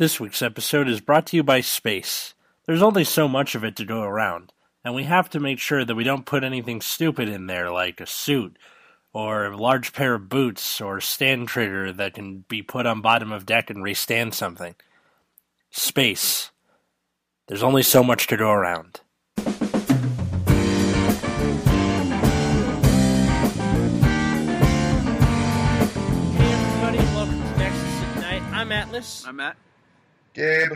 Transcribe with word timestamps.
This 0.00 0.18
week's 0.18 0.40
episode 0.40 0.88
is 0.88 1.02
brought 1.02 1.26
to 1.26 1.36
you 1.36 1.42
by 1.42 1.60
space. 1.60 2.32
There's 2.64 2.80
only 2.80 3.04
so 3.04 3.28
much 3.28 3.54
of 3.54 3.64
it 3.64 3.76
to 3.76 3.84
go 3.84 4.00
around, 4.00 4.50
and 4.82 4.94
we 4.94 5.04
have 5.04 5.28
to 5.28 5.38
make 5.38 5.58
sure 5.58 5.84
that 5.84 5.94
we 5.94 6.04
don't 6.04 6.24
put 6.24 6.42
anything 6.42 6.80
stupid 6.80 7.28
in 7.28 7.48
there 7.48 7.70
like 7.70 8.00
a 8.00 8.06
suit, 8.06 8.58
or 9.12 9.44
a 9.44 9.56
large 9.58 9.92
pair 9.92 10.14
of 10.14 10.30
boots, 10.30 10.80
or 10.80 10.96
a 10.96 11.02
stand 11.02 11.48
trigger 11.48 11.92
that 11.92 12.14
can 12.14 12.46
be 12.48 12.62
put 12.62 12.86
on 12.86 13.02
bottom 13.02 13.30
of 13.30 13.44
deck 13.44 13.68
and 13.68 13.84
restand 13.84 14.32
something. 14.32 14.74
Space. 15.70 16.50
There's 17.48 17.62
only 17.62 17.82
so 17.82 18.02
much 18.02 18.26
to 18.28 18.38
go 18.38 18.50
around. 18.50 19.00
Hey 19.36 19.52
everybody, 26.54 26.98
welcome 27.12 27.42
to 27.42 27.58
Nexus 27.58 28.02
at 28.02 28.16
Night. 28.16 28.42
I'm 28.54 28.72
Atlas. 28.72 29.26
I'm 29.26 29.36
Matt. 29.36 29.58
Gabe. 30.34 30.72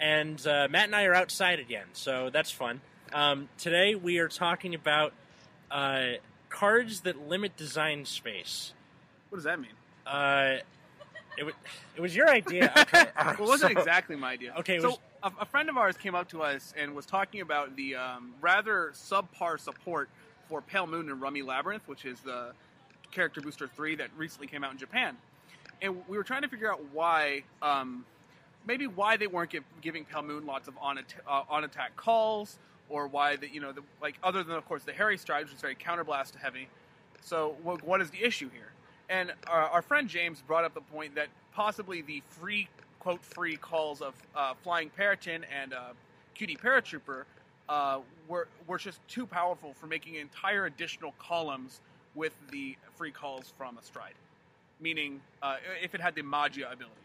and 0.00 0.44
uh, 0.46 0.68
Matt 0.70 0.84
and 0.86 0.96
I 0.96 1.04
are 1.04 1.14
outside 1.14 1.58
again, 1.58 1.86
so 1.92 2.30
that's 2.30 2.50
fun. 2.50 2.80
Um, 3.12 3.48
today 3.58 3.94
we 3.94 4.18
are 4.18 4.28
talking 4.28 4.74
about 4.74 5.12
uh, 5.70 6.12
cards 6.48 7.00
that 7.02 7.28
limit 7.28 7.56
design 7.56 8.04
space. 8.04 8.72
What 9.28 9.36
does 9.36 9.44
that 9.44 9.60
mean? 9.60 9.70
Uh, 10.06 10.56
it, 11.38 11.44
was, 11.44 11.54
it 11.96 12.00
was 12.00 12.14
your 12.14 12.28
idea. 12.28 12.72
Okay, 12.92 13.06
Well, 13.16 13.32
it 13.32 13.38
wasn't 13.40 13.72
so- 13.72 13.78
exactly 13.78 14.16
my 14.16 14.32
idea. 14.32 14.54
Okay, 14.58 14.76
it 14.76 14.82
so 14.82 14.88
was- 14.90 14.98
a, 15.22 15.30
a 15.42 15.44
friend 15.46 15.68
of 15.70 15.76
ours 15.76 15.96
came 15.96 16.14
up 16.14 16.28
to 16.30 16.42
us 16.42 16.74
and 16.76 16.94
was 16.96 17.06
talking 17.06 17.40
about 17.42 17.76
the 17.76 17.94
um, 17.94 18.34
rather 18.40 18.90
subpar 18.94 19.58
support 19.60 20.08
for 20.48 20.60
Pale 20.60 20.88
Moon 20.88 21.08
and 21.10 21.20
Rummy 21.20 21.42
Labyrinth, 21.42 21.86
which 21.86 22.04
is 22.04 22.18
the 22.20 22.52
character 23.12 23.40
booster 23.40 23.68
three 23.68 23.94
that 23.96 24.08
recently 24.16 24.48
came 24.48 24.64
out 24.64 24.72
in 24.72 24.78
Japan. 24.78 25.16
And 25.80 25.96
we 26.08 26.16
were 26.16 26.24
trying 26.24 26.42
to 26.42 26.48
figure 26.48 26.70
out 26.70 26.80
why, 26.92 27.44
um, 27.62 28.04
maybe 28.66 28.86
why 28.86 29.16
they 29.16 29.26
weren't 29.26 29.50
give, 29.50 29.64
giving 29.80 30.04
Pale 30.04 30.22
Moon 30.22 30.46
lots 30.46 30.68
of 30.68 30.74
on, 30.80 30.98
at- 30.98 31.14
uh, 31.28 31.42
on 31.48 31.64
attack 31.64 31.96
calls, 31.96 32.58
or 32.88 33.06
why 33.06 33.36
that 33.36 33.54
you 33.54 33.60
know, 33.60 33.72
the, 33.72 33.82
like 34.00 34.16
other 34.22 34.42
than 34.42 34.56
of 34.56 34.66
course 34.66 34.82
the 34.82 34.92
Harry 34.92 35.16
Stride, 35.16 35.46
is 35.46 35.60
very 35.60 35.74
counterblast 35.74 36.36
heavy. 36.36 36.68
So 37.22 37.56
what, 37.62 37.82
what 37.84 38.00
is 38.00 38.10
the 38.10 38.22
issue 38.22 38.50
here? 38.50 38.72
And 39.08 39.32
our, 39.46 39.68
our 39.68 39.82
friend 39.82 40.08
James 40.08 40.42
brought 40.46 40.64
up 40.64 40.74
the 40.74 40.80
point 40.80 41.14
that 41.14 41.28
possibly 41.54 42.02
the 42.02 42.22
free 42.28 42.68
quote 42.98 43.24
free 43.24 43.56
calls 43.56 44.00
of 44.00 44.14
uh, 44.34 44.54
Flying 44.62 44.90
Peryton 44.90 45.44
and 45.60 45.72
uh, 45.72 45.80
Cutie 46.34 46.56
Paratrooper 46.56 47.24
uh, 47.68 47.98
were 48.28 48.48
were 48.66 48.78
just 48.78 49.06
too 49.08 49.26
powerful 49.26 49.74
for 49.74 49.86
making 49.86 50.14
entire 50.16 50.66
additional 50.66 51.14
columns 51.18 51.80
with 52.14 52.32
the 52.50 52.76
free 52.96 53.10
calls 53.10 53.52
from 53.56 53.78
a 53.78 53.82
stride. 53.82 54.14
Meaning, 54.80 55.20
uh, 55.42 55.56
if 55.82 55.94
it 55.94 56.00
had 56.00 56.14
the 56.14 56.22
Magia 56.22 56.70
ability. 56.70 57.01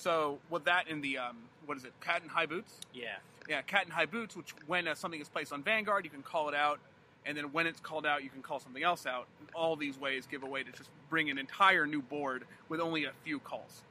So 0.00 0.38
with 0.48 0.64
that 0.64 0.88
in 0.88 1.02
the 1.02 1.18
um, 1.18 1.36
what 1.66 1.76
is 1.76 1.84
it, 1.84 1.92
Cat 2.00 2.22
and 2.22 2.30
High 2.30 2.46
Boots? 2.46 2.80
yeah, 2.94 3.16
Yeah, 3.48 3.60
Cat 3.62 3.84
and 3.84 3.92
High 3.92 4.06
Boots, 4.06 4.34
which 4.34 4.54
when 4.66 4.88
uh, 4.88 4.94
something 4.94 5.20
is 5.20 5.28
placed 5.28 5.52
on 5.52 5.62
Vanguard, 5.62 6.04
you 6.04 6.10
can 6.10 6.22
call 6.22 6.48
it 6.48 6.54
out, 6.54 6.80
and 7.26 7.36
then 7.36 7.52
when 7.52 7.66
it's 7.66 7.80
called 7.80 8.06
out, 8.06 8.24
you 8.24 8.30
can 8.30 8.40
call 8.40 8.60
something 8.60 8.82
else 8.82 9.04
out. 9.04 9.26
All 9.54 9.76
these 9.76 9.98
ways 9.98 10.26
give 10.26 10.42
a 10.42 10.46
way 10.46 10.62
to 10.62 10.72
just 10.72 10.88
bring 11.10 11.28
an 11.28 11.36
entire 11.36 11.86
new 11.86 12.00
board 12.00 12.44
with 12.70 12.80
only 12.80 13.04
a 13.04 13.12
few 13.24 13.38
calls. 13.40 13.82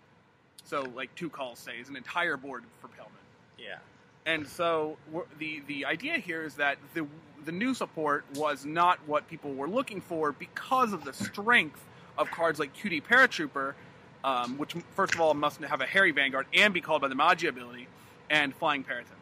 So, 0.65 0.81
like 0.95 1.13
two 1.15 1.29
calls, 1.29 1.59
say, 1.59 1.73
is 1.79 1.89
an 1.89 1.95
entire 1.95 2.37
board 2.37 2.63
for 2.81 2.87
Pale 2.87 3.05
Moon. 3.05 3.67
yeah, 3.67 3.77
And 4.25 4.47
so 4.47 4.97
the 5.37 5.61
the 5.67 5.85
idea 5.85 6.17
here 6.17 6.43
is 6.43 6.55
that 6.55 6.77
the 6.95 7.05
the 7.45 7.51
new 7.51 7.75
support 7.75 8.25
was 8.35 8.65
not 8.65 8.99
what 9.07 9.27
people 9.27 9.53
were 9.53 9.69
looking 9.69 10.01
for 10.01 10.31
because 10.31 10.91
of 10.91 11.05
the 11.05 11.13
strength 11.13 11.85
of 12.17 12.29
cards 12.31 12.59
like 12.59 12.73
Cutie 12.73 12.99
Paratrooper, 12.99 13.75
um, 14.23 14.57
which 14.57 14.75
first 14.95 15.15
of 15.15 15.21
all 15.21 15.33
must 15.33 15.61
have 15.61 15.81
a 15.81 15.85
Harry 15.85 16.11
Vanguard 16.11 16.45
and 16.53 16.73
be 16.73 16.81
called 16.81 17.01
by 17.01 17.07
the 17.07 17.15
Magia 17.15 17.49
ability, 17.49 17.87
and 18.29 18.55
Flying 18.55 18.83
Peryton. 18.83 19.15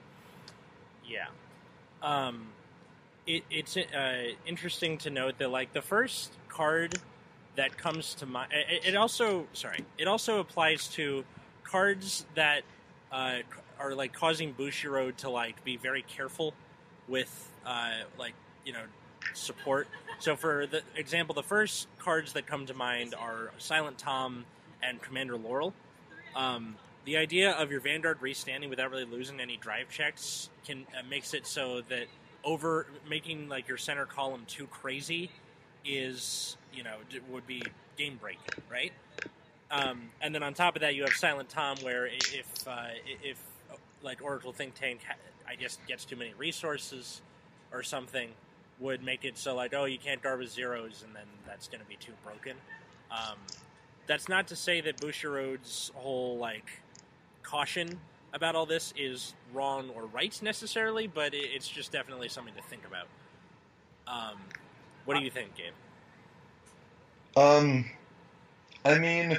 yeah. 1.05 1.27
Um, 2.01 2.47
it, 3.25 3.43
it's 3.49 3.75
uh, 3.75 4.23
interesting 4.45 4.97
to 4.99 5.09
note 5.09 5.37
that 5.39 5.49
like 5.49 5.73
the 5.73 5.81
first 5.81 6.31
card 6.47 6.95
that 7.55 7.77
comes 7.77 8.13
to 8.15 8.25
mind. 8.25 8.51
It, 8.53 8.89
it 8.89 8.95
also 8.95 9.47
sorry. 9.53 9.83
It 9.97 10.07
also 10.07 10.39
applies 10.39 10.87
to 10.89 11.25
cards 11.63 12.25
that 12.35 12.61
uh, 13.11 13.39
are 13.79 13.93
like 13.93 14.13
causing 14.13 14.53
Bushiroad 14.53 15.17
to 15.17 15.29
like 15.29 15.63
be 15.63 15.77
very 15.77 16.03
careful 16.03 16.53
with 17.07 17.51
uh, 17.65 17.91
like 18.17 18.33
you 18.65 18.73
know 18.73 18.83
support. 19.33 19.87
So 20.19 20.35
for 20.35 20.65
the 20.65 20.81
example, 20.95 21.35
the 21.35 21.43
first 21.43 21.87
cards 21.99 22.33
that 22.33 22.47
come 22.47 22.65
to 22.67 22.73
mind 22.73 23.13
are 23.13 23.51
Silent 23.57 23.97
Tom 23.97 24.45
and 24.83 25.01
Commander 25.01 25.37
Laurel. 25.37 25.73
Um, 26.35 26.75
the 27.05 27.17
idea 27.17 27.51
of 27.51 27.71
your 27.71 27.79
Vanguard 27.79 28.21
restanding 28.21 28.69
without 28.69 28.91
really 28.91 29.05
losing 29.05 29.39
any 29.39 29.57
drive 29.57 29.89
checks 29.89 30.49
can 30.65 30.85
uh, 30.97 31.03
makes 31.09 31.33
it 31.33 31.47
so 31.47 31.81
that 31.89 32.07
over 32.43 32.87
making 33.09 33.49
like 33.49 33.67
your 33.67 33.77
center 33.77 34.05
column 34.05 34.43
too 34.47 34.67
crazy 34.67 35.31
is 35.85 36.57
you 36.73 36.83
know 36.83 36.95
would 37.29 37.47
be 37.47 37.61
game 37.97 38.17
breaking, 38.19 38.41
right? 38.69 38.91
Um, 39.69 40.09
and 40.21 40.33
then 40.33 40.43
on 40.43 40.53
top 40.53 40.75
of 40.75 40.81
that, 40.81 40.95
you 40.95 41.03
have 41.03 41.13
Silent 41.13 41.49
Tom, 41.49 41.77
where 41.81 42.07
if 42.07 42.67
uh, 42.67 42.87
if 43.23 43.37
uh, 43.71 43.75
like 44.01 44.21
Oracle 44.21 44.53
Think 44.53 44.75
Tank, 44.75 45.01
I 45.47 45.55
guess 45.55 45.77
gets 45.87 46.05
too 46.05 46.15
many 46.15 46.33
resources 46.37 47.21
or 47.71 47.83
something, 47.83 48.29
would 48.79 49.03
make 49.03 49.25
it 49.25 49.37
so 49.37 49.55
like 49.55 49.73
oh 49.73 49.85
you 49.85 49.97
can't 49.97 50.21
with 50.23 50.51
zeros, 50.51 51.03
and 51.05 51.15
then 51.15 51.25
that's 51.45 51.67
going 51.67 51.81
to 51.81 51.87
be 51.87 51.95
too 51.95 52.13
broken. 52.23 52.55
Um, 53.11 53.37
that's 54.07 54.29
not 54.29 54.47
to 54.47 54.55
say 54.55 54.81
that 54.81 54.97
Bushiroad's 54.97 55.91
whole 55.95 56.37
like 56.37 56.81
caution 57.43 57.99
about 58.33 58.55
all 58.55 58.65
this 58.65 58.93
is 58.97 59.33
wrong 59.53 59.89
or 59.95 60.05
right 60.07 60.39
necessarily, 60.41 61.07
but 61.07 61.33
it, 61.33 61.49
it's 61.53 61.67
just 61.67 61.91
definitely 61.91 62.29
something 62.29 62.53
to 62.55 62.61
think 62.63 62.83
about. 62.85 63.07
Um, 64.07 64.37
what 65.05 65.17
do 65.17 65.23
you 65.23 65.29
think, 65.29 65.49
Gabe? 65.55 65.73
Um, 67.35 67.85
I 68.85 68.97
mean, 68.97 69.37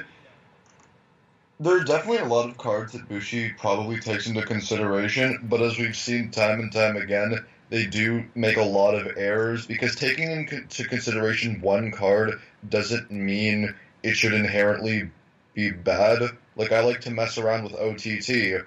there 1.59 1.77
are 1.77 1.83
definitely 1.83 2.19
a 2.19 2.25
lot 2.25 2.47
of 2.47 2.57
cards 2.57 2.93
that 2.93 3.07
Bushi 3.09 3.49
probably 3.57 3.99
takes 3.99 4.27
into 4.27 4.41
consideration, 4.43 5.39
but 5.43 5.61
as 5.61 5.77
we've 5.77 5.95
seen 5.95 6.31
time 6.31 6.59
and 6.59 6.71
time 6.71 6.97
again, 6.97 7.45
they 7.69 7.85
do 7.85 8.23
make 8.35 8.57
a 8.57 8.63
lot 8.63 8.95
of 8.95 9.17
errors 9.17 9.65
because 9.65 9.95
taking 9.95 10.31
into 10.31 10.83
consideration 10.85 11.61
one 11.61 11.91
card 11.91 12.39
doesn't 12.69 13.11
mean 13.11 13.75
it 14.03 14.15
should 14.15 14.33
inherently 14.33 15.09
be 15.53 15.71
bad. 15.71 16.21
Like, 16.55 16.71
I 16.71 16.81
like 16.81 17.01
to 17.01 17.11
mess 17.11 17.37
around 17.37 17.63
with 17.63 17.75
OTT, 17.75 18.65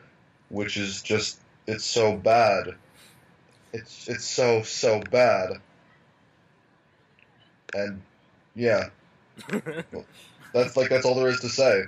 which 0.49 0.77
is 0.77 1.03
just, 1.03 1.41
it's 1.67 1.85
so 1.85 2.17
bad. 2.17 2.75
It's, 3.73 4.09
it's 4.09 4.25
so, 4.25 4.63
so 4.63 5.01
bad. 5.11 5.61
And, 7.75 8.03
yeah. 8.55 8.89
That's 10.53 10.77
like 10.77 10.91
that's 10.91 11.05
all 11.05 11.15
there 11.15 11.29
is 11.29 11.41
to 11.41 11.49
say. 11.49 11.85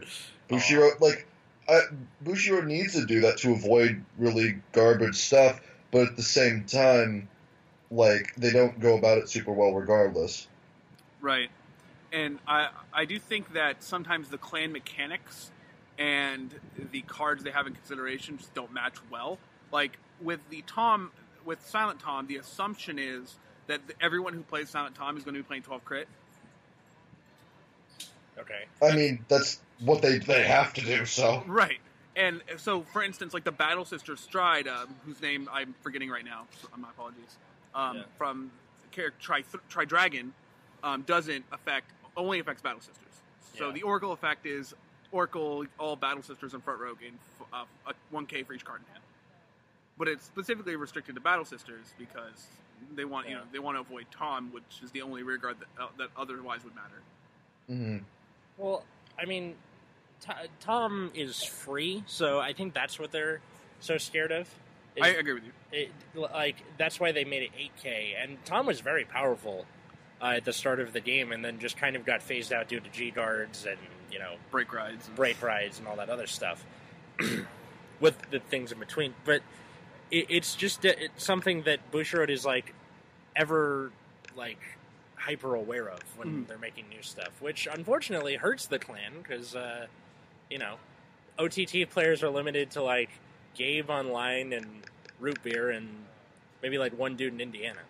Bushiro 0.49 0.99
like 1.01 1.27
I, 1.69 1.81
Bushiro 2.25 2.65
needs 2.65 2.95
to 2.95 3.07
do 3.07 3.21
that 3.23 3.39
to 3.39 3.53
avoid 3.53 4.05
really 4.19 4.59
garbage 4.73 5.17
stuff, 5.17 5.61
but 5.91 6.09
at 6.09 6.17
the 6.17 6.23
same 6.23 6.65
time, 6.65 7.29
like 7.91 8.35
they 8.37 8.51
don't 8.51 8.79
go 8.81 8.97
about 8.97 9.19
it 9.19 9.29
super 9.29 9.53
well 9.53 9.73
regardless. 9.73 10.47
Right. 11.21 11.51
And 12.15 12.39
I 12.47 12.69
I 12.93 13.05
do 13.05 13.19
think 13.19 13.55
that 13.55 13.83
sometimes 13.83 14.29
the 14.29 14.39
clan 14.39 14.71
mechanics 14.73 15.51
and 15.99 16.55
the 16.93 17.03
cards 17.03 17.43
they 17.43 17.51
have 17.51 17.67
in 17.67 17.75
consideration 17.75 18.39
just 18.39 18.55
don't 18.55 18.73
match 18.73 18.95
well. 19.11 19.39
Like 19.73 19.99
with 20.21 20.49
the 20.49 20.63
Tom 20.67 21.11
with 21.45 21.67
Silent 21.67 21.99
Tom, 22.01 22.27
the 22.29 22.37
assumption 22.37 22.99
is 22.99 23.35
that 23.67 23.81
everyone 24.01 24.33
who 24.33 24.43
plays 24.43 24.71
Silent 24.71 24.95
Tom 24.95 25.17
is 25.17 25.25
going 25.25 25.35
to 25.35 25.41
be 25.41 25.47
playing 25.47 25.63
12 25.65 25.85
crit. 25.85 26.09
Okay. 28.39 28.65
I 28.83 28.95
mean, 28.95 29.25
that's 29.29 29.61
what 29.81 30.01
they 30.01 30.19
they 30.19 30.45
have 30.45 30.73
to 30.75 30.83
do. 30.83 31.05
So 31.07 31.43
Right. 31.47 31.79
And 32.17 32.43
so, 32.59 32.83
for 32.83 33.03
instance, 33.03 33.35
like 33.35 33.43
the 33.43 33.51
Battle 33.51 33.85
Sister 33.85 34.15
Stride, 34.15 34.69
um, 34.69 34.95
whose 35.05 35.21
name 35.21 35.49
I'm 35.53 35.75
forgetting 35.83 36.11
right 36.11 36.25
now, 36.25 36.47
so 36.63 36.69
my 36.77 36.91
apologies, 36.91 37.37
um, 37.75 37.97
Yeah. 37.97 38.03
from 38.17 38.53
character 38.93 39.19
Tri, 39.21 39.43
Tri 39.69 39.85
Dragon, 39.85 40.33
um, 40.85 41.03
doesn't 41.03 41.45
affect 41.51 41.91
only 42.17 42.39
affects 42.41 42.63
Battle 42.63 42.81
Sisters. 42.81 43.21
So 43.57 43.69
Yeah. 43.69 43.73
the 43.75 43.83
Oracle 43.83 44.13
effect 44.13 44.47
is 44.47 44.75
Oracle 45.13 45.65
all 45.79 45.97
Battle 45.97 46.23
Sisters 46.23 46.55
in 46.55 46.61
front 46.61 46.81
row 46.81 46.95
gain 46.95 47.19
f- 47.41 47.47
uh, 47.53 47.65
a 47.91 47.95
1K 48.15 48.43
for 48.45 48.53
each 48.53 48.65
card 48.65 48.81
in 48.81 48.93
hand. 48.93 49.05
But 49.97 50.09
it's 50.09 50.25
specifically 50.25 50.75
restricted 50.77 51.15
to 51.15 51.21
Battle 51.21 51.45
Sisters 51.45 51.93
because 51.99 52.47
they 52.95 53.05
want 53.05 53.29
you 53.29 53.35
know 53.37 53.43
they 53.53 53.61
want 53.61 53.77
to 53.77 53.81
avoid 53.81 54.07
Tom, 54.11 54.51
which 54.53 54.81
is 54.83 54.91
the 54.91 55.03
only 55.03 55.23
rear 55.23 55.37
guard 55.39 55.57
that, 55.61 55.83
uh, 55.83 55.89
that 55.99 56.09
otherwise 56.17 56.65
would 56.65 56.75
matter. 56.75 57.03
mhm. 57.71 58.03
Well, 58.59 58.85
I 59.19 59.25
mean, 59.25 59.57
T- 60.21 60.33
Tom 60.61 61.11
is 61.15 61.43
free, 61.45 62.03
so 62.07 62.41
I 62.41 62.53
think 62.53 62.75
that's 62.75 62.99
what 62.99 63.11
they're 63.13 63.41
so 63.81 63.97
scared 63.99 64.33
of. 64.33 64.49
is 64.97 65.03
I 65.03 65.09
agree 65.09 65.33
with 65.35 65.45
you. 65.45 65.53
it, 65.73 65.93
like 66.15 66.57
that's 66.79 66.99
why 67.01 67.11
they 67.13 67.25
made 67.25 67.43
it 67.45 67.51
8K. 67.57 68.15
And 68.17 68.43
Tom 68.45 68.67
was 68.67 68.81
very 68.81 69.05
powerful 69.05 69.67
uh, 70.25 70.29
at 70.37 70.45
the 70.47 70.53
start 70.55 70.81
of 70.81 70.93
the 70.95 71.01
game, 71.01 71.31
and 71.33 71.45
then 71.45 71.59
just 71.59 71.77
kind 71.77 71.95
of 71.97 72.07
got 72.07 72.23
phased 72.23 72.53
out 72.53 72.67
due 72.69 72.81
to 72.81 72.89
G 72.91 73.11
guards 73.11 73.67
and 73.67 73.77
you 74.11 74.19
know 74.19 74.37
Break 74.51 74.73
rides. 74.73 75.07
and- 75.07 75.17
break 75.17 75.43
rides 75.43 75.79
and 75.79 75.87
all 75.87 75.97
that 75.97 76.09
other 76.09 76.27
stuff. 76.27 76.65
with 78.01 78.17
the 78.31 78.41
things 78.41 78.73
in 78.73 78.79
between. 78.79 79.15
But 79.25 79.43
it, 80.11 80.27
it's 80.29 80.55
just 80.57 80.85
it's 80.85 81.23
something 81.25 81.63
that 81.63 81.93
Bushiroad 81.93 82.31
is 82.31 82.45
like 82.45 82.75
ever 83.37 83.93
like 84.37 84.59
hyper 85.17 85.55
aware 85.55 85.89
of 85.89 86.01
when 86.17 86.29
Mhm. 86.29 86.47
they're 86.49 86.59
making 86.59 86.89
new 86.89 87.03
stuff, 87.03 87.31
which 87.41 87.67
unfortunately 87.71 88.35
hurts 88.37 88.67
the 88.67 88.79
clan 88.79 89.13
because 89.23 89.55
uh, 89.55 89.87
you 90.51 90.59
know 90.59 90.77
OTT 91.39 91.89
players 91.91 92.23
are 92.23 92.31
limited 92.31 92.73
to 92.73 92.83
like 92.83 93.11
Gabe 93.55 93.91
online 93.91 94.53
and 94.53 94.67
root 95.21 95.43
beer 95.43 95.71
and 95.71 95.89
maybe 96.63 96.79
like 96.79 96.97
one 96.99 97.17
dude 97.17 97.33
in 97.33 97.41
Indiana. 97.41 97.81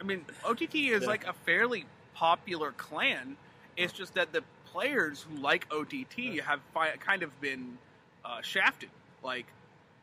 I 0.00 0.04
mean, 0.04 0.24
OTT 0.44 0.74
is 0.90 1.02
Yeah. 1.02 1.08
like 1.08 1.26
a 1.26 1.32
fairly 1.32 1.84
popular 2.14 2.72
clan. 2.72 3.36
It's 3.76 3.92
just 3.92 4.14
that 4.14 4.32
the 4.32 4.42
players 4.66 5.22
who 5.22 5.36
like 5.36 5.66
OTT 5.72 6.40
have 6.40 6.60
fi- 6.74 6.96
kind 6.96 7.22
of 7.22 7.38
been 7.40 7.78
uh, 8.24 8.40
shafted, 8.42 8.90
like 9.22 9.46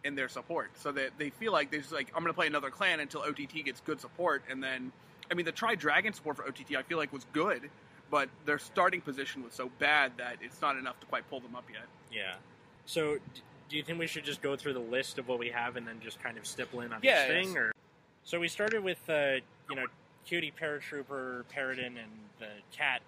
in 0.04 0.16
their 0.16 0.30
support, 0.30 0.72
so 0.78 0.92
that 0.92 1.12
they 1.18 1.30
feel 1.30 1.52
like 1.52 1.72
they're 1.72 1.80
just 1.82 1.92
like, 1.92 2.08
I'm 2.16 2.22
going 2.24 2.28
to 2.32 2.34
play 2.34 2.48
another 2.48 2.70
clan 2.70 3.00
until 3.00 3.22
OTT 3.22 3.64
gets 3.66 3.82
good 3.82 4.00
support, 4.02 4.44
and 4.50 4.64
then, 4.64 4.92
I 5.30 5.34
mean, 5.34 5.46
the 5.46 5.52
Tri 5.52 5.76
Dragon 5.76 6.14
support 6.14 6.38
for 6.38 6.48
OTT 6.48 6.76
I 6.78 6.84
feel 6.84 6.98
like 6.98 7.12
was 7.14 7.26
good, 7.34 7.70
but 8.10 8.30
their 8.46 8.60
starting 8.60 9.02
position 9.02 9.44
was 9.44 9.54
so 9.54 9.70
bad 9.80 10.14
that 10.18 10.38
it's 10.42 10.62
not 10.62 10.78
enough 10.78 11.00
to 11.02 11.06
quite 11.08 11.28
pull 11.30 11.40
them 11.40 11.56
up 11.56 11.66
yet. 11.72 11.86
Yeah. 12.12 12.36
So, 12.86 13.16
d- 13.34 13.42
do 13.70 13.78
you 13.78 13.84
think 13.84 13.98
we 14.00 14.08
should 14.08 14.24
just 14.24 14.42
go 14.42 14.56
through 14.56 14.74
the 14.74 14.80
list 14.80 15.18
of 15.18 15.28
what 15.28 15.40
we 15.40 15.50
have 15.50 15.76
and 15.76 15.88
then 15.88 16.00
just 16.00 16.22
kind 16.22 16.38
of 16.38 16.46
stipple 16.46 16.82
in 16.82 16.94
on 16.94 17.00
Yeah, 17.04 17.24
each 17.24 17.28
thing? 17.32 17.48
yes. 17.50 17.58
Or 17.58 17.72
so 18.24 18.40
we 18.40 18.48
started 18.48 18.84
with 18.84 19.00
uh, 19.10 19.38
you 19.70 19.76
know 19.76 19.86
Cutie 20.26 20.54
Paratrooper, 20.60 21.44
Peryton, 21.50 21.98
and 21.98 22.12
the 22.40 22.50
cat. 22.76 23.02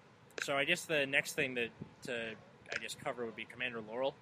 So 0.44 0.56
I 0.56 0.66
guess 0.66 0.86
the 0.86 1.06
next 1.06 1.34
thing 1.34 1.56
that 1.56 1.70
to 2.04 2.32
I 2.74 2.78
guess 2.82 2.96
cover 3.04 3.26
would 3.26 3.36
be 3.36 3.46
Commander 3.46 3.82
Laurel. 3.88 4.14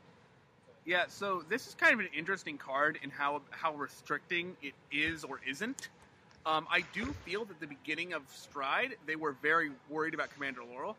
Yeah, 0.86 1.06
so 1.08 1.44
this 1.50 1.68
is 1.68 1.74
kind 1.74 1.94
of 1.94 2.00
an 2.00 2.10
interesting 2.16 2.58
card 2.58 3.00
in 3.02 3.10
how 3.10 3.42
how 3.50 3.74
restricting 3.74 4.56
it 4.62 4.74
is 4.92 5.24
or 5.24 5.40
isn't. 5.48 5.90
Um, 6.46 6.68
I 6.70 6.82
do 6.94 7.06
feel 7.26 7.44
that 7.46 7.60
the 7.60 7.66
beginning 7.66 8.14
of 8.14 8.22
Stride, 8.30 8.98
they 9.08 9.16
were 9.16 9.32
very 9.42 9.72
worried 9.90 10.14
about 10.14 10.32
Commander 10.32 10.64
Laurel. 10.64 10.96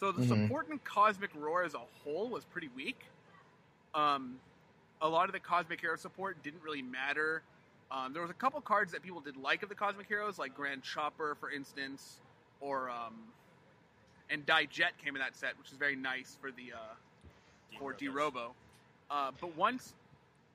So 0.00 0.10
the 0.10 0.22
Mhm. 0.22 0.28
support 0.28 0.68
in 0.68 0.80
Cosmic 0.80 1.30
Roar 1.36 1.62
as 1.62 1.74
a 1.74 1.78
whole 2.02 2.28
was 2.28 2.44
pretty 2.44 2.68
weak. 2.74 2.98
Um, 3.94 4.40
a 5.00 5.08
lot 5.08 5.26
of 5.28 5.32
the 5.32 5.40
Cosmic 5.40 5.80
Hero 5.80 5.94
support 5.96 6.42
didn't 6.42 6.62
really 6.62 6.82
matter. 6.82 7.42
Um, 7.92 8.14
there 8.14 8.22
was 8.22 8.30
a 8.30 8.34
couple 8.34 8.60
cards 8.62 8.92
that 8.92 9.02
people 9.02 9.20
did 9.20 9.36
like 9.36 9.62
of 9.62 9.68
the 9.68 9.74
Cosmic 9.74 10.06
Heroes, 10.06 10.38
like 10.38 10.54
Grand 10.54 10.82
Chopper, 10.82 11.36
for 11.38 11.50
instance, 11.50 12.20
or 12.60 12.88
um, 12.88 13.14
and 14.30 14.46
Die 14.46 14.64
Jet 14.66 14.92
came 15.04 15.14
in 15.14 15.20
that 15.20 15.36
set, 15.36 15.58
which 15.58 15.70
is 15.70 15.76
very 15.76 15.94
nice 15.94 16.38
for 16.40 16.50
the 16.50 16.72
uh, 16.72 17.78
for 17.78 17.92
D 17.92 18.08
Robo. 18.08 18.54
Uh, 19.10 19.30
but 19.40 19.54
once 19.56 19.92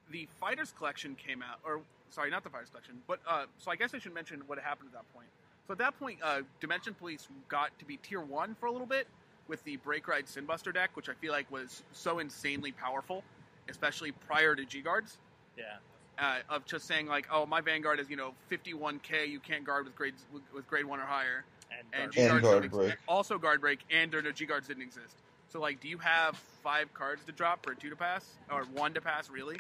the 0.10 0.28
Fighters 0.40 0.74
Collection 0.76 1.16
came 1.16 1.44
out, 1.44 1.60
or 1.64 1.82
sorry, 2.10 2.32
not 2.32 2.44
the 2.44 2.50
Fighters 2.50 2.70
Collection, 2.70 2.96
but 3.08 3.20
uh, 3.28 3.46
so 3.60 3.70
I 3.70 3.76
guess 3.76 3.94
I 3.94 4.00
should 4.00 4.16
mention 4.16 4.42
what 4.48 4.58
happened 4.58 4.90
at 4.92 4.94
that 4.94 5.14
point. 5.14 5.28
So 5.68 5.74
at 5.74 5.78
that 5.78 6.00
point, 6.00 6.18
uh, 6.24 6.42
Dimension 6.60 6.96
Police 6.96 7.28
got 7.50 7.78
to 7.78 7.86
be 7.86 7.98
tier 7.98 8.22
one 8.22 8.56
for 8.60 8.66
a 8.66 8.72
little 8.72 8.88
bit 8.88 9.06
with 9.48 9.64
the 9.64 9.78
Break 9.78 10.08
Ride 10.08 10.26
Sinbuster 10.26 10.74
deck, 10.74 10.92
which 10.96 11.08
I 11.08 11.14
feel 11.14 11.34
like 11.34 11.52
was 11.52 11.84
so 11.92 12.18
insanely 12.18 12.72
powerful, 12.72 13.24
especially 13.70 14.12
prior 14.12 14.56
to 14.56 14.66
G 14.66 14.82
Guards. 14.82 15.18
Yeah. 15.56 15.76
Uh, 16.20 16.38
of 16.50 16.66
just 16.66 16.88
saying 16.88 17.06
like, 17.06 17.28
oh, 17.32 17.46
my 17.46 17.62
Vanguard 17.62 18.00
is 18.00 18.10
you 18.10 18.16
know 18.16 18.34
51k, 18.52 19.30
you 19.30 19.40
can't 19.40 19.64
guard 19.64 19.86
with 19.86 19.96
grades 19.96 20.26
with, 20.34 20.42
with 20.54 20.68
grade 20.68 20.86
one 20.86 21.00
or 21.00 21.04
higher, 21.06 21.46
And, 21.72 21.80
and 21.94 22.12
Guard- 22.12 22.14
G 22.14 22.22
And 22.22 22.30
guards 22.30 22.44
guard 22.44 22.72
break. 22.72 22.86
exist. 22.88 23.04
also 23.08 23.38
guard 23.38 23.62
break, 23.62 23.80
and 23.92 24.12
there 24.12 24.22
no 24.24 24.32
G 24.32 24.46
guards 24.48 24.68
didn't 24.68 24.82
exist. 24.84 25.16
So 25.50 25.60
like, 25.62 25.80
do 25.80 25.88
you 25.88 26.00
have 26.00 26.36
five 26.64 26.92
cards 26.96 27.24
to 27.26 27.32
drop 27.32 27.64
for 27.64 27.76
two 27.76 27.92
to 27.92 27.96
pass 27.96 28.26
or 28.52 28.64
one 28.74 28.94
to 28.96 29.02
pass? 29.02 29.30
Really? 29.30 29.60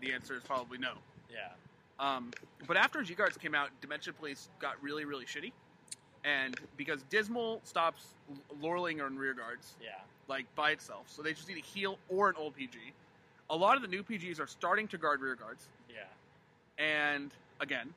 The 0.00 0.12
answer 0.12 0.34
is 0.36 0.42
probably 0.42 0.76
no. 0.78 0.92
yeah. 1.32 1.48
Um, 1.98 2.32
but 2.66 2.76
after 2.76 3.02
G 3.02 3.14
guards 3.14 3.38
came 3.38 3.54
out, 3.54 3.70
Dimension 3.80 4.12
Police 4.12 4.50
got 4.58 4.74
really 4.82 5.06
really 5.06 5.24
shitty, 5.24 5.52
and 6.24 6.54
because 6.76 7.02
Dismal 7.04 7.60
stops 7.64 8.08
l- 8.30 8.36
Lorling 8.60 9.00
on 9.00 9.16
rear 9.16 9.32
guards 9.32 9.72
Yeah. 9.82 9.90
like 10.28 10.44
by 10.54 10.72
itself, 10.72 11.04
so 11.06 11.22
they 11.22 11.32
just 11.32 11.48
need 11.48 11.56
a 11.56 11.60
heal 11.60 11.98
or 12.10 12.28
an 12.28 12.34
old 12.36 12.54
PG. 12.56 12.78
A 13.52 13.56
lot 13.56 13.76
of 13.76 13.82
the 13.82 13.88
new 13.88 14.02
PGs 14.02 14.40
are 14.40 14.46
starting 14.46 14.88
to 14.88 14.98
guard 14.98 15.20
rear 15.20 15.34
guards 15.36 15.68
Yeah. 15.88 16.04
and 16.78 17.30
again. 17.60 17.92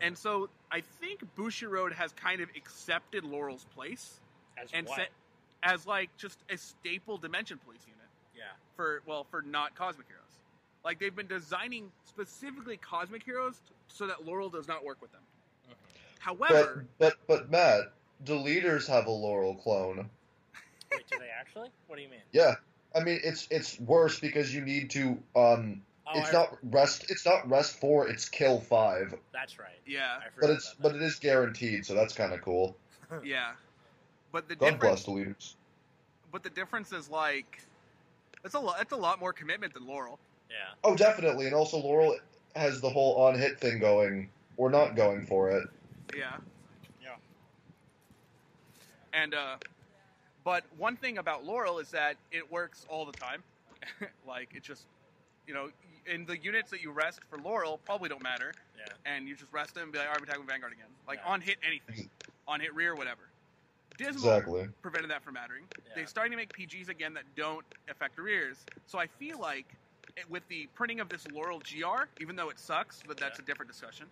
And 0.00 0.16
so 0.16 0.48
I 0.70 0.80
think 0.80 1.20
Bushiroad 1.36 1.92
has 1.92 2.12
kind 2.12 2.40
of 2.40 2.48
accepted 2.56 3.24
Laurel's 3.24 3.64
place 3.74 4.20
As 4.56 4.70
and 4.72 4.86
what? 4.86 4.96
set 4.96 5.08
as 5.62 5.86
like 5.86 6.08
just 6.16 6.38
a 6.48 6.56
staple 6.56 7.18
Dimension 7.18 7.58
Police 7.58 7.82
unit 7.86 8.08
yeah. 8.34 8.44
for 8.76 9.02
well 9.06 9.24
for 9.24 9.42
not 9.42 9.74
Cosmic 9.74 10.06
Heroes. 10.06 10.22
Like 10.84 10.98
they've 11.00 11.14
been 11.14 11.26
designing 11.26 11.90
specifically 12.06 12.76
Cosmic 12.78 13.24
Heroes 13.24 13.56
t- 13.68 13.74
so 13.88 14.06
that 14.06 14.24
Laurel 14.24 14.48
does 14.48 14.68
not 14.68 14.84
work 14.84 15.02
with 15.02 15.10
them. 15.12 15.20
Mhm. 15.68 15.74
However, 16.20 16.86
But 16.98 17.16
but 17.26 17.26
but 17.26 17.50
Matt, 17.50 17.92
the 18.24 18.36
leaders 18.36 18.86
have 18.86 19.06
a 19.06 19.10
Laurel 19.10 19.56
clone. 19.56 20.08
Wait, 20.92 21.06
do 21.10 21.18
they 21.18 21.28
actually? 21.28 21.68
What 21.88 21.96
do 21.96 22.02
you 22.02 22.08
mean? 22.08 22.22
Yeah, 22.32 22.54
I 22.94 23.00
mean 23.00 23.20
it's 23.22 23.46
it's 23.50 23.78
worse 23.80 24.18
because 24.20 24.54
you 24.54 24.62
need 24.62 24.90
to 24.90 25.18
um. 25.36 25.82
Oh, 26.12 26.18
it's 26.18 26.30
I- 26.30 26.32
not 26.32 26.56
rest. 26.64 27.06
It's 27.08 27.24
not 27.24 27.48
rest 27.48 27.78
four. 27.80 28.08
It's 28.08 28.28
kill 28.28 28.60
five. 28.60 29.14
That's 29.32 29.58
right. 29.58 29.78
yeah, 29.86 30.16
I 30.18 30.30
forgot 30.34 30.40
But 30.40 30.50
it's 30.50 30.74
but 30.80 30.94
it 30.96 31.02
is 31.02 31.16
guaranteed, 31.16 31.86
so 31.86 31.94
that's 31.94 32.14
kind 32.14 32.32
of 32.32 32.42
cool. 32.42 32.76
yeah. 33.24 33.52
But 34.32 34.48
the 34.48 34.56
God 34.56 34.72
difference, 34.72 34.80
bless 34.82 35.04
the 35.04 35.10
leaders. 35.12 35.56
but 36.32 36.42
the 36.42 36.50
difference 36.50 36.92
is 36.92 37.08
like, 37.08 37.62
it's 38.44 38.54
a 38.54 38.60
lot. 38.60 38.80
It's 38.80 38.92
a 38.92 38.96
lot 38.96 39.20
more 39.20 39.32
commitment 39.32 39.74
than 39.74 39.86
Laurel. 39.86 40.18
Yeah. 40.48 40.56
Oh, 40.82 40.96
definitely, 40.96 41.46
and 41.46 41.54
also 41.54 41.78
Laurel 41.78 42.16
has 42.56 42.80
the 42.80 42.90
whole 42.90 43.16
on 43.22 43.38
hit 43.38 43.60
thing 43.60 43.78
going. 43.78 44.30
We're 44.56 44.70
not 44.70 44.96
going 44.96 45.26
for 45.26 45.50
it. 45.50 45.68
Yeah. 46.16 46.36
Yeah. 47.00 47.14
And 49.12 49.34
uh 49.34 49.56
but 50.44 50.64
one 50.78 50.96
thing 50.96 51.18
about 51.18 51.44
Laurel 51.44 51.78
is 51.78 51.90
that 51.90 52.16
it 52.32 52.50
works 52.50 52.86
all 52.88 53.04
the 53.04 53.12
time. 53.12 53.42
like 54.26 54.50
it 54.54 54.62
just 54.62 54.86
you 55.46 55.54
know, 55.54 55.68
in 56.06 56.24
the 56.26 56.38
units 56.38 56.70
that 56.70 56.80
you 56.82 56.92
rest 56.92 57.20
for 57.28 57.38
Laurel 57.38 57.80
probably 57.84 58.08
don't 58.08 58.22
matter, 58.22 58.52
Yeah. 58.78 58.92
and 59.04 59.26
you 59.26 59.34
just 59.34 59.52
rest 59.52 59.74
them 59.74 59.84
and 59.84 59.92
be 59.92 59.98
like, 59.98 60.06
all 60.06 60.12
right, 60.12 60.20
we're 60.20 60.26
attacking 60.26 60.46
Vanguard 60.46 60.72
again. 60.72 60.86
Like 61.08 61.18
Yeah. 61.24 61.32
on 61.32 61.40
hit 61.40 61.56
anything, 61.66 62.08
on 62.48 62.60
hit 62.60 62.74
rear, 62.74 62.94
whatever. 62.94 63.22
Dismal 63.98 64.32
Exactly. 64.36 64.68
prevented 64.82 65.10
that 65.10 65.22
from 65.24 65.34
mattering. 65.34 65.64
Yeah. 65.86 65.92
They're 65.96 66.06
starting 66.06 66.30
to 66.30 66.36
make 66.36 66.52
PGs 66.52 66.88
again 66.88 67.14
that 67.14 67.24
don't 67.36 67.64
affect 67.88 68.18
rears. 68.18 68.58
So 68.86 68.98
I 68.98 69.06
feel 69.06 69.38
like 69.40 69.66
it, 70.16 70.30
with 70.30 70.46
the 70.48 70.68
printing 70.74 71.00
of 71.00 71.08
this 71.08 71.26
Laurel 71.32 71.58
GR, 71.60 72.04
even 72.20 72.36
though 72.36 72.48
it 72.50 72.58
sucks, 72.58 73.02
but 73.06 73.16
that's 73.16 73.38
Yeah. 73.38 73.42
a 73.42 73.46
different 73.46 73.70
discussion. 73.70 74.06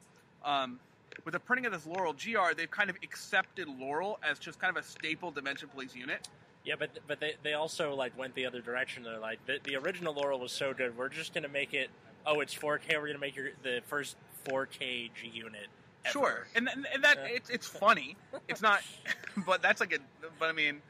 Um, 0.44 0.80
with 1.24 1.32
the 1.32 1.40
printing 1.40 1.66
of 1.66 1.72
this 1.72 1.86
Laurel 1.86 2.12
GR, 2.12 2.54
they've 2.56 2.70
kind 2.70 2.90
of 2.90 2.96
accepted 3.02 3.68
Laurel 3.68 4.18
as 4.28 4.38
just 4.38 4.58
kind 4.58 4.76
of 4.76 4.82
a 4.82 4.86
staple 4.86 5.30
Dimension 5.30 5.68
Police 5.68 5.94
unit. 5.94 6.28
Yeah, 6.64 6.74
but 6.78 6.90
but 7.06 7.20
they, 7.20 7.34
they 7.42 7.54
also 7.54 7.94
like 7.94 8.16
went 8.18 8.34
the 8.34 8.46
other 8.46 8.60
direction. 8.60 9.02
They're 9.02 9.18
like 9.18 9.44
the, 9.46 9.58
the 9.64 9.76
original 9.76 10.14
Laurel 10.14 10.38
was 10.38 10.52
so 10.52 10.74
good. 10.74 10.96
We're 10.96 11.08
just 11.08 11.32
gonna 11.34 11.48
make 11.48 11.72
it. 11.74 11.90
Oh, 12.26 12.40
it's 12.40 12.54
4K. 12.54 12.96
We're 13.00 13.06
gonna 13.06 13.18
make 13.18 13.36
your 13.36 13.50
the 13.62 13.80
first 13.86 14.16
4K 14.46 15.10
G 15.14 15.28
unit. 15.32 15.68
Ever. 16.04 16.12
Sure, 16.12 16.46
and, 16.54 16.68
and, 16.68 16.86
and 16.92 17.02
that 17.04 17.18
it's 17.24 17.50
it's 17.50 17.66
funny. 17.66 18.16
It's 18.48 18.60
not, 18.62 18.82
but 19.46 19.62
that's 19.62 19.80
like 19.80 19.92
a. 19.94 19.98
But 20.38 20.48
I 20.48 20.52
mean, 20.52 20.80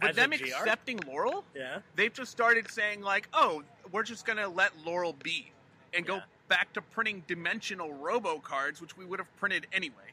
with 0.00 0.10
As 0.10 0.16
them 0.16 0.32
accepting 0.32 1.00
Laurel, 1.06 1.44
Yeah. 1.54 1.78
they've 1.96 2.12
just 2.12 2.30
started 2.30 2.70
saying 2.70 3.00
like, 3.02 3.28
"Oh, 3.32 3.62
we're 3.92 4.02
just 4.04 4.24
gonna 4.26 4.48
let 4.48 4.72
Laurel 4.84 5.14
be," 5.14 5.50
and 5.92 6.06
go 6.06 6.16
Yeah. 6.16 6.22
Back 6.48 6.72
to 6.74 6.82
printing 6.82 7.22
dimensional 7.26 7.92
Robo 7.92 8.38
cards, 8.38 8.80
which 8.80 8.96
we 8.96 9.04
would 9.04 9.18
have 9.18 9.34
printed 9.36 9.66
anyway. 9.72 10.12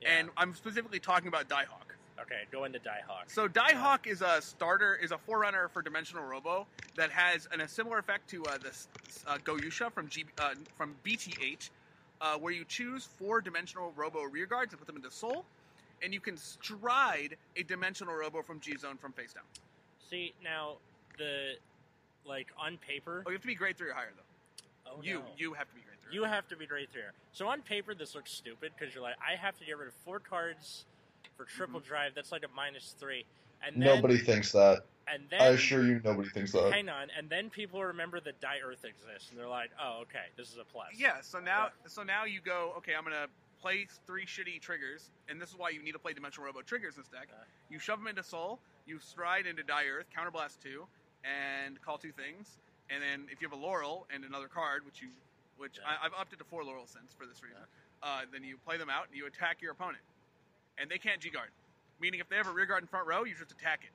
yeah. 0.00 0.18
And 0.18 0.30
I'm 0.36 0.54
specifically 0.54 0.98
talking 0.98 1.28
about 1.28 1.48
Diehawk. 1.48 1.94
okay, 2.20 2.42
go 2.52 2.64
into 2.64 2.78
Diehawk. 2.78 3.28
So 3.28 3.48
Diehawk 3.48 4.06
is 4.06 4.22
a 4.22 4.40
starter, 4.42 4.98
is 5.02 5.12
a 5.12 5.18
forerunner 5.18 5.68
for 5.68 5.82
Dimensional 5.82 6.24
Robo 6.24 6.66
that 6.96 7.10
has 7.10 7.48
an, 7.52 7.60
a 7.60 7.68
similar 7.68 7.98
effect 7.98 8.28
to 8.30 8.44
uh, 8.44 8.58
this 8.58 8.88
uh, 9.26 9.38
Goyusha 9.38 9.92
from 9.92 10.08
G, 10.08 10.24
uh, 10.38 10.54
from 10.76 10.94
BT8, 11.04 11.70
uh, 12.20 12.36
where 12.36 12.52
you 12.52 12.64
choose 12.64 13.04
four 13.04 13.40
Dimensional 13.40 13.92
Robo 13.96 14.22
rear 14.24 14.46
guards 14.46 14.72
and 14.72 14.78
put 14.78 14.86
them 14.86 14.96
into 14.96 15.10
Soul, 15.10 15.44
and 16.02 16.12
you 16.12 16.20
can 16.20 16.36
stride 16.36 17.36
a 17.56 17.62
Dimensional 17.62 18.14
Robo 18.14 18.42
from 18.42 18.60
G 18.60 18.76
Zone 18.76 18.96
from 18.96 19.12
face 19.12 19.32
down. 19.32 19.44
See 20.10 20.34
now 20.42 20.76
the 21.18 21.52
like 22.26 22.48
on 22.58 22.76
paper. 22.78 23.22
Oh, 23.26 23.30
you 23.30 23.34
have 23.34 23.42
to 23.42 23.46
be 23.46 23.54
grade 23.54 23.78
three 23.78 23.90
or 23.90 23.94
higher 23.94 24.10
though. 24.14 24.22
Oh, 24.90 25.00
you 25.02 25.14
no. 25.14 25.24
you 25.36 25.52
have 25.54 25.68
to 25.68 25.74
be 25.74 25.80
grade 25.80 25.98
three. 26.02 26.14
You 26.14 26.24
have 26.24 26.48
to 26.48 26.56
be 26.56 26.66
right 26.66 26.88
there. 26.92 27.12
So 27.32 27.46
on 27.48 27.62
paper, 27.62 27.94
this 27.94 28.14
looks 28.14 28.32
stupid 28.32 28.72
because 28.78 28.94
you're 28.94 29.02
like, 29.02 29.16
I 29.26 29.36
have 29.36 29.58
to 29.58 29.64
get 29.64 29.78
rid 29.78 29.88
of 29.88 29.94
four 30.04 30.18
cards 30.18 30.84
for 31.36 31.44
triple 31.44 31.80
drive. 31.80 32.12
That's 32.14 32.32
like 32.32 32.42
a 32.44 32.54
minus 32.54 32.94
three, 32.98 33.24
and 33.64 33.76
then 33.76 33.96
Nobody 33.96 34.18
thinks 34.18 34.52
that. 34.52 34.84
and 35.12 35.22
I 35.38 35.46
assure 35.46 35.84
you, 35.84 36.00
nobody 36.04 36.28
thinks 36.28 36.52
that. 36.52 36.72
hang 36.72 36.88
on, 36.88 37.08
and 37.16 37.28
then 37.28 37.50
people 37.50 37.82
remember 37.82 38.20
that 38.20 38.40
Die 38.40 38.58
Earth 38.64 38.84
exists, 38.84 39.30
and 39.30 39.38
they're 39.38 39.48
like, 39.48 39.70
oh, 39.82 40.00
okay, 40.02 40.26
this 40.36 40.48
is 40.48 40.58
a 40.58 40.64
plus. 40.64 40.88
Yeah, 40.96 41.20
so 41.22 41.40
now 41.40 41.68
so 41.86 42.02
now 42.02 42.24
you 42.24 42.40
go, 42.44 42.74
okay, 42.78 42.94
I'm 42.96 43.04
gonna 43.04 43.26
play 43.60 43.86
three 44.06 44.24
shitty 44.24 44.60
triggers, 44.60 45.10
and 45.28 45.40
this 45.40 45.50
is 45.50 45.58
why 45.58 45.70
you 45.70 45.82
need 45.82 45.92
to 45.92 45.98
play 45.98 46.12
Dimensional 46.12 46.46
Robo 46.46 46.62
triggers 46.62 46.96
in 46.96 47.02
this 47.02 47.08
deck. 47.08 47.28
Uh. 47.32 47.44
You 47.70 47.78
shove 47.78 47.98
them 47.98 48.08
into 48.08 48.22
Soul, 48.22 48.58
you 48.86 48.98
stride 48.98 49.46
into 49.46 49.62
Die 49.62 49.84
Earth, 49.86 50.06
counterblast 50.16 50.60
two, 50.62 50.86
and 51.24 51.80
call 51.82 51.98
two 51.98 52.12
things, 52.12 52.58
and 52.92 53.02
then 53.02 53.26
if 53.30 53.40
you 53.40 53.48
have 53.48 53.56
a 53.58 53.62
Laurel 53.62 54.06
and 54.12 54.24
another 54.24 54.48
card, 54.48 54.84
which 54.84 55.00
you, 55.00 55.08
which 55.56 55.78
Yeah. 55.78 55.96
I, 56.00 56.06
I've 56.06 56.12
upped 56.18 56.32
it 56.32 56.38
to 56.38 56.44
four 56.44 56.64
Laurels 56.64 56.90
since 56.90 57.14
for 57.14 57.26
this 57.26 57.42
reason, 57.42 57.62
uh, 58.02 58.22
then 58.32 58.42
you 58.44 58.56
play 58.66 58.76
them 58.76 58.90
out 58.90 59.06
and 59.08 59.16
you 59.16 59.26
attack 59.26 59.62
your 59.62 59.72
opponent, 59.72 60.02
and 60.78 60.90
they 60.90 60.98
can't 60.98 61.20
G 61.20 61.30
guard, 61.30 61.50
meaning 62.00 62.20
if 62.20 62.28
they 62.28 62.36
have 62.36 62.46
a 62.48 62.52
rear 62.52 62.66
guard 62.66 62.82
in 62.82 62.88
front 62.88 63.06
row, 63.06 63.24
you 63.24 63.34
just 63.34 63.52
attack 63.52 63.80
it, 63.84 63.92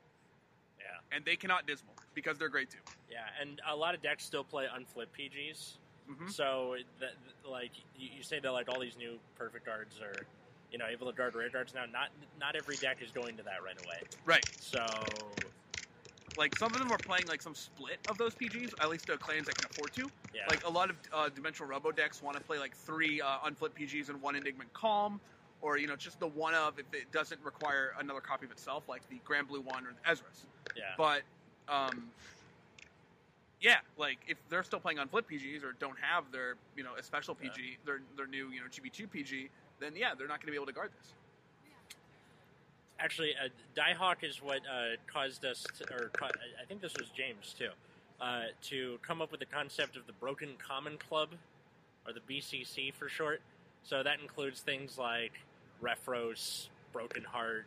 Yeah, 0.79 1.15
and 1.15 1.25
they 1.25 1.35
cannot 1.35 1.65
dismal 1.67 1.93
because 2.13 2.37
they're 2.37 2.49
great 2.49 2.69
too. 2.69 2.77
yeah, 3.11 3.25
and 3.41 3.61
a 3.67 3.75
lot 3.75 3.95
of 3.95 4.01
decks 4.01 4.23
still 4.23 4.43
play 4.43 4.65
unflip 4.65 5.07
PGs. 5.17 5.77
hmm 6.07 6.27
So 6.27 6.75
that 6.99 7.13
like 7.49 7.71
you, 7.97 8.09
you 8.17 8.23
say 8.23 8.39
that 8.39 8.51
like 8.51 8.69
all 8.69 8.79
these 8.79 8.95
new 8.97 9.17
perfect 9.35 9.65
guards 9.65 9.99
are, 10.01 10.25
you 10.71 10.77
know, 10.77 10.85
able 10.87 11.07
to 11.11 11.13
guard 11.17 11.33
rear 11.35 11.49
guards 11.49 11.73
now. 11.73 11.85
Not 11.91 12.09
not 12.39 12.55
every 12.55 12.75
deck 12.77 12.97
is 13.01 13.09
going 13.11 13.37
to 13.37 13.43
that 13.43 13.63
right 13.63 13.77
away. 13.85 13.97
Right. 14.23 14.45
So 14.59 14.85
Like 16.37 16.53
some 16.53 16.73
of 16.73 16.79
them 16.79 16.91
are 16.91 16.97
playing 16.97 17.27
like 17.27 17.41
some 17.41 17.55
split 17.55 17.97
of 18.07 18.17
those 18.17 18.35
PGs, 18.35 18.73
at 18.79 18.89
least 18.89 19.07
the 19.07 19.17
clans 19.17 19.47
that 19.47 19.55
can 19.55 19.65
afford 19.65 19.93
to. 19.93 20.11
yeah, 20.33 20.41
Like 20.47 20.65
a 20.65 20.69
lot 20.69 20.89
of 20.89 20.97
uh, 21.13 21.29
dimensional 21.29 21.69
robo 21.69 21.91
decks 21.91 22.21
want 22.21 22.37
to 22.37 22.43
play 22.43 22.59
like 22.59 22.75
three 22.75 23.21
uh, 23.21 23.39
unflip 23.45 23.69
PGs 23.69 24.09
and 24.09 24.21
one 24.21 24.35
Enigma 24.35 24.65
Calm, 24.73 25.21
or 25.61 25.77
you 25.77 25.87
know 25.87 25.95
just 25.95 26.19
the 26.19 26.27
one 26.27 26.53
of 26.53 26.77
if 26.77 26.85
it 26.93 27.11
doesn't 27.11 27.39
require 27.43 27.93
another 27.99 28.19
copy 28.19 28.45
of 28.45 28.51
itself, 28.51 28.83
like 28.89 29.07
the 29.09 29.17
Grand 29.23 29.47
Blue 29.47 29.61
one 29.61 29.85
or 29.85 29.91
the 29.91 30.09
Ezra's. 30.09 30.45
yeah, 30.75 30.83
But 30.97 31.21
um, 31.69 32.11
yeah, 33.61 33.77
like 33.97 34.17
if 34.27 34.37
they're 34.49 34.63
still 34.63 34.79
playing 34.79 34.97
unflip 34.97 35.23
PGs 35.31 35.63
or 35.63 35.73
don't 35.79 35.97
have 35.99 36.31
their 36.31 36.55
you 36.75 36.83
know 36.83 36.95
a 36.99 37.03
special 37.03 37.33
PG, 37.33 37.77
their 37.85 38.01
their 38.17 38.27
new 38.27 38.49
you 38.49 38.59
know 38.59 38.67
GB2 38.67 39.09
PG, 39.09 39.49
then 39.79 39.93
yeah, 39.95 40.13
they're 40.17 40.27
not 40.27 40.41
going 40.41 40.47
to 40.47 40.51
be 40.51 40.57
able 40.57 40.65
to 40.65 40.73
guard 40.73 40.91
this. 40.99 41.13
Actually, 42.99 43.33
uh, 43.35 43.49
Diehawk 43.75 44.23
is 44.23 44.41
what 44.41 44.59
uh, 44.59 44.95
caused 45.11 45.45
us, 45.45 45.65
to, 45.79 45.93
or 45.93 46.09
ca- 46.09 46.29
I 46.61 46.65
think 46.67 46.81
this 46.81 46.93
was 46.97 47.09
James 47.09 47.55
too, 47.57 47.69
uh, 48.21 48.43
to 48.63 48.97
come 49.01 49.21
up 49.21 49.31
with 49.31 49.39
the 49.39 49.45
concept 49.45 49.95
of 49.97 50.07
the 50.07 50.13
Broken 50.13 50.49
Common 50.57 50.97
Club, 50.97 51.29
or 52.07 52.13
the 52.13 52.21
BCC 52.21 52.93
for 52.93 53.09
short. 53.09 53.41
So 53.83 54.01
that 54.03 54.19
includes 54.19 54.61
things 54.61 54.97
like 54.97 55.33
Refros, 55.81 56.67
Broken 56.93 57.23
Heart, 57.23 57.65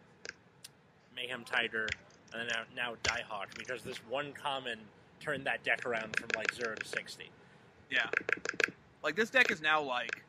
Mayhem 1.14 1.44
Tiger, 1.44 1.88
and 2.34 2.48
now 2.48 2.62
now 2.76 2.94
Diehawk, 3.02 3.56
because 3.56 3.82
this 3.82 3.98
one 4.08 4.32
common 4.32 4.78
turned 5.20 5.44
that 5.44 5.62
deck 5.64 5.86
around 5.86 6.16
from 6.16 6.28
like 6.36 6.52
zero 6.54 6.74
to 6.74 6.86
sixty. 6.86 7.30
Yeah, 7.90 8.08
like 9.02 9.16
this 9.16 9.30
deck 9.30 9.50
is 9.50 9.60
now 9.60 9.82
like 9.82 10.22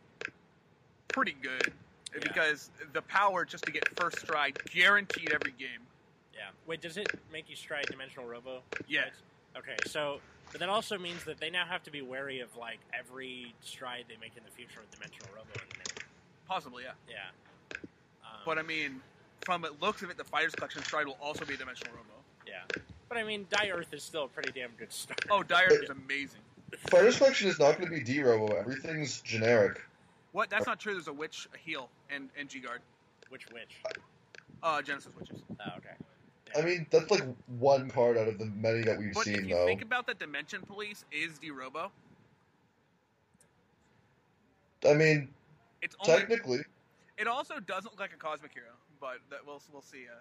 pretty 1.08 1.36
good 1.42 1.74
Yeah. 2.14 2.20
because 2.24 2.70
the 2.94 3.02
power 3.04 3.46
just 3.46 3.66
to 3.66 3.72
get 3.72 3.88
first 4.00 4.20
stride 4.20 4.58
guaranteed 4.72 5.32
every 5.32 5.52
game. 5.52 5.82
Yeah. 6.34 6.50
Wait, 6.68 6.82
does 6.82 6.98
it 6.98 7.08
make 7.32 7.50
you 7.50 7.56
stride 7.56 7.86
Dimensional 7.88 8.28
Robo? 8.28 8.62
Yeah. 8.88 9.06
Okay, 9.58 9.76
so 9.86 10.20
but 10.52 10.60
that 10.62 10.70
also 10.70 10.98
means 10.98 11.24
that 11.26 11.40
they 11.40 11.50
now 11.50 11.66
have 11.66 11.84
to 11.84 11.92
be 11.92 12.02
wary 12.02 12.40
of 12.40 12.56
like 12.58 12.80
every 12.98 13.54
stride 13.62 14.06
they 14.08 14.16
make 14.22 14.32
in 14.38 14.44
the 14.44 14.52
future 14.52 14.80
with 14.82 14.92
Dimensional 14.92 15.30
Robo. 15.36 15.60
Possibly, 16.48 16.84
yeah. 16.84 16.92
Yeah. 17.10 17.78
Um, 18.24 18.40
But 18.46 18.58
I 18.58 18.64
mean, 18.64 19.02
from 19.42 19.66
it 19.66 19.82
looks 19.82 20.02
of 20.02 20.10
it, 20.10 20.18
the 20.18 20.24
Fighters 20.24 20.54
Collection 20.56 20.84
stride 20.84 21.06
will 21.06 21.18
also 21.22 21.46
be 21.46 21.54
a 21.54 21.58
Dimensional 21.58 21.94
Robo. 21.94 22.10
yeah. 22.48 22.82
But 23.08 23.18
I 23.18 23.24
mean, 23.24 23.46
Die 23.50 23.70
Earth 23.72 23.94
is 23.94 24.04
still 24.04 24.26
a 24.26 24.28
pretty 24.28 24.52
damn 24.52 24.72
good 24.78 24.92
start. 24.94 25.20
Oh, 25.30 25.44
Dire 25.44 25.68
Earth 25.72 25.84
is 25.84 25.90
amazing. 25.90 26.40
Fighters 26.90 27.18
Collection 27.18 27.50
is 27.50 27.60
not 27.60 27.78
going 27.80 27.90
to 27.92 27.96
be 27.96 28.04
D 28.04 28.22
Robo. 28.22 28.54
Everything's 28.56 29.22
generic. 29.22 29.82
What? 30.32 30.50
That's 30.50 30.66
not 30.68 30.80
true. 30.80 30.94
There's 30.94 31.08
a 31.08 31.14
Witch, 31.14 31.48
a 31.54 31.58
Heal, 31.58 31.90
and, 32.10 32.30
and 32.38 32.48
G 32.50 32.60
Guard. 32.60 32.82
Which 33.30 33.46
witch? 33.54 33.82
Uh, 34.64 34.82
Genesis 34.82 35.14
Witches. 35.18 35.42
Oh, 35.60 35.64
okay. 35.78 35.96
I 36.58 36.62
mean, 36.66 36.88
that's 36.90 37.12
like 37.12 37.24
one 37.60 37.90
card 37.92 38.18
out 38.18 38.28
of 38.28 38.40
the 38.40 38.46
many 38.46 38.82
that 38.82 38.98
we've 38.98 39.14
But 39.14 39.28
if 39.28 39.36
seen, 39.36 39.48
you 39.48 39.56
though. 39.56 39.66
think 39.68 39.84
about 39.84 40.08
that, 40.08 40.18
Dimension 40.20 40.62
Police 40.64 41.06
is 41.12 41.38
D 41.38 41.52
Robo. 41.52 41.92
I 44.88 44.94
mean, 44.94 45.30
It's 45.82 45.96
only. 46.00 46.20
technically, 46.20 46.60
It 47.18 47.28
also 47.28 47.60
doesn't 47.60 47.92
look 47.92 48.00
like 48.00 48.14
a 48.14 48.18
Cosmic 48.18 48.54
Hero, 48.54 48.72
but 49.00 49.18
that 49.30 49.46
we'll 49.46 49.62
we'll 49.72 49.82
see. 49.82 50.06
Uh, 50.10 50.16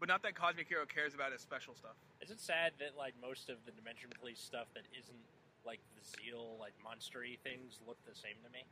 but 0.00 0.08
not 0.08 0.22
that 0.22 0.34
Cosmic 0.34 0.68
Hero 0.68 0.84
cares 0.86 1.14
about 1.14 1.32
his 1.32 1.40
special 1.40 1.74
stuff. 1.74 1.94
Is 2.20 2.30
it 2.30 2.40
sad 2.40 2.72
that 2.80 2.96
like 2.96 3.14
most 3.22 3.48
of 3.50 3.56
the 3.66 3.72
Dimension 3.72 4.10
Police 4.18 4.40
stuff 4.40 4.66
that 4.74 4.84
isn't 4.98 5.18
like 5.64 5.80
the 5.96 6.02
Zeal, 6.04 6.56
like 6.58 6.72
monstery 6.84 7.38
things 7.40 7.80
look 7.86 7.98
the 8.06 8.14
same 8.14 8.36
to 8.44 8.50
me? 8.50 8.64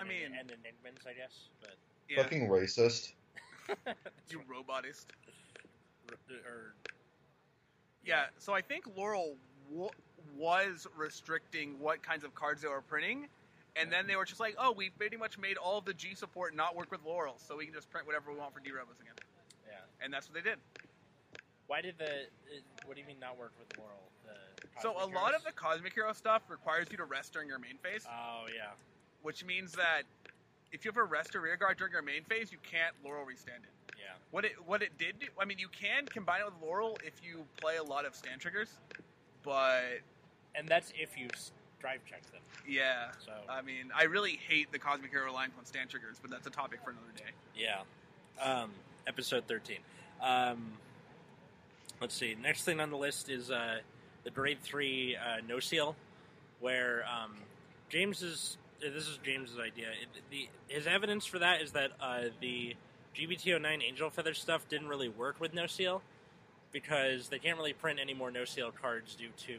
I 0.00 0.04
mean- 0.04 0.32
and 0.38 0.48
Enigmans, 0.50 1.06
I 1.06 1.12
guess, 1.14 1.48
but 1.60 1.76
Yeah, 2.08 2.22
fucking 2.22 2.48
racist. 2.48 3.12
you 4.30 4.40
robotist. 4.48 5.06
or 6.46 6.74
Yeah, 8.04 8.26
so 8.38 8.54
I 8.54 8.62
think 8.62 8.84
Laurel 8.96 9.36
w- 9.70 9.90
was 10.36 10.86
restricting 10.96 11.78
what 11.78 12.02
kinds 12.02 12.24
of 12.24 12.34
cards 12.34 12.62
they 12.62 12.68
were 12.68 12.80
printing, 12.80 13.28
and 13.76 13.92
then 13.92 14.06
they 14.06 14.16
were 14.16 14.24
just 14.24 14.40
like, 14.40 14.54
"Oh, 14.58 14.72
we've 14.72 14.96
pretty 14.96 15.16
much 15.16 15.36
made 15.38 15.56
all 15.58 15.78
of 15.78 15.84
the 15.84 15.92
G 15.94 16.14
support 16.14 16.54
not 16.54 16.74
work 16.76 16.90
with 16.90 17.02
Laurel, 17.04 17.34
so 17.38 17.56
we 17.56 17.66
can 17.66 17.74
just 17.74 17.90
print 17.90 18.06
whatever 18.06 18.32
we 18.32 18.38
want 18.38 18.54
for 18.54 18.60
D 18.60 18.70
Robos 18.70 19.00
again." 19.00 19.14
yeah. 19.66 19.80
And 20.00 20.12
that's 20.12 20.28
what 20.30 20.34
they 20.42 20.48
did. 20.48 20.58
Why 21.66 21.82
did 21.82 21.98
the? 21.98 22.26
What 22.86 22.94
do 22.94 23.00
you 23.02 23.06
mean 23.06 23.20
not 23.20 23.36
work 23.38 23.52
with 23.58 23.68
Laurel? 23.76 24.00
So 24.82 24.90
a 24.92 24.94
Cosmic 25.00 25.14
lot 25.14 25.34
of 25.34 25.44
the 25.44 25.52
Cosmic 25.52 25.94
Hero 25.94 26.12
stuff 26.12 26.42
requires 26.48 26.86
you 26.90 26.96
to 26.98 27.04
rest 27.04 27.32
during 27.32 27.48
your 27.48 27.58
main 27.58 27.76
phase, 27.82 28.06
Oh 28.08 28.46
yeah, 28.54 28.70
which 29.22 29.44
means 29.44 29.72
that 29.72 30.02
if 30.72 30.84
you 30.84 30.90
have 30.90 30.98
a 30.98 31.04
rest 31.04 31.34
or 31.34 31.40
rear 31.40 31.56
guard 31.56 31.78
during 31.78 31.92
your 31.92 32.02
main 32.02 32.22
phase, 32.24 32.52
you 32.52 32.58
can't 32.62 32.94
Laurel 33.04 33.24
restand 33.24 33.62
it. 33.64 33.94
yeah. 33.98 34.14
What 34.30 34.44
it 34.44 34.52
what 34.66 34.82
it 34.82 34.96
did 34.98 35.18
do, 35.20 35.26
I 35.40 35.44
mean, 35.44 35.58
you 35.58 35.68
can 35.68 36.06
combine 36.06 36.40
it 36.40 36.44
with 36.46 36.54
Laurel 36.62 36.98
if 37.04 37.14
you 37.24 37.44
play 37.60 37.76
a 37.76 37.82
lot 37.82 38.04
of 38.04 38.14
stand 38.14 38.40
triggers, 38.40 38.68
but 39.42 40.00
And 40.54 40.68
that's 40.68 40.92
if 40.98 41.16
you 41.18 41.28
drive 41.80 42.00
check 42.08 42.22
them. 42.32 42.40
yeah. 42.68 43.08
So 43.24 43.32
I 43.48 43.62
mean, 43.62 43.90
I 43.96 44.04
really 44.04 44.38
hate 44.48 44.70
the 44.72 44.78
Cosmic 44.78 45.10
Hero 45.10 45.24
reliance 45.24 45.54
on 45.58 45.64
stand 45.64 45.88
triggers, 45.90 46.16
but 46.20 46.30
that's 46.30 46.46
a 46.46 46.50
topic 46.50 46.80
for 46.84 46.90
another 46.90 47.12
day. 47.16 47.30
yeah. 47.56 47.80
Um, 48.40 48.70
episode 49.06 49.44
thirteen. 49.48 49.78
Um, 50.22 50.72
let's 52.00 52.14
see. 52.14 52.36
Next 52.40 52.64
thing 52.64 52.78
on 52.80 52.90
the 52.90 52.96
list 52.96 53.28
is 53.30 53.50
uh, 53.50 53.78
the 54.28 54.34
grade 54.34 54.58
three 54.62 55.16
uh, 55.16 55.40
no 55.48 55.58
seal, 55.58 55.96
where 56.60 57.02
um, 57.06 57.32
James 57.88 58.22
is. 58.22 58.58
uh, 58.86 58.90
This 58.92 59.08
is 59.08 59.18
James's 59.24 59.58
idea. 59.58 59.86
It, 59.88 60.08
the 60.30 60.48
his 60.68 60.86
evidence 60.86 61.24
for 61.24 61.38
that 61.38 61.62
is 61.62 61.72
that 61.72 61.92
uh, 62.00 62.24
the 62.42 62.74
GBT09 63.16 63.82
Angel 63.82 64.10
Feather 64.10 64.34
stuff 64.34 64.68
didn't 64.68 64.88
really 64.88 65.08
work 65.08 65.40
with 65.40 65.54
no 65.54 65.66
seal 65.66 66.02
because 66.72 67.28
they 67.28 67.38
can't 67.38 67.56
really 67.56 67.72
print 67.72 67.98
any 68.00 68.12
more 68.12 68.30
no 68.30 68.44
seal 68.44 68.70
cards 68.70 69.14
due 69.14 69.30
to 69.46 69.56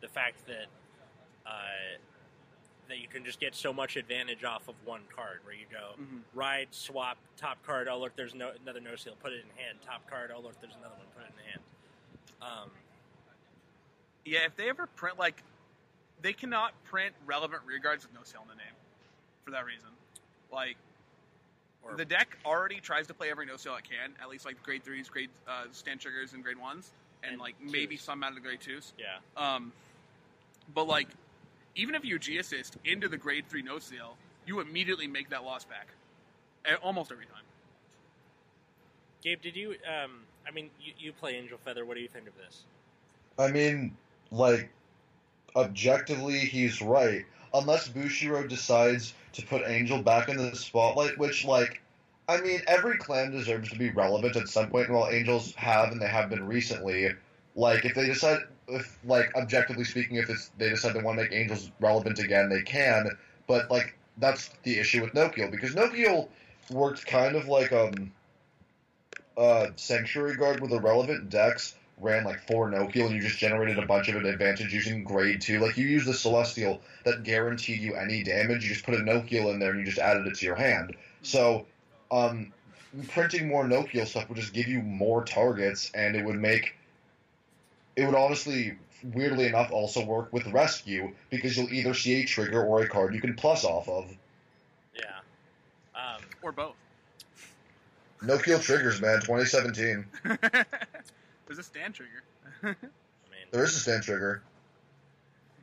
the 0.00 0.08
fact 0.08 0.46
that 0.46 0.66
uh, 1.46 1.50
that 2.88 2.98
you 2.98 3.06
can 3.06 3.22
just 3.24 3.38
get 3.38 3.54
so 3.54 3.72
much 3.72 3.96
advantage 3.96 4.42
off 4.44 4.66
of 4.66 4.74
one 4.86 5.02
card 5.14 5.40
where 5.44 5.54
you 5.54 5.66
go 5.70 5.92
Mhm. 6.02 6.22
ride, 6.34 6.68
swap, 6.70 7.18
top 7.36 7.58
card. 7.66 7.86
Oh 7.86 7.98
look, 8.00 8.16
there's 8.16 8.34
no 8.34 8.50
another 8.62 8.80
no 8.80 8.96
seal. 8.96 9.14
Put 9.22 9.32
it 9.32 9.44
in 9.44 9.62
hand. 9.62 9.78
Top 9.84 10.08
card. 10.08 10.32
Oh 10.34 10.40
look, 10.40 10.58
there's 10.62 10.74
another 10.74 10.96
one. 10.96 11.06
Put 11.14 11.24
it 11.26 11.32
in 11.38 11.50
hand. 11.52 11.62
Um, 12.42 12.70
Yeah, 14.24 14.40
if 14.44 14.56
they 14.56 14.68
ever 14.68 14.86
print 14.86 15.18
like, 15.18 15.42
they 16.22 16.32
cannot 16.32 16.72
print 16.84 17.14
relevant 17.26 17.62
rear 17.66 17.78
guards 17.78 18.04
with 18.04 18.14
no 18.14 18.20
seal 18.24 18.40
in 18.42 18.48
the 18.48 18.56
name, 18.56 18.74
for 19.44 19.50
that 19.52 19.64
reason. 19.64 19.88
Like 20.52 20.76
or 21.82 21.96
the 21.96 22.04
deck 22.04 22.36
already 22.44 22.80
tries 22.80 23.06
to 23.06 23.14
play 23.14 23.30
every 23.30 23.46
no 23.46 23.56
seal 23.56 23.74
it 23.76 23.84
can, 23.84 24.12
at 24.20 24.28
least 24.28 24.44
like 24.44 24.62
grade 24.62 24.82
threes, 24.84 25.08
grade 25.08 25.30
uh, 25.48 25.64
stand 25.72 26.00
triggers, 26.00 26.32
and 26.32 26.44
grade 26.44 26.58
ones, 26.58 26.92
and, 27.22 27.32
And 27.32 27.40
like 27.40 27.54
maybe 27.60 27.96
some 27.96 28.22
out 28.22 28.30
of 28.30 28.34
the 28.34 28.40
grade 28.40 28.60
twos. 28.60 28.92
yeah, 28.98 29.16
Um, 29.36 29.72
but 30.74 30.86
like, 30.86 31.08
even 31.74 31.94
if 31.94 32.04
you 32.04 32.18
G 32.18 32.38
assist 32.38 32.76
into 32.84 33.08
the 33.08 33.16
grade 33.16 33.46
three 33.48 33.62
no 33.62 33.78
seal, 33.78 34.16
you 34.46 34.60
immediately 34.60 35.06
make 35.06 35.30
that 35.30 35.44
loss 35.44 35.64
back, 35.64 35.88
almost 36.82 37.12
every 37.12 37.26
time. 37.26 37.42
Gabe, 39.22 39.40
did 39.40 39.56
you? 39.56 39.76
Um, 39.86 40.22
I 40.46 40.50
mean, 40.50 40.70
you, 40.80 40.92
you 40.98 41.12
play 41.12 41.36
Angel 41.36 41.58
Feather. 41.58 41.84
What 41.84 41.94
do 41.94 42.00
you 42.00 42.08
think 42.08 42.26
of 42.26 42.36
this? 42.36 42.64
I 43.38 43.50
mean, 43.50 43.96
like, 44.30 44.70
objectively, 45.56 46.38
he's 46.38 46.80
right. 46.80 47.24
Unless 47.52 47.88
Bushiro 47.88 48.48
decides 48.48 49.14
to 49.32 49.42
put 49.46 49.62
Angel 49.66 50.02
back 50.02 50.28
in 50.28 50.36
the 50.36 50.54
spotlight, 50.54 51.18
which, 51.18 51.44
like, 51.44 51.80
I 52.28 52.40
mean, 52.40 52.60
every 52.68 52.96
clan 52.98 53.32
deserves 53.32 53.70
to 53.70 53.78
be 53.78 53.90
relevant 53.90 54.36
at 54.36 54.48
some 54.48 54.70
point. 54.70 54.90
While 54.90 55.10
Angels 55.10 55.54
have, 55.56 55.90
and 55.90 56.00
they 56.00 56.06
have 56.06 56.30
been 56.30 56.46
recently, 56.46 57.10
like, 57.56 57.84
if 57.84 57.94
they 57.94 58.06
decide, 58.06 58.38
if, 58.68 58.98
like, 59.04 59.34
objectively 59.34 59.84
speaking, 59.84 60.16
if 60.16 60.30
it's, 60.30 60.50
they 60.58 60.68
decide 60.68 60.94
they 60.94 61.02
want 61.02 61.18
to 61.18 61.24
make 61.24 61.32
Angels 61.32 61.70
relevant 61.80 62.20
again, 62.20 62.48
they 62.48 62.62
can. 62.62 63.10
But, 63.48 63.70
like, 63.70 63.96
that's 64.18 64.50
the 64.62 64.78
issue 64.78 65.02
with 65.02 65.12
Nokiel, 65.14 65.50
because 65.50 65.74
Nokiel 65.74 66.28
worked 66.70 67.04
kind 67.06 67.34
of 67.34 67.48
like, 67.48 67.72
um, 67.72 68.12
uh, 69.36 69.68
Sanctuary 69.74 70.36
Guard 70.36 70.60
with 70.60 70.72
irrelevant 70.72 71.30
decks 71.30 71.74
ran 72.00 72.24
like 72.24 72.46
four 72.46 72.70
Nokiel 72.70 73.06
and 73.06 73.14
you 73.14 73.20
just 73.20 73.38
generated 73.38 73.78
a 73.78 73.86
bunch 73.86 74.08
of 74.08 74.16
an 74.16 74.26
advantage 74.26 74.72
using 74.72 75.04
grade 75.04 75.40
two. 75.40 75.60
Like 75.60 75.76
you 75.76 75.86
use 75.86 76.04
the 76.04 76.14
Celestial 76.14 76.80
that 77.04 77.22
guaranteed 77.22 77.80
you 77.80 77.94
any 77.94 78.22
damage, 78.22 78.64
you 78.64 78.72
just 78.72 78.84
put 78.84 78.94
a 78.94 78.98
Nokiel 78.98 79.52
in 79.52 79.58
there 79.58 79.70
and 79.70 79.80
you 79.80 79.86
just 79.86 79.98
added 79.98 80.26
it 80.26 80.36
to 80.36 80.46
your 80.46 80.56
hand. 80.56 80.96
So 81.22 81.66
um, 82.10 82.52
printing 83.08 83.48
more 83.48 83.64
Nokiel 83.64 84.06
stuff 84.06 84.28
would 84.28 84.38
just 84.38 84.52
give 84.52 84.68
you 84.68 84.80
more 84.80 85.24
targets 85.24 85.90
and 85.94 86.16
it 86.16 86.24
would 86.24 86.40
make 86.40 86.74
it 87.96 88.06
would 88.06 88.14
honestly 88.14 88.76
weirdly 89.02 89.46
enough, 89.46 89.70
also 89.72 90.04
work 90.04 90.32
with 90.32 90.46
rescue 90.48 91.12
because 91.30 91.56
you'll 91.56 91.72
either 91.72 91.94
see 91.94 92.22
a 92.22 92.26
trigger 92.26 92.62
or 92.62 92.82
a 92.82 92.88
card 92.88 93.14
you 93.14 93.20
can 93.20 93.34
plus 93.34 93.64
off 93.64 93.88
of. 93.88 94.10
Yeah. 94.94 95.04
Um, 95.94 96.22
or 96.42 96.52
both. 96.52 96.74
No 98.22 98.38
kill 98.38 98.58
triggers, 98.58 99.00
man. 99.00 99.20
2017. 99.20 100.04
There's 101.50 101.58
a 101.58 101.64
stand 101.64 101.94
trigger. 101.96 102.22
I 102.62 102.66
mean, 102.68 102.76
There 103.50 103.64
is 103.64 103.74
a 103.74 103.80
stand 103.80 104.04
trigger. 104.04 104.40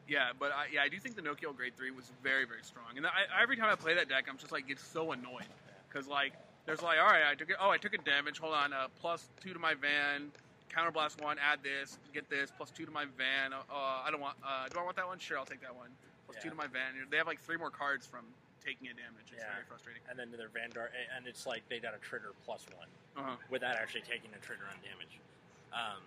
Yeah, 0.05 0.31
but 0.37 0.51
I, 0.51 0.65
yeah, 0.73 0.81
I 0.83 0.89
do 0.89 0.99
think 0.99 1.15
the 1.15 1.21
no 1.21 1.33
kill 1.33 1.53
grade 1.53 1.77
three 1.77 1.91
was 1.91 2.11
very 2.21 2.43
very 2.43 2.59
strong. 2.61 2.97
And 2.97 3.07
I, 3.07 3.23
every 3.41 3.55
time 3.55 3.69
I 3.71 3.75
play 3.75 3.93
that 3.95 4.09
deck, 4.09 4.25
I'm 4.29 4.37
just 4.37 4.51
like 4.51 4.67
get 4.67 4.79
so 4.81 5.13
annoyed 5.13 5.47
because 5.87 6.05
like 6.05 6.33
there's 6.65 6.81
like 6.81 6.99
all 6.99 7.07
right, 7.07 7.23
I 7.23 7.35
took 7.35 7.49
it. 7.49 7.55
Oh, 7.57 7.69
I 7.69 7.77
took 7.77 7.93
a 7.93 7.99
damage. 7.99 8.37
Hold 8.39 8.53
on, 8.53 8.73
uh, 8.73 8.87
plus 8.99 9.29
two 9.41 9.53
to 9.53 9.59
my 9.59 9.75
van. 9.75 10.27
Counterblast 10.75 11.23
one. 11.23 11.37
Add 11.39 11.59
this. 11.63 11.99
Get 12.13 12.29
this. 12.29 12.51
Plus 12.51 12.69
two 12.69 12.83
to 12.85 12.91
my 12.91 13.05
van. 13.17 13.53
Uh, 13.53 13.63
I 13.71 14.11
don't 14.11 14.19
want. 14.19 14.35
Uh, 14.45 14.67
do 14.67 14.77
I 14.79 14.83
want 14.83 14.97
that 14.97 15.07
one? 15.07 15.19
Sure, 15.19 15.37
I'll 15.39 15.45
take 15.45 15.61
that 15.61 15.73
one. 15.73 15.87
Plus 16.25 16.35
two 16.43 16.49
Yeah. 16.49 16.51
to 16.51 16.57
my 16.57 16.67
van. 16.67 16.99
They 17.09 17.15
have 17.15 17.27
like 17.27 17.39
three 17.41 17.55
more 17.57 17.69
cards 17.71 18.05
from 18.05 18.25
taking 18.59 18.87
a 18.87 18.93
damage. 18.93 19.31
It's 19.31 19.39
Yeah. 19.39 19.53
very 19.55 19.63
frustrating. 19.71 20.03
and 20.11 20.19
then 20.19 20.31
their 20.35 20.49
Vanguard, 20.51 20.91
and 21.15 21.27
it's 21.27 21.45
like 21.47 21.63
they 21.69 21.79
got 21.79 21.95
a 21.95 21.99
trigger 22.03 22.31
plus 22.43 22.65
one 22.75 22.87
Uh-huh. 23.15 23.35
without 23.49 23.75
actually 23.75 24.01
taking 24.03 24.31
a 24.35 24.39
trigger 24.43 24.67
on 24.67 24.75
damage. 24.83 25.19
Um, 25.73 26.01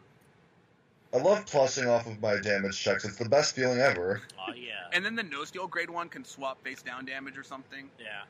I 1.12 1.18
love 1.18 1.44
plussing 1.46 1.88
off 1.88 2.06
of 2.06 2.20
my 2.20 2.36
damage 2.40 2.78
checks. 2.80 3.04
It's 3.04 3.16
the 3.16 3.28
best 3.28 3.54
feeling 3.56 3.78
ever. 3.80 4.22
oh 4.38 4.52
yeah, 4.54 4.86
And 4.92 5.04
then 5.04 5.16
the 5.16 5.22
no 5.24 5.44
steal 5.44 5.66
grade 5.66 5.90
one 5.90 6.08
can 6.08 6.24
swap 6.24 6.62
face 6.62 6.82
down 6.82 7.04
damage 7.04 7.36
or 7.36 7.42
something. 7.42 7.90
yeah. 7.98 8.22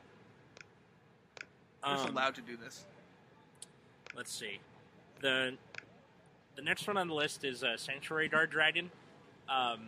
They're 1.83 1.93
just 1.95 2.07
Um, 2.07 2.15
allowed 2.15 2.35
to 2.35 2.41
do 2.41 2.57
this. 2.57 2.85
let's 4.15 4.31
see. 4.33 4.59
The 5.21 5.55
the 6.55 6.61
next 6.61 6.85
one 6.87 6.97
on 6.97 7.07
the 7.07 7.13
list 7.13 7.43
is 7.45 7.63
uh, 7.63 7.77
Sanctuary 7.77 8.27
Guard 8.27 8.49
Dragon. 8.51 8.91
Um, 9.47 9.87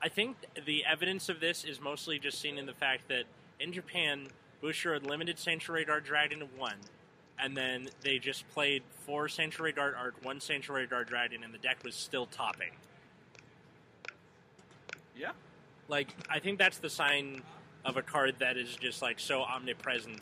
I 0.00 0.08
think 0.08 0.36
the 0.64 0.84
evidence 0.84 1.28
of 1.28 1.40
this 1.40 1.64
is 1.64 1.80
mostly 1.80 2.18
just 2.18 2.40
seen 2.40 2.56
in 2.56 2.66
the 2.66 2.72
fact 2.74 3.08
that 3.08 3.24
in 3.58 3.72
Japan, 3.72 4.28
Bushido 4.60 4.94
had 4.94 5.04
limited 5.04 5.38
Sanctuary 5.38 5.84
Guard 5.84 6.04
Dragon 6.04 6.38
to 6.40 6.46
one, 6.56 6.76
and 7.40 7.56
then 7.56 7.88
they 8.02 8.18
just 8.18 8.48
played 8.50 8.82
four 9.06 9.28
Sanctuary 9.28 9.72
Guard 9.72 9.94
Art, 9.96 10.14
one 10.22 10.40
Sanctuary 10.40 10.86
Guard 10.86 11.08
Dragon, 11.08 11.44
and 11.44 11.52
the 11.52 11.58
deck 11.58 11.78
was 11.84 11.94
still 11.94 12.26
topping. 12.26 12.70
Yeah. 15.16 15.32
Like, 15.88 16.08
I 16.30 16.38
think 16.38 16.58
that's 16.58 16.78
the 16.78 16.90
sign 16.90 17.42
of 17.84 17.96
a 17.96 18.02
card 18.02 18.36
that 18.38 18.56
is 18.56 18.76
just 18.76 19.02
like 19.02 19.18
so 19.18 19.42
omnipresent. 19.42 20.20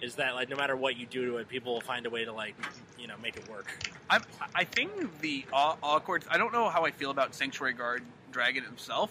Is 0.00 0.14
that 0.16 0.34
like 0.34 0.48
no 0.48 0.56
matter 0.56 0.76
what 0.76 0.96
you 0.96 1.06
do 1.06 1.26
to 1.26 1.36
it, 1.38 1.48
people 1.48 1.74
will 1.74 1.80
find 1.80 2.06
a 2.06 2.10
way 2.10 2.24
to 2.24 2.32
like, 2.32 2.54
you 2.98 3.08
know, 3.08 3.16
make 3.20 3.36
it 3.36 3.48
work. 3.48 3.66
I 4.08 4.20
I 4.54 4.64
think 4.64 5.20
the 5.20 5.44
aw- 5.52 5.76
awkward. 5.82 6.24
I 6.30 6.38
don't 6.38 6.52
know 6.52 6.68
how 6.68 6.84
I 6.84 6.92
feel 6.92 7.10
about 7.10 7.34
Sanctuary 7.34 7.72
Guard 7.72 8.02
Dragon 8.30 8.62
himself. 8.62 9.10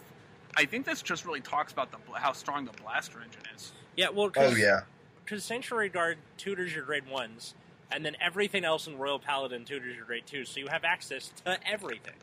I 0.55 0.63
think 0.65 0.85
this 0.85 1.01
just 1.01 1.25
really 1.25 1.41
talks 1.41 1.73
about 1.73 1.91
the 1.91 1.97
how 2.13 2.31
strong 2.31 2.65
the 2.65 2.71
blaster 2.81 3.21
engine 3.21 3.41
is. 3.53 3.73
Yeah, 3.97 4.09
well, 4.09 4.31
Oh 4.37 4.55
yeah. 4.55 4.81
Because 5.27 5.43
Sanctuary 5.43 5.89
Guard 5.89 6.17
tutors 6.37 6.73
your 6.73 6.85
grade 6.85 7.07
ones, 7.09 7.53
and 7.91 8.05
then 8.05 8.15
everything 8.21 8.63
else 8.63 8.87
in 8.87 8.97
Royal 8.97 9.19
Paladin 9.19 9.65
tutors 9.65 9.95
your 9.95 10.05
grade 10.05 10.23
twos, 10.25 10.49
so 10.49 10.59
you 10.59 10.67
have 10.67 10.85
access 10.85 11.31
to 11.43 11.59
everything. 11.69 12.13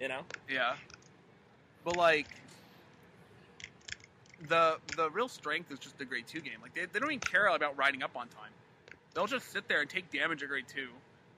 You 0.00 0.08
know? 0.08 0.22
Yeah, 0.50 0.74
but 1.84 1.96
like 1.96 2.26
the 4.48 4.76
the 4.96 5.08
real 5.10 5.28
strength 5.28 5.70
is 5.70 5.78
just 5.78 5.96
the 5.98 6.04
grade 6.04 6.26
two 6.26 6.40
game. 6.40 6.54
Like 6.60 6.74
they, 6.74 6.86
they 6.86 6.98
don't 6.98 7.10
even 7.10 7.20
care 7.20 7.46
about 7.46 7.76
riding 7.76 8.02
up 8.02 8.16
on 8.16 8.26
time. 8.28 8.50
They'll 9.14 9.28
just 9.28 9.52
sit 9.52 9.68
there 9.68 9.80
and 9.80 9.88
take 9.88 10.10
damage 10.10 10.42
at 10.42 10.48
grade 10.48 10.64
two, 10.66 10.88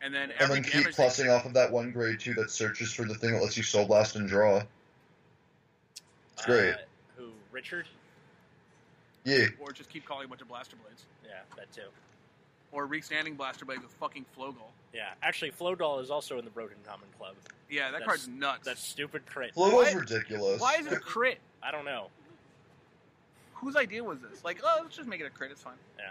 and 0.01 0.15
then 0.15 0.31
And 0.31 0.41
every 0.41 0.61
then 0.61 0.65
keep 0.65 0.87
plussing 0.95 1.31
off 1.31 1.45
of 1.45 1.53
that 1.55 1.71
one 1.71 1.93
grade 1.93 2.21
two 2.21 2.33
that 2.35 2.51
searches 2.51 2.93
for 2.93 3.05
the 3.05 3.15
thing 3.15 3.33
that 3.33 3.43
lets 3.43 3.59
you 3.59 3.63
soul 3.63 3.87
blast 3.87 4.17
and 4.17 4.27
draw. 4.27 4.63
It's 6.33 6.47
great. 6.47 6.73
Uh, 6.73 6.77
who? 7.19 7.29
Richard? 7.53 7.87
Yeah. 9.27 9.47
or 9.61 9.73
just 9.73 9.91
keep 9.91 10.07
calling 10.07 10.25
a 10.25 10.29
bunch 10.29 10.41
of 10.41 10.49
blaster 10.49 10.77
blades, 10.77 11.05
Yeah, 11.25 11.41
that 11.57 11.71
too. 11.73 11.89
or 12.73 12.87
re-standing 12.87 13.35
blaster 13.35 13.65
blades 13.65 13.83
with 13.83 13.93
fucking 13.95 14.25
Flogal. 14.39 14.71
Yeah, 14.95 15.11
actually, 15.23 15.51
Flogal 15.51 16.01
is 16.01 16.11
also 16.11 16.39
in 16.39 16.45
the 16.45 16.51
Broken 16.51 16.77
Common 16.87 17.09
Club. 17.19 17.35
Yeah, 17.69 17.87
that 17.91 17.93
That's- 18.01 18.07
card's 18.07 18.29
nuts. 18.29 18.65
That 18.65 18.79
stupid 18.79 19.27
crit. 19.27 19.55
Flogal's 19.55 19.93
Why- 19.95 20.01
ridiculous. 20.01 20.61
Why 20.61 20.77
is 20.77 20.87
it 20.87 20.93
a 20.95 21.01
crit? 21.01 21.39
I 21.63 21.71
don't 21.71 21.85
know. 21.85 22.07
Whose 23.55 23.75
idea 23.77 24.05
was 24.05 24.21
this? 24.21 24.45
Like, 24.45 24.61
oh, 24.63 24.81
let's 24.83 24.97
just 24.97 25.09
make 25.09 25.21
it 25.21 25.25
a 25.27 25.31
crit. 25.31 25.51
It's 25.51 25.63
fine. 25.63 25.75
Yeah. 25.99 26.11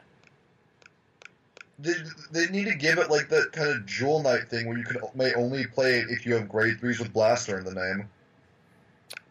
They, 1.77 1.93
they 2.31 2.47
need 2.51 2.65
to 2.65 2.75
give 2.75 2.97
it 2.97 3.09
like 3.11 3.29
that 3.29 3.51
kind 3.51 3.69
of 3.69 3.85
Jewel 3.85 4.21
Knight 4.23 4.49
thing 4.49 4.67
where 4.67 4.77
you 4.77 4.83
can 4.85 4.99
may 5.13 5.33
only 5.33 5.67
play 5.67 5.99
it 5.99 6.09
if 6.09 6.25
you 6.25 6.33
have 6.33 6.47
grade 6.49 6.79
threes 6.79 6.99
with 6.99 7.11
Blaster 7.13 7.59
in 7.59 7.65
the 7.65 7.73
name. 7.73 8.09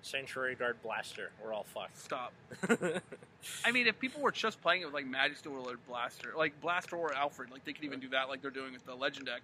Sanctuary 0.05 0.55
Guard 0.55 0.77
Blaster. 0.83 1.31
We're 1.43 1.53
all 1.53 1.65
fucked. 1.65 1.99
Stop. 1.99 2.33
I 3.65 3.73
mean, 3.73 3.87
if 3.87 3.99
people 3.99 4.21
were 4.21 4.33
just 4.33 4.61
playing 4.61 4.83
it 4.83 4.85
with 4.85 4.95
like 4.95 5.07
Majesty 5.07 5.49
or 5.49 5.63
Blaster, 5.89 6.33
like 6.37 6.61
Blaster 6.61 6.97
or 6.97 7.15
Alfred, 7.15 7.51
like 7.51 7.65
they 7.65 7.73
could 7.73 7.85
even 7.85 8.01
do 8.01 8.09
that, 8.11 8.29
like 8.29 8.43
they're 8.43 8.51
doing 8.51 8.75
with 8.75 8.85
the 8.85 8.95
Legend 8.95 9.27
deck. 9.27 9.41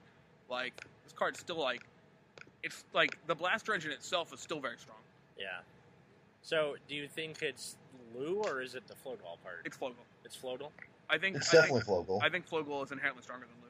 Like 0.51 0.75
this 1.05 1.13
card's 1.15 1.41
still 1.41 1.59
like, 1.59 1.83
it's 2.63 2.85
like 2.93 3.17
the 3.27 3.35
Blaster 3.35 3.73
engine 3.75 3.91
itself 3.91 4.33
is 4.35 4.41
still 4.41 4.61
very 4.61 4.77
strong. 4.79 4.99
yeah. 5.39 5.61
So, 6.43 6.77
do 6.89 6.95
you 6.95 7.07
think 7.07 7.43
it's 7.43 7.77
Lou 8.15 8.43
or 8.45 8.63
is 8.63 8.75
it 8.75 8.87
the 8.87 8.95
Flogal 8.95 9.37
part? 9.43 9.61
It's 9.65 9.77
Flogal. 9.77 9.93
It's 10.25 10.37
Flogal. 10.37 10.71
I 11.11 11.19
think 11.19 11.37
It's 11.37 11.53
I 11.53 11.59
definitely 11.59 11.83
think, 11.83 12.07
Flogal. 12.09 12.23
I 12.23 12.29
think 12.31 12.49
Flogal 12.49 12.83
is 12.85 12.93
inherently 12.93 13.23
stronger 13.23 13.47
than 13.47 13.55
Lou. 13.63 13.70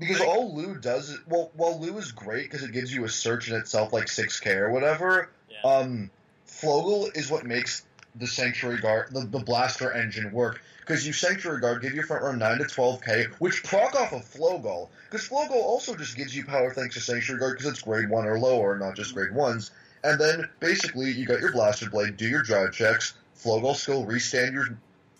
Because 0.00 0.20
all 0.22 0.56
Lou 0.56 0.74
does 0.76 1.10
is, 1.10 1.20
well, 1.28 1.50
while 1.54 1.78
Lou 1.78 1.96
is 1.98 2.10
great 2.10 2.50
because 2.50 2.64
it 2.66 2.72
gives 2.72 2.92
you 2.92 3.04
a 3.04 3.08
search 3.08 3.48
in 3.48 3.54
itself 3.54 3.92
like 3.92 4.06
6k 4.06 4.56
or 4.56 4.70
whatever, 4.70 5.30
Yeah. 5.48 5.70
um, 5.70 6.10
Flogal 6.48 7.14
is 7.16 7.30
what 7.30 7.44
makes 7.44 7.84
the 8.16 8.26
Sanctuary 8.26 8.80
Guard, 8.80 9.12
the, 9.12 9.20
the 9.20 9.38
Blaster 9.38 9.92
engine 9.92 10.32
work. 10.32 10.60
Because 10.80 11.06
you 11.06 11.12
Sanctuary 11.12 11.60
Guard 11.60 11.82
give 11.82 11.94
your 11.94 12.04
front 12.04 12.24
row 12.24 12.32
9 12.32 12.58
to 12.58 12.64
12k, 12.64 13.26
which 13.38 13.62
proc 13.62 13.94
off 13.94 14.12
of 14.12 14.22
Flogal. 14.24 14.88
Because 15.08 15.28
Flogal 15.28 15.52
also 15.52 15.94
just 15.94 16.16
gives 16.16 16.34
you 16.34 16.44
power 16.44 16.72
thanks 16.72 16.94
to 16.96 17.00
Sanctuary 17.00 17.38
Guard 17.38 17.58
because 17.58 17.70
it's 17.70 17.82
grade 17.82 18.10
1 18.10 18.26
or 18.26 18.38
lower, 18.38 18.76
not 18.78 18.96
just 18.96 19.14
grade 19.14 19.30
1s. 19.30 19.70
And 20.02 20.18
then 20.18 20.48
basically 20.60 21.12
you 21.12 21.26
got 21.26 21.40
your 21.40 21.52
Blaster 21.52 21.88
Blade, 21.90 22.16
do 22.16 22.26
your 22.26 22.42
drive 22.42 22.72
checks, 22.72 23.14
Flogel 23.34 23.74
skill, 23.74 24.04
restand 24.06 24.54
your 24.54 24.78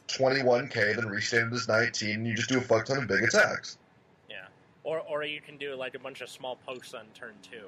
21k, 0.09 0.97
then 0.97 1.07
restand 1.07 1.53
as 1.53 1.69
19, 1.69 2.11
and 2.11 2.27
you 2.27 2.35
just 2.35 2.49
do 2.49 2.59
a 2.59 2.62
fuck 2.62 2.87
ton 2.87 2.99
of 2.99 3.07
big 3.07 3.23
attacks. 3.23 3.79
Or 4.83 5.01
or 5.01 5.25
you 5.25 5.40
can 5.40 5.57
do 5.59 5.75
like 5.75 5.95
a 5.95 5.99
bunch 5.99 6.21
of 6.21 6.29
small 6.31 6.57
pokes 6.57 6.95
on 6.95 7.05
turn 7.14 7.35
two. 7.43 7.66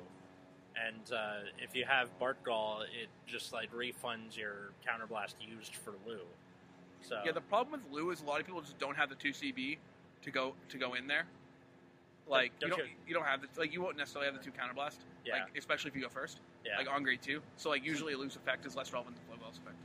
And 0.75 1.13
uh, 1.13 1.41
if 1.59 1.77
you 1.77 1.85
have 1.85 2.09
Bartgall, 2.19 2.83
it 2.85 3.09
just 3.27 3.53
like 3.53 3.71
refunds 3.75 4.37
your 4.37 4.71
counterblast 4.87 5.35
used 5.41 5.75
for 5.77 5.93
Lou. 6.07 6.21
So 7.03 7.21
Yeah, 7.27 7.33
the 7.33 7.43
problem 7.43 7.83
with 7.83 7.93
Lou 7.93 8.11
is 8.11 8.23
a 8.23 8.25
lot 8.25 8.41
of 8.41 8.47
people 8.47 8.63
just 8.63 8.79
don't 8.79 8.97
have 8.97 9.11
the 9.11 9.15
two 9.17 9.31
CB 9.33 9.77
to 10.23 10.31
go 10.31 10.55
to 10.71 10.79
go 10.79 10.95
in 10.95 11.07
there. 11.07 11.25
Like 12.27 12.53
Don't 12.61 12.71
you 12.71 12.77
don't 12.77 12.87
you- 12.87 12.95
you 13.09 13.15
don't 13.15 13.25
have 13.27 13.43
the 13.43 13.49
like 13.61 13.73
you 13.75 13.83
won't 13.83 13.97
necessarily 13.99 14.31
have 14.33 14.39
the 14.39 14.43
two 14.45 14.53
counterblast. 14.53 14.97
Yeah. 15.27 15.35
Like 15.35 15.59
especially 15.59 15.91
if 15.91 15.97
you 15.97 16.03
go 16.03 16.09
first. 16.09 16.41
yeah, 16.65 16.79
Like 16.79 16.89
on 16.89 17.03
grade 17.03 17.21
two. 17.21 17.43
So 17.57 17.69
like 17.69 17.85
usually 17.85 18.15
Lou's 18.15 18.37
effect 18.37 18.65
is 18.65 18.75
less 18.75 18.93
relevant 18.93 19.17
than 19.17 19.27
Flogal's 19.39 19.59
effect. 19.59 19.77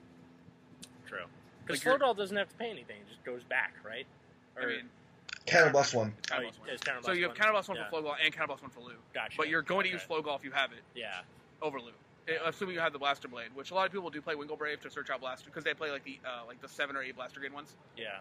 true. 1.08 1.26
Because 1.66 1.86
like 1.86 2.00
you're- 2.00 2.14
doesn't 2.16 2.38
have 2.38 2.48
to 2.48 2.56
pay 2.56 2.70
anything; 2.70 2.98
it 3.02 3.10
just 3.10 3.24
goes 3.26 3.44
back, 3.44 3.74
right? 3.84 4.06
I 4.62 4.66
mean, 4.66 4.90
Counterblast 5.48 5.94
1. 5.96 6.14
it's 6.18 6.32
oh, 6.32 6.36
counterblast 6.36 6.52
it's 6.68 6.84
counterblast 6.84 7.06
So 7.06 7.12
you 7.14 7.24
have 7.24 7.32
one. 7.32 7.40
counterblast 7.40 7.68
one 7.70 7.78
Yeah. 7.78 7.90
for 7.90 8.02
Flogal 8.02 8.16
and 8.24 8.36
counterblast 8.36 8.62
one 8.62 8.70
for 8.72 8.82
Lou. 8.82 8.94
Gotcha. 9.14 9.38
But 9.38 9.48
you're 9.50 9.62
going 9.62 9.86
to 9.86 9.90
use 9.92 10.02
Okay. 10.10 10.22
Flogal 10.22 10.36
if 10.38 10.44
you 10.44 10.52
have 10.52 10.72
it 10.74 10.80
Yeah, 10.96 11.22
over 11.62 11.80
Lou. 11.80 11.92
Eh, 12.28 12.34
Assuming 12.46 12.76
you 12.76 12.82
have 12.82 12.92
the 12.94 13.00
Blaster 13.00 13.28
Blade, 13.30 13.48
which 13.56 13.72
a 13.72 13.74
lot 13.74 13.86
of 13.86 13.92
people 13.94 14.10
do 14.10 14.22
play 14.22 14.36
Wingal 14.36 14.58
Brave 14.58 14.82
to 14.82 14.90
search 14.92 15.10
out 15.10 15.22
Blaster 15.22 15.46
because 15.46 15.64
they 15.64 15.74
play 15.74 15.92
like 15.92 16.04
the 16.04 16.20
uh, 16.26 16.46
like 16.46 16.62
the 16.62 16.68
seven 16.68 16.96
or 16.98 17.02
eight 17.02 17.16
Blaster 17.16 17.40
Grade 17.40 17.54
ones. 17.54 17.74
yeah. 17.96 18.18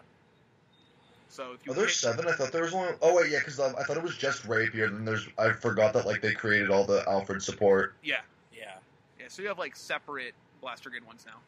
So 1.29 1.51
if 1.51 1.65
you 1.65 1.73
Are 1.73 1.75
there 1.75 1.87
hit- 1.87 1.95
seven? 1.95 2.25
I 2.25 2.31
thought 2.31 2.53
there 2.53 2.61
was 2.63 2.73
only. 2.73 2.93
Oh 3.01 3.13
wait, 3.17 3.29
yeah, 3.29 3.39
because 3.39 3.59
I 3.59 3.69
thought 3.83 3.97
it 3.97 4.01
was 4.03 4.15
just 4.15 4.45
Rapier. 4.45 4.89
Then 4.89 5.03
there's. 5.03 5.27
I 5.37 5.51
forgot 5.51 5.91
that 5.93 6.05
like 6.05 6.21
they 6.21 6.33
created 6.33 6.69
all 6.71 6.85
the 6.85 7.03
Alfred 7.09 7.43
support. 7.43 7.95
yeah 8.01 8.21
Yeah. 8.53 8.75
yeah, 9.19 9.25
so 9.27 9.41
you 9.41 9.49
have 9.49 9.59
like 9.59 9.75
separate 9.75 10.33
Blaster 10.61 10.89
Grade 10.89 11.03
ones 11.03 11.25
now. 11.27 11.41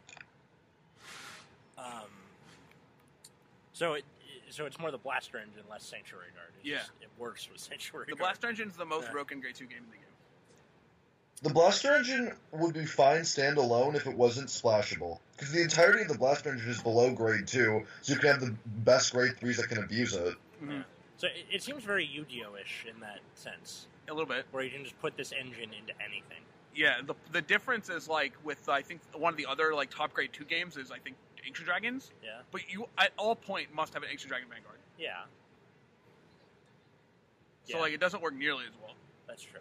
Um, 1.82 2.10
so 3.72 3.94
it 3.94 4.04
so 4.50 4.66
it's 4.66 4.80
more 4.80 4.92
the 4.92 4.98
blaster 4.98 5.38
engine, 5.38 5.64
less 5.70 5.84
sanctuary 5.84 6.28
guard. 6.36 6.50
It's 6.58 6.66
Yeah. 6.68 6.78
just, 6.80 6.92
it 7.02 7.10
works 7.18 7.48
with 7.52 7.60
sanctuary 7.62 8.06
The 8.08 8.12
guard. 8.14 8.20
Blaster 8.20 8.48
Engine 8.50 8.70
is 8.70 8.76
the 8.76 8.86
most 8.86 9.06
Yeah. 9.06 9.12
broken 9.12 9.40
Grade 9.40 9.56
two 9.56 9.66
game 9.66 9.80
in 9.84 9.90
the 9.92 9.98
game. 9.98 10.06
The 11.42 11.50
Blaster 11.52 11.96
Engine 11.96 12.36
would 12.52 12.74
be 12.74 12.86
fine 12.86 13.22
standalone 13.22 13.96
if 13.96 14.06
it 14.08 14.16
wasn't 14.16 14.50
splashable. 14.50 15.20
Because 15.38 15.54
the 15.54 15.62
entirety 15.62 16.02
of 16.02 16.10
the 16.10 16.18
Blaster 16.18 16.50
Engine 16.52 16.70
is 16.70 16.82
below 16.84 17.14
grade 17.14 17.48
two, 17.48 17.86
so 18.02 18.14
you 18.14 18.20
can 18.20 18.30
have 18.30 18.42
the 18.42 18.54
best 18.66 19.14
grade 19.14 19.38
threes 19.38 19.56
that 19.58 19.70
can 19.70 19.78
abuse 19.78 20.14
it. 20.14 20.36
Mhm. 20.62 20.84
So 21.16 21.28
it, 21.28 21.46
it 21.50 21.64
seems 21.64 21.84
very 21.84 22.06
Yu-Gi-Oh-ish 22.06 22.86
in 22.94 23.00
that 23.00 23.20
sense, 23.36 23.88
A 24.10 24.14
little 24.14 24.26
bit. 24.28 24.46
where 24.52 24.64
you 24.64 24.70
can 24.72 24.84
just 24.84 25.00
put 25.00 25.16
this 25.16 25.32
engine 25.32 25.74
into 25.74 25.94
anything. 26.02 26.44
Yeah, 26.76 27.02
the 27.02 27.16
the 27.32 27.42
difference 27.42 27.90
is 27.90 28.08
like 28.10 28.34
with 28.44 28.68
I 28.70 28.82
think 28.82 29.02
one 29.14 29.32
of 29.34 29.38
the 29.38 29.46
other 29.46 29.74
like 29.74 29.90
top 29.90 30.14
grade 30.14 30.32
two 30.34 30.46
games 30.46 30.76
is 30.78 30.92
I 30.92 31.00
think 31.00 31.16
Ancient 31.50 31.66
Dragons, 31.66 32.12
Yeah. 32.24 32.42
but 32.52 32.70
you 32.72 32.88
at 32.98 33.12
all 33.18 33.36
point 33.36 33.74
must 33.74 33.94
have 33.96 34.04
an 34.04 34.10
Ancient 34.12 34.30
Dragon 34.30 34.48
Vanguard. 34.50 34.78
Yeah, 35.00 35.24
So 37.66 37.76
Yeah. 37.78 37.82
like 37.82 37.94
it 37.94 38.00
doesn't 38.00 38.22
work 38.22 38.34
nearly 38.34 38.66
as 38.66 38.74
well. 38.82 38.96
that's 39.28 39.44
true. 39.44 39.60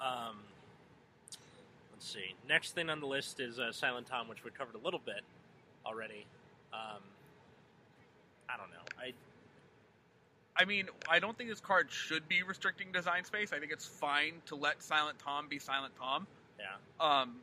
Um, 0.00 0.42
let's 1.92 2.06
see. 2.06 2.34
Next 2.48 2.72
thing 2.72 2.90
on 2.90 3.00
the 3.00 3.06
list 3.06 3.40
is 3.40 3.58
uh, 3.58 3.72
Silent 3.72 4.06
Tom, 4.06 4.28
which 4.28 4.44
we 4.44 4.50
covered 4.50 4.74
a 4.74 4.78
little 4.78 4.98
bit 5.00 5.22
already. 5.86 6.26
Um, 6.72 7.02
I 8.48 8.56
don't 8.56 8.70
know. 8.70 8.84
I 8.98 9.12
I 10.56 10.64
mean, 10.66 10.88
I 11.08 11.18
don't 11.18 11.36
think 11.36 11.50
this 11.50 11.60
card 11.60 11.90
should 11.90 12.28
be 12.28 12.42
restricting 12.44 12.92
design 12.92 13.24
space. 13.24 13.52
I 13.52 13.58
think 13.58 13.72
it's 13.72 13.86
fine 13.86 14.40
to 14.46 14.54
let 14.54 14.82
Silent 14.82 15.18
Tom 15.18 15.48
be 15.48 15.58
Silent 15.58 15.94
Tom. 15.96 16.26
yeah. 16.58 16.76
Um, 17.00 17.40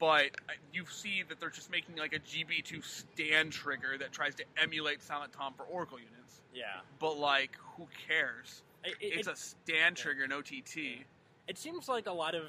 but 0.00 0.30
you 0.72 0.84
see 0.90 1.22
that 1.28 1.38
they're 1.38 1.50
just 1.50 1.70
making 1.70 1.96
like 1.96 2.14
a 2.14 2.18
GB2 2.18 2.82
stand 2.82 3.52
trigger 3.52 3.98
that 3.98 4.10
tries 4.12 4.34
to 4.36 4.44
emulate 4.60 5.02
Silent 5.02 5.32
Tom 5.32 5.52
for 5.56 5.64
Oracle 5.64 5.98
units. 5.98 6.40
Yeah. 6.54 6.64
But 6.98 7.18
like, 7.18 7.56
who 7.76 7.86
cares? 8.08 8.62
It, 8.82 8.94
it, 9.00 9.18
It's 9.18 9.28
it, 9.28 9.34
a 9.34 9.36
stand 9.36 9.98
yeah. 9.98 10.02
trigger, 10.02 10.26
no 10.26 10.40
TT. 10.40 11.04
it 11.46 11.58
seems 11.58 11.88
like 11.88 12.06
a 12.06 12.12
lot 12.12 12.34
of 12.34 12.44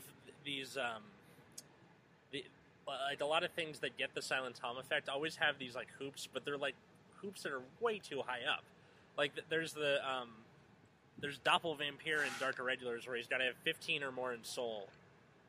these, 0.46 0.78
um, 0.78 1.04
the 2.32 2.46
like 2.88 3.22
a 3.22 3.26
lot 3.26 3.44
of 3.44 3.52
things 3.52 3.80
that 3.80 3.98
get 3.98 4.16
the 4.16 4.22
Silent 4.22 4.56
Tom 4.56 4.78
effect 4.78 5.10
always 5.10 5.36
have 5.36 5.60
these 5.60 5.76
like 5.76 5.90
hoops, 6.00 6.28
but 6.34 6.46
they're 6.46 6.58
like 6.58 6.76
hoops 7.18 7.44
that 7.44 7.52
are 7.52 7.62
way 7.82 8.00
too 8.00 8.22
high 8.26 8.50
up. 8.50 8.64
Like 9.18 9.34
there's 9.50 9.74
the 9.74 9.98
um, 10.10 10.30
there's 11.20 11.40
Doppelvampire 11.40 12.24
in 12.24 12.32
Dark 12.40 12.60
Irregulars 12.60 13.08
where 13.08 13.18
he's 13.18 13.28
got 13.28 13.38
to 13.38 13.44
have 13.44 13.56
15 13.64 14.04
or 14.04 14.12
more 14.12 14.34
in 14.34 14.44
Soul 14.44 14.88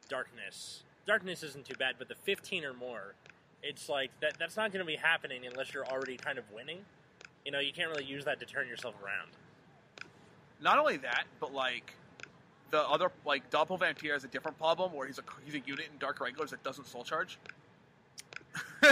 Darkness. 0.09 0.83
Darkness 1.07 1.43
isn't 1.43 1.67
too 1.67 1.75
bad, 1.79 1.97
but 1.99 2.09
the 2.09 2.15
15 2.15 2.65
or 2.65 2.75
more, 2.75 3.15
it's 3.63 3.89
like 3.89 4.11
that. 4.21 4.35
That's 4.39 4.57
not 4.57 4.73
going 4.73 4.85
to 4.85 4.87
be 4.87 4.97
happening 4.97 5.47
unless 5.47 5.75
you're 5.75 5.87
already 5.87 6.17
kind 6.17 6.39
of 6.39 6.45
winning. 6.53 6.79
You 7.45 7.53
know, 7.53 7.59
you 7.59 7.73
can't 7.73 7.91
really 7.91 8.05
use 8.05 8.25
that 8.25 8.39
to 8.41 8.47
turn 8.47 8.69
yourself 8.69 8.95
around. 9.03 9.31
Not 10.61 10.79
only 10.79 10.97
that, 10.99 11.25
but 11.41 11.53
like 11.53 11.93
the 12.71 12.81
other 12.89 13.11
like 13.25 13.51
Doppelvampire 13.51 14.13
has 14.13 14.25
a 14.25 14.29
different 14.29 14.59
problem 14.59 14.93
where 14.93 15.07
he's 15.07 15.19
a 15.19 15.23
he's 15.45 15.55
a 15.55 15.61
unit 15.67 15.87
in 15.93 15.99
Dark 15.99 16.21
Irregulars 16.21 16.51
that 16.51 16.63
doesn't 16.63 16.87
soul 16.87 17.05
charge. 17.05 17.39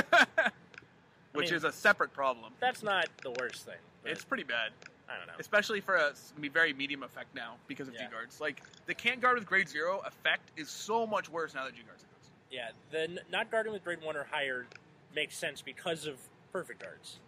Which 1.33 1.47
mean- 1.47 1.55
is 1.55 1.65
a 1.65 1.73
separate 1.73 2.13
problem. 2.13 2.53
That's 2.61 2.83
not 2.83 3.09
the 3.23 3.31
worst 3.39 3.65
thing. 3.65 3.77
It's 4.05 4.25
pretty 4.25 4.45
bad. 4.45 4.73
I 5.11 5.17
don't 5.19 5.27
know. 5.27 5.33
especially 5.41 5.81
for 5.81 5.97
a 5.97 6.13
very 6.53 6.73
medium 6.73 7.03
effect 7.03 7.35
now 7.35 7.57
because 7.67 7.89
of 7.89 7.95
Yeah. 7.95 8.07
G 8.07 8.13
guards. 8.13 8.41
Like 8.41 8.63
the 8.87 8.95
can't 8.95 9.21
guard 9.21 9.37
with 9.39 9.47
grade 9.47 9.69
zero 9.69 10.01
effect 10.07 10.51
is 10.57 10.71
so 10.71 11.07
much 11.07 11.29
worse 11.29 11.55
now 11.55 11.65
that 11.65 11.75
G 11.75 11.83
guards 11.83 12.05
exist. 12.05 12.31
Yeah, 12.51 12.71
the 12.91 13.03
n- 13.03 13.21
not 13.31 13.51
guarding 13.51 13.73
with 13.73 13.83
grade 13.85 14.01
one 14.03 14.17
or 14.17 14.25
higher 14.31 14.67
makes 15.15 15.37
sense 15.37 15.61
because 15.63 16.07
of 16.07 16.17
perfect 16.53 16.81
guards. 16.83 17.19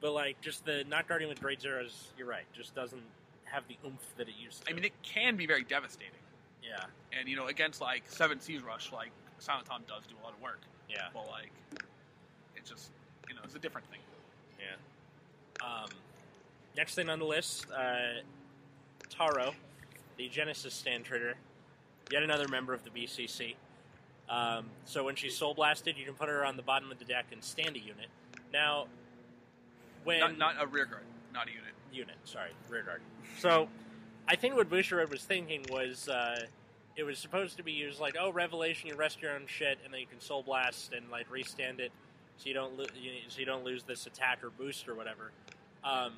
But 0.00 0.12
like 0.12 0.40
just 0.40 0.64
the 0.64 0.84
not 0.88 1.08
guarding 1.08 1.28
with 1.28 1.40
grade 1.40 1.60
zeros, 1.60 2.12
you're 2.16 2.28
right, 2.28 2.44
just 2.54 2.74
doesn't 2.74 3.02
have 3.44 3.64
the 3.68 3.76
oomph 3.84 4.00
that 4.18 4.28
it 4.28 4.34
used 4.40 4.64
to. 4.64 4.70
I 4.70 4.74
mean, 4.74 4.84
it 4.84 4.92
can 5.02 5.36
be 5.36 5.46
very 5.46 5.64
devastating, 5.64 6.12
yeah, 6.62 6.84
and 7.18 7.28
you 7.28 7.34
know, 7.36 7.46
against 7.46 7.80
like 7.80 8.02
Seven 8.06 8.38
Seas 8.40 8.62
Rush, 8.62 8.92
like 8.92 9.10
Silent 9.38 9.66
Tom 9.66 9.82
does 9.88 10.02
do 10.06 10.14
a 10.20 10.22
lot 10.24 10.34
of 10.34 10.40
work, 10.42 10.60
yeah, 10.88 11.06
but 11.14 11.26
like 11.28 11.50
it's 12.56 12.68
just 12.70 12.90
you 13.28 13.34
know, 13.34 13.40
it's 13.44 13.54
a 13.54 13.58
different 13.58 13.88
thing. 13.90 14.00
yeah. 14.60 15.66
Um, 15.66 15.88
next 16.76 16.94
thing 16.94 17.08
on 17.08 17.18
the 17.18 17.24
list, 17.24 17.66
uh, 17.76 18.20
Taro, 19.10 19.52
the 20.16 20.28
Genesis 20.28 20.74
stand 20.74 21.04
trader, 21.04 21.34
yet 22.10 22.22
another 22.22 22.48
member 22.48 22.74
of 22.74 22.82
the 22.84 22.90
BCC. 22.90 23.54
Um, 24.28 24.66
so 24.84 25.04
when 25.04 25.14
she's 25.14 25.36
soul 25.36 25.54
blasted, 25.54 25.96
you 25.96 26.04
can 26.04 26.14
put 26.14 26.28
her 26.28 26.44
on 26.44 26.56
the 26.56 26.62
bottom 26.62 26.90
of 26.90 26.98
the 26.98 27.04
deck 27.04 27.26
and 27.32 27.42
stand 27.42 27.76
a 27.76 27.78
unit. 27.78 28.08
Now, 28.52 28.86
when 30.04 30.20
Not, 30.20 30.38
not 30.38 30.54
a 30.60 30.66
rear 30.66 30.84
guard, 30.86 31.02
not 31.32 31.46
a 31.48 31.50
unit. 31.50 31.72
unit. 31.92 32.16
Sorry, 32.24 32.50
rear 32.68 32.82
guard. 32.82 33.00
So, 33.38 33.68
I 34.28 34.34
think 34.36 34.56
what 34.56 34.68
Bushiroad 34.68 35.10
was 35.10 35.22
thinking 35.22 35.64
was 35.70 36.08
uh, 36.08 36.46
it 36.96 37.04
was 37.04 37.18
supposed 37.18 37.56
to 37.58 37.62
be 37.62 37.72
used 37.72 38.00
like, 38.00 38.16
oh, 38.18 38.30
Revelation, 38.32 38.88
you 38.90 38.96
rest 38.96 39.22
your 39.22 39.32
own 39.32 39.42
shit, 39.46 39.78
and 39.84 39.92
then 39.92 40.00
you 40.00 40.06
can 40.06 40.20
Soul 40.20 40.42
Blast 40.42 40.92
and 40.92 41.08
like 41.10 41.30
restand 41.30 41.78
it, 41.78 41.92
so 42.36 42.48
you 42.48 42.54
don't 42.54 42.76
lo- 42.76 42.86
you, 43.00 43.12
so 43.28 43.38
you 43.38 43.46
don't 43.46 43.64
lose 43.64 43.84
this 43.84 44.06
attack 44.06 44.42
or 44.42 44.50
boost 44.50 44.88
or 44.88 44.94
whatever. 44.96 45.30
Um, 45.84 46.14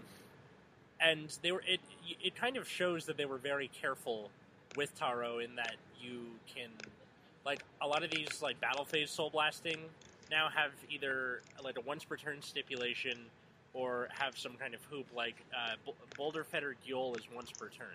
and 1.00 1.36
they 1.42 1.52
were 1.52 1.62
it 1.66 1.80
it 2.22 2.34
kind 2.34 2.56
of 2.56 2.68
shows 2.68 3.06
that 3.06 3.16
they 3.16 3.24
were 3.26 3.38
very 3.38 3.68
careful 3.68 4.30
with 4.76 4.94
Taro 4.98 5.38
in 5.38 5.54
that 5.56 5.76
you 6.00 6.20
can 6.52 6.70
like 7.44 7.60
a 7.80 7.86
lot 7.86 8.02
of 8.02 8.10
these 8.10 8.42
like 8.42 8.60
battle 8.60 8.84
phase 8.84 9.10
soul 9.10 9.30
blasting 9.30 9.78
now 10.30 10.48
have 10.54 10.72
either 10.90 11.40
like 11.62 11.78
a 11.78 11.80
once 11.82 12.04
per 12.04 12.16
turn 12.16 12.42
stipulation 12.42 13.18
or 13.74 14.08
have 14.10 14.36
some 14.36 14.54
kind 14.54 14.74
of 14.74 14.82
hoop 14.90 15.06
like 15.14 15.36
uh, 15.54 15.74
B- 15.84 15.92
Boulder 16.16 16.44
Fetter 16.44 16.74
Gyul 16.86 17.16
is 17.16 17.24
once 17.34 17.50
per 17.50 17.68
turn, 17.68 17.86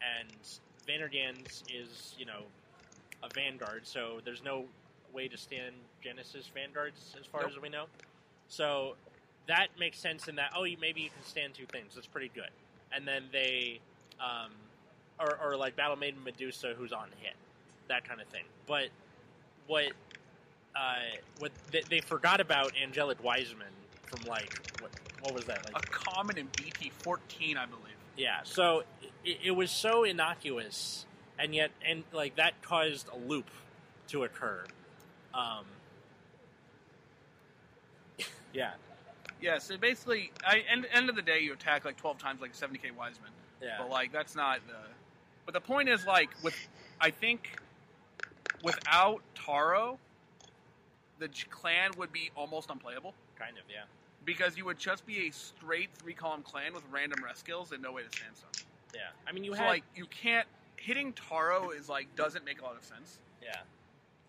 and 0.00 0.30
Vanergans 0.88 1.62
is 1.72 2.14
you 2.18 2.26
know 2.26 2.42
a 3.22 3.28
Vanguard, 3.34 3.86
so 3.86 4.20
there's 4.24 4.42
no 4.42 4.64
way 5.12 5.28
to 5.28 5.36
stand 5.36 5.74
Genesis 6.02 6.48
Vanguards 6.54 7.14
as 7.18 7.26
far 7.26 7.42
Nope. 7.42 7.50
as 7.54 7.60
we 7.60 7.68
know. 7.68 7.84
So 8.48 8.94
that 9.50 9.68
makes 9.78 9.98
sense 9.98 10.28
in 10.28 10.36
that 10.36 10.52
oh 10.56 10.64
you, 10.64 10.76
maybe 10.80 11.00
you 11.02 11.10
can 11.10 11.24
stand 11.24 11.54
two 11.54 11.66
things. 11.66 11.94
That's 11.94 12.06
pretty 12.06 12.30
good. 12.34 12.50
And 12.92 13.06
then 13.06 13.24
they 13.32 13.80
um, 14.20 14.50
or, 15.18 15.38
or 15.42 15.56
like 15.56 15.76
Battle 15.76 15.96
Maiden 15.96 16.22
Medusa 16.24 16.74
who's 16.76 16.92
on 16.92 17.08
hit, 17.20 17.34
that 17.88 18.08
kind 18.08 18.20
of 18.20 18.26
thing. 18.28 18.44
But 18.66 18.88
what 19.66 19.86
uh, 20.74 20.94
what 21.38 21.52
they, 21.70 21.82
they 21.88 22.00
forgot 22.00 22.40
about 22.40 22.72
Angelic 22.82 23.22
Wiseman 23.22 23.66
from 24.06 24.28
like 24.28 24.54
what 24.80 24.90
what 25.20 25.34
was 25.34 25.44
that 25.44 25.64
like 25.72 25.84
A 25.84 25.88
common 25.90 26.38
in 26.38 26.48
BT 26.56 26.90
fourteen, 26.98 27.56
I 27.56 27.66
believe. 27.66 27.84
yeah 28.16 28.40
so 28.44 28.82
it, 29.24 29.38
it 29.44 29.50
was 29.50 29.70
so 29.70 30.04
innocuous 30.04 31.06
and 31.38 31.54
yet 31.54 31.70
and 31.86 32.04
like 32.12 32.36
that 32.36 32.60
caused 32.62 33.08
a 33.08 33.16
loop 33.28 33.50
to 34.08 34.24
occur 34.24 34.64
um 35.34 35.64
yeah 38.52 38.72
Yeah, 39.40 39.58
so 39.58 39.76
basically, 39.76 40.32
I 40.44 40.64
end 40.70 40.86
end 40.92 41.08
of 41.08 41.16
the 41.16 41.22
day, 41.22 41.40
you 41.40 41.52
attack 41.52 41.84
like 41.84 41.96
twelve 41.96 42.18
times, 42.18 42.40
like 42.40 42.54
seventy 42.54 42.78
k 42.78 42.90
Wiseman. 42.90 43.30
yeah 43.62 43.76
But 43.78 43.90
like 43.90 44.12
that's 44.12 44.34
not 44.34 44.60
the. 44.66 44.74
But 45.46 45.54
the 45.54 45.60
point 45.60 45.88
is 45.88 46.06
like 46.06 46.30
with, 46.44 46.54
I 47.00 47.10
think, 47.10 47.58
without 48.62 49.22
Taro, 49.34 49.98
the 51.18 51.28
clan 51.50 51.90
would 51.96 52.12
be 52.12 52.30
almost 52.36 52.70
unplayable 52.70 53.14
kind 53.36 53.56
of 53.56 53.64
yeah 53.70 53.82
because 54.24 54.56
you 54.56 54.64
would 54.66 54.78
just 54.78 55.06
be 55.06 55.28
a 55.28 55.30
straight 55.30 55.88
three 55.94 56.12
column 56.12 56.42
clan 56.42 56.74
with 56.74 56.82
random 56.90 57.22
rest 57.24 57.40
skills 57.40 57.72
and 57.72 57.82
no 57.82 57.92
way 57.92 58.02
to 58.02 58.10
stand 58.10 58.36
stone. 58.36 58.50
yeah 58.94 59.00
i 59.26 59.32
mean 59.32 59.44
you 59.44 59.52
so 59.52 59.58
had 59.58 59.66
like 59.68 59.84
you 59.96 60.06
can't 60.06 60.46
hitting 60.76 61.12
Taro 61.12 61.70
is 61.70 61.88
like 61.88 62.14
doesn't 62.16 62.44
make 62.44 62.60
a 62.60 62.64
lot 62.64 62.76
of 62.76 62.84
sense. 62.84 63.18
yeah 63.42 63.60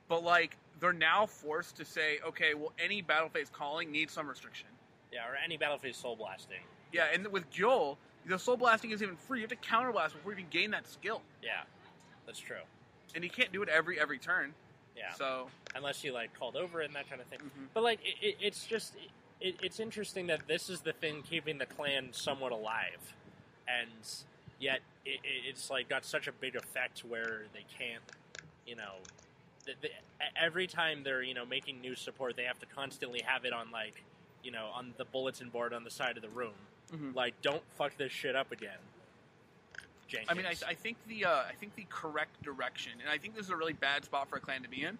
But 0.08 0.24
like 0.24 0.58
they're 0.80 0.93
now 0.93 1.26
forced 1.26 1.78
to 1.78 1.86
say, 1.86 2.19
okay, 2.28 2.54
well 2.54 2.74
any 2.80 3.02
battle 3.02 3.30
phase 3.30 3.50
calling 3.50 3.91
needs 3.91 4.12
some 4.13 4.28
restriction. 4.28 4.67
Yeah 5.12 5.28
or 5.28 5.36
any 5.43 5.58
battlefield 5.58 5.95
soul 5.95 6.15
blasting 6.15 6.62
Yeah, 6.93 7.06
and 7.13 7.28
with 7.28 7.50
Joel, 7.50 7.97
the 8.26 8.38
soul 8.38 8.58
blasting 8.58 8.91
is 8.91 9.02
even 9.02 9.15
free. 9.15 9.39
You 9.39 9.43
have 9.43 9.50
to 9.50 9.56
counter 9.56 9.91
blast 9.91 10.13
before 10.15 10.32
you 10.34 10.38
can 10.39 10.47
gain 10.50 10.71
that 10.71 10.88
skill, 10.88 11.21
yeah 11.43 11.62
that's 12.26 12.39
true 12.39 12.58
and 13.15 13.24
you 13.24 13.30
can't 13.30 13.52
do 13.52 13.62
it 13.62 13.69
every 13.69 14.00
every 14.00 14.17
turn. 14.17 14.54
yeah 14.95 15.12
So 15.13 15.47
unless 15.76 16.04
you 16.04 16.13
like 16.13 16.34
called 16.38 16.56
over 16.56 16.82
it 16.82 16.86
and 16.86 16.95
that 16.95 17.10
kind 17.10 17.19
of 17.21 17.28
thing 17.28 17.39
mhm. 17.39 17.67
But 17.74 17.84
like, 17.84 18.00
it, 18.04 18.15
it, 18.26 18.36
it's 18.41 18.65
just 18.65 18.95
it, 19.41 19.56
it's 19.62 19.80
interesting 19.80 20.28
that 20.28 20.47
this 20.47 20.69
is 20.69 20.82
the 20.82 20.93
thing 20.93 21.24
keeping 21.28 21.58
the 21.58 21.65
clan 21.65 22.10
somewhat 22.12 22.52
alive, 22.52 23.15
and 23.67 23.89
yet 24.60 24.80
it, 25.06 25.19
it, 25.24 25.47
it's 25.50 25.69
like 25.69 25.89
got 25.89 26.06
such 26.06 26.28
a 26.28 26.32
big 26.32 26.56
effect 26.56 27.00
where 27.00 27.43
they 27.54 27.65
can't, 27.78 28.04
you 28.67 28.76
know, 28.76 28.93
th 29.65 29.76
th 29.82 29.93
every 30.39 30.67
time 30.67 31.04
they're 31.04 31.24
you 31.24 31.34
know 31.34 31.45
making 31.45 31.82
new 31.82 31.95
support, 31.95 32.36
they 32.36 32.43
have 32.43 32.60
to 32.60 32.65
constantly 32.67 33.21
have 33.26 33.43
it 33.45 33.52
on 33.54 33.71
like, 33.71 34.04
you 34.43 34.51
know, 34.51 34.69
on 34.73 34.93
the 34.97 35.06
bulletin 35.06 35.49
board 35.49 35.73
on 35.73 35.84
the 35.84 35.91
side 35.91 36.15
of 36.17 36.23
the 36.23 36.30
room, 36.30 36.54
Mhm. 36.91 37.15
like 37.15 37.39
don't 37.41 37.63
fuck 37.77 37.95
this 37.97 38.12
shit 38.12 38.36
up 38.36 38.51
again. 38.51 38.77
Jenkins. 40.08 40.30
I 40.30 40.34
mean, 40.34 40.45
I, 40.45 40.56
I 40.67 40.73
think 40.73 40.97
the 41.08 41.25
uh, 41.25 41.43
I 41.49 41.54
think 41.60 41.75
the 41.75 41.86
correct 41.89 42.41
direction, 42.43 42.93
and 42.99 43.10
I 43.10 43.17
think 43.17 43.36
this 43.36 43.45
is 43.45 43.51
a 43.51 43.56
really 43.56 43.73
bad 43.73 44.04
spot 44.04 44.27
for 44.30 44.36
a 44.38 44.39
clan 44.41 44.62
to 44.63 44.69
be 44.69 44.84
in. 44.84 44.97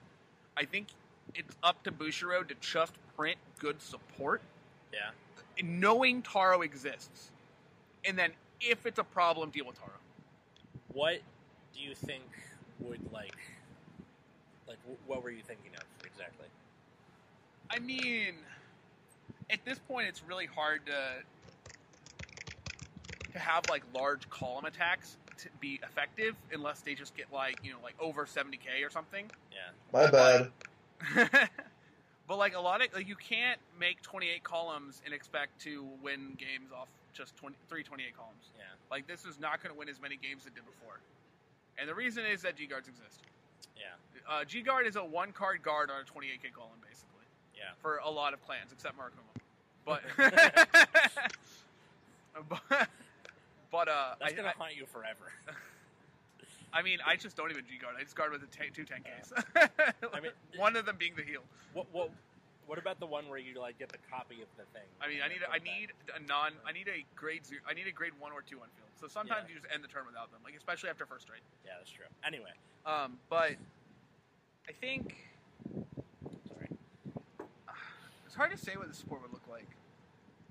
I 0.56 0.66
think 0.66 0.88
it's 1.36 1.56
up 1.64 1.84
to 1.84 1.92
Bushiro 1.92 2.48
to 2.48 2.56
just 2.62 2.94
print 3.18 3.38
good 3.60 3.82
support, 3.82 4.42
yeah, 4.94 5.12
knowing 5.64 6.22
Taro 6.22 6.62
exists, 6.62 7.32
and 8.06 8.18
then 8.18 8.32
if 8.62 8.86
it's 8.86 9.00
a 9.00 9.04
problem, 9.04 9.50
deal 9.50 9.66
with 9.66 9.78
Taro. 9.80 9.92
what 10.94 11.22
do 11.74 11.80
you 11.82 11.96
think 11.96 12.24
would 12.80 13.12
like, 13.14 13.36
like 14.68 14.78
wh- 14.86 15.10
what 15.10 15.24
were 15.24 15.30
you 15.30 15.42
thinking 15.42 15.72
of 15.76 15.84
exactly? 16.06 16.48
I 17.70 17.80
mean, 17.80 18.36
at 19.52 19.64
this 19.66 19.80
point, 19.80 20.08
it's 20.08 20.24
really 20.24 20.46
hard 20.46 20.86
to 20.88 21.24
to 23.34 23.40
have 23.40 23.64
like 23.70 23.84
large 23.96 24.30
column 24.30 24.66
attacks 24.66 25.16
to 25.38 25.48
be 25.60 25.80
effective 25.84 26.36
unless 26.54 26.82
they 26.82 26.94
just 26.94 27.16
get 27.16 27.26
like 27.32 27.58
you 27.64 27.72
know 27.72 27.78
like 27.84 27.96
over 28.00 28.26
70k 28.26 28.86
or 28.86 28.90
something. 28.90 29.30
Yeah. 29.52 29.72
My 29.94 30.10
bad. 30.12 30.52
but 32.28 32.38
like 32.38 32.56
a 32.56 32.60
lot 32.60 32.86
of 32.86 32.94
like 32.94 33.08
you 33.08 33.16
can't 33.16 33.60
make 33.80 34.02
28 34.02 34.44
columns 34.44 35.02
and 35.06 35.14
expect 35.14 35.60
to 35.62 35.88
win 36.04 36.38
games 36.38 36.72
off 36.76 36.90
just 37.14 37.36
20, 37.38 37.56
328 37.70 38.16
columns. 38.16 38.52
Yeah. 38.58 38.64
Like 38.90 39.08
this 39.08 39.26
is 39.26 39.40
not 39.40 39.64
going 39.64 39.74
to 39.74 39.80
win 39.80 39.90
as 39.90 40.02
many 40.02 40.18
games 40.18 40.44
as 40.44 40.48
it 40.48 40.56
did 40.56 40.66
before. 40.66 41.00
And 41.78 41.88
the 41.88 41.96
reason 41.96 42.26
is 42.26 42.42
that 42.44 42.56
G 42.56 42.68
guards 42.68 42.88
exist. 42.88 43.22
Yeah, 43.78 43.98
Uh, 44.30 44.44
G 44.46 44.62
guard 44.62 44.86
is 44.86 44.96
a 44.96 45.04
one 45.04 45.32
card 45.32 45.64
guard 45.64 45.90
on 45.90 46.02
a 46.02 46.04
28k 46.04 46.54
column 46.54 46.78
basically, 46.86 47.26
yeah. 47.58 47.74
for 47.82 47.98
a 47.98 48.10
lot 48.10 48.34
of 48.34 48.44
clans 48.46 48.72
except 48.72 48.98
Murakumo. 48.98 49.31
But, 49.86 50.02
but, 52.50 52.62
but 53.72 53.88
uh, 53.88 54.16
That's 54.20 54.34
I, 54.34 54.36
gonna 54.36 54.50
I, 54.50 54.54
haunt 54.58 54.76
you 54.76 54.86
forever. 54.86 55.32
I 56.74 56.82
mean, 56.82 57.00
I 57.06 57.16
just 57.18 57.36
don't 57.36 57.52
even 57.52 57.66
G 57.66 57.78
guard. 57.82 57.96
I 58.00 58.04
just 58.04 58.16
guard 58.16 58.32
with 58.32 58.42
the 58.42 58.48
ta- 58.48 58.72
two 58.74 58.86
10ks. 58.86 59.34
I 60.14 60.20
mean- 60.22 60.32
one 60.56 60.76
of 60.76 60.86
them 60.86 60.96
being 60.98 61.14
the 61.16 61.24
heal. 61.24 61.42
what 61.74 61.88
what 61.92 62.10
what 62.68 62.78
about 62.78 63.00
the 63.02 63.06
one 63.06 63.28
where 63.28 63.40
you 63.40 63.60
like 63.60 63.78
get 63.80 63.90
the 63.90 63.98
copy 64.10 64.36
of 64.42 64.48
the 64.56 64.64
thing? 64.72 64.88
I 65.02 65.10
mean, 65.10 65.18
I 65.26 65.28
need 65.28 65.42
a, 65.46 65.52
I 65.52 65.58
need 65.60 65.90
a 66.16 66.20
non 66.30 66.52
I 66.66 66.72
need 66.72 66.88
a 66.88 67.04
grade 67.16 67.46
zero 67.46 67.62
I 67.68 67.74
need 67.74 67.88
a 67.88 67.92
grade 67.92 68.14
one 68.20 68.32
or 68.32 68.42
two 68.42 68.58
on 68.58 68.68
field. 68.78 68.88
So 69.00 69.08
sometimes 69.10 69.46
Yeah. 69.50 69.56
you 69.56 69.60
just 69.60 69.74
end 69.74 69.84
the 69.84 69.88
turn 69.90 70.06
without 70.06 70.32
them, 70.32 70.40
like 70.46 70.56
especially 70.56 70.90
after 70.90 71.06
first 71.06 71.28
trade. 71.28 71.42
Yeah, 71.66 71.74
that's 71.80 71.92
true. 71.92 72.06
Anyway, 72.26 72.52
Um, 72.86 73.18
but 73.30 73.56
I 74.70 74.72
think 74.80 75.16
sorry. 76.48 76.70
It's 78.32 78.38
hard 78.38 78.50
to 78.52 78.58
say 78.58 78.78
what 78.78 78.88
the 78.88 78.94
support 78.94 79.22
would 79.24 79.34
look 79.34 79.46
like. 79.52 79.68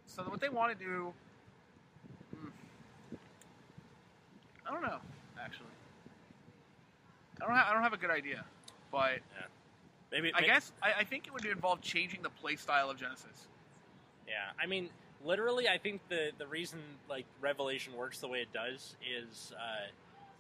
So 0.05 0.23
what 0.25 0.39
they 0.39 0.51
want 0.51 0.79
to 0.79 0.85
do, 0.85 1.15
mm, 2.37 2.51
I 4.69 4.71
don't 4.71 4.83
know. 4.83 4.99
Actually, 5.43 5.65
I 7.41 7.47
don't. 7.47 7.57
Ha- 7.57 7.69
I 7.71 7.73
don't 7.73 7.83
have 7.83 7.95
a 7.95 7.97
good 7.97 8.11
idea, 8.11 8.45
but 8.93 9.21
Maybe 10.13 10.31
I 10.35 10.43
may- 10.43 10.47
guess 10.47 10.73
I, 10.83 10.93
I 10.99 11.05
think 11.05 11.27
it 11.27 11.33
would 11.33 11.47
involve 11.47 11.81
changing 11.81 12.21
the 12.21 12.29
play 12.29 12.57
style 12.57 12.91
of 12.91 12.99
Genesis. 12.99 13.49
Yeah, 14.29 14.35
I 14.63 14.67
mean, 14.67 14.91
literally, 15.25 15.67
I 15.67 15.79
think 15.79 16.03
the 16.11 16.33
the 16.37 16.47
reason 16.47 16.81
like 17.09 17.25
Revelation 17.41 17.95
works 17.97 18.19
the 18.19 18.29
way 18.29 18.41
it 18.41 18.53
does 18.53 18.95
is 19.01 19.53
uh, 19.57 19.87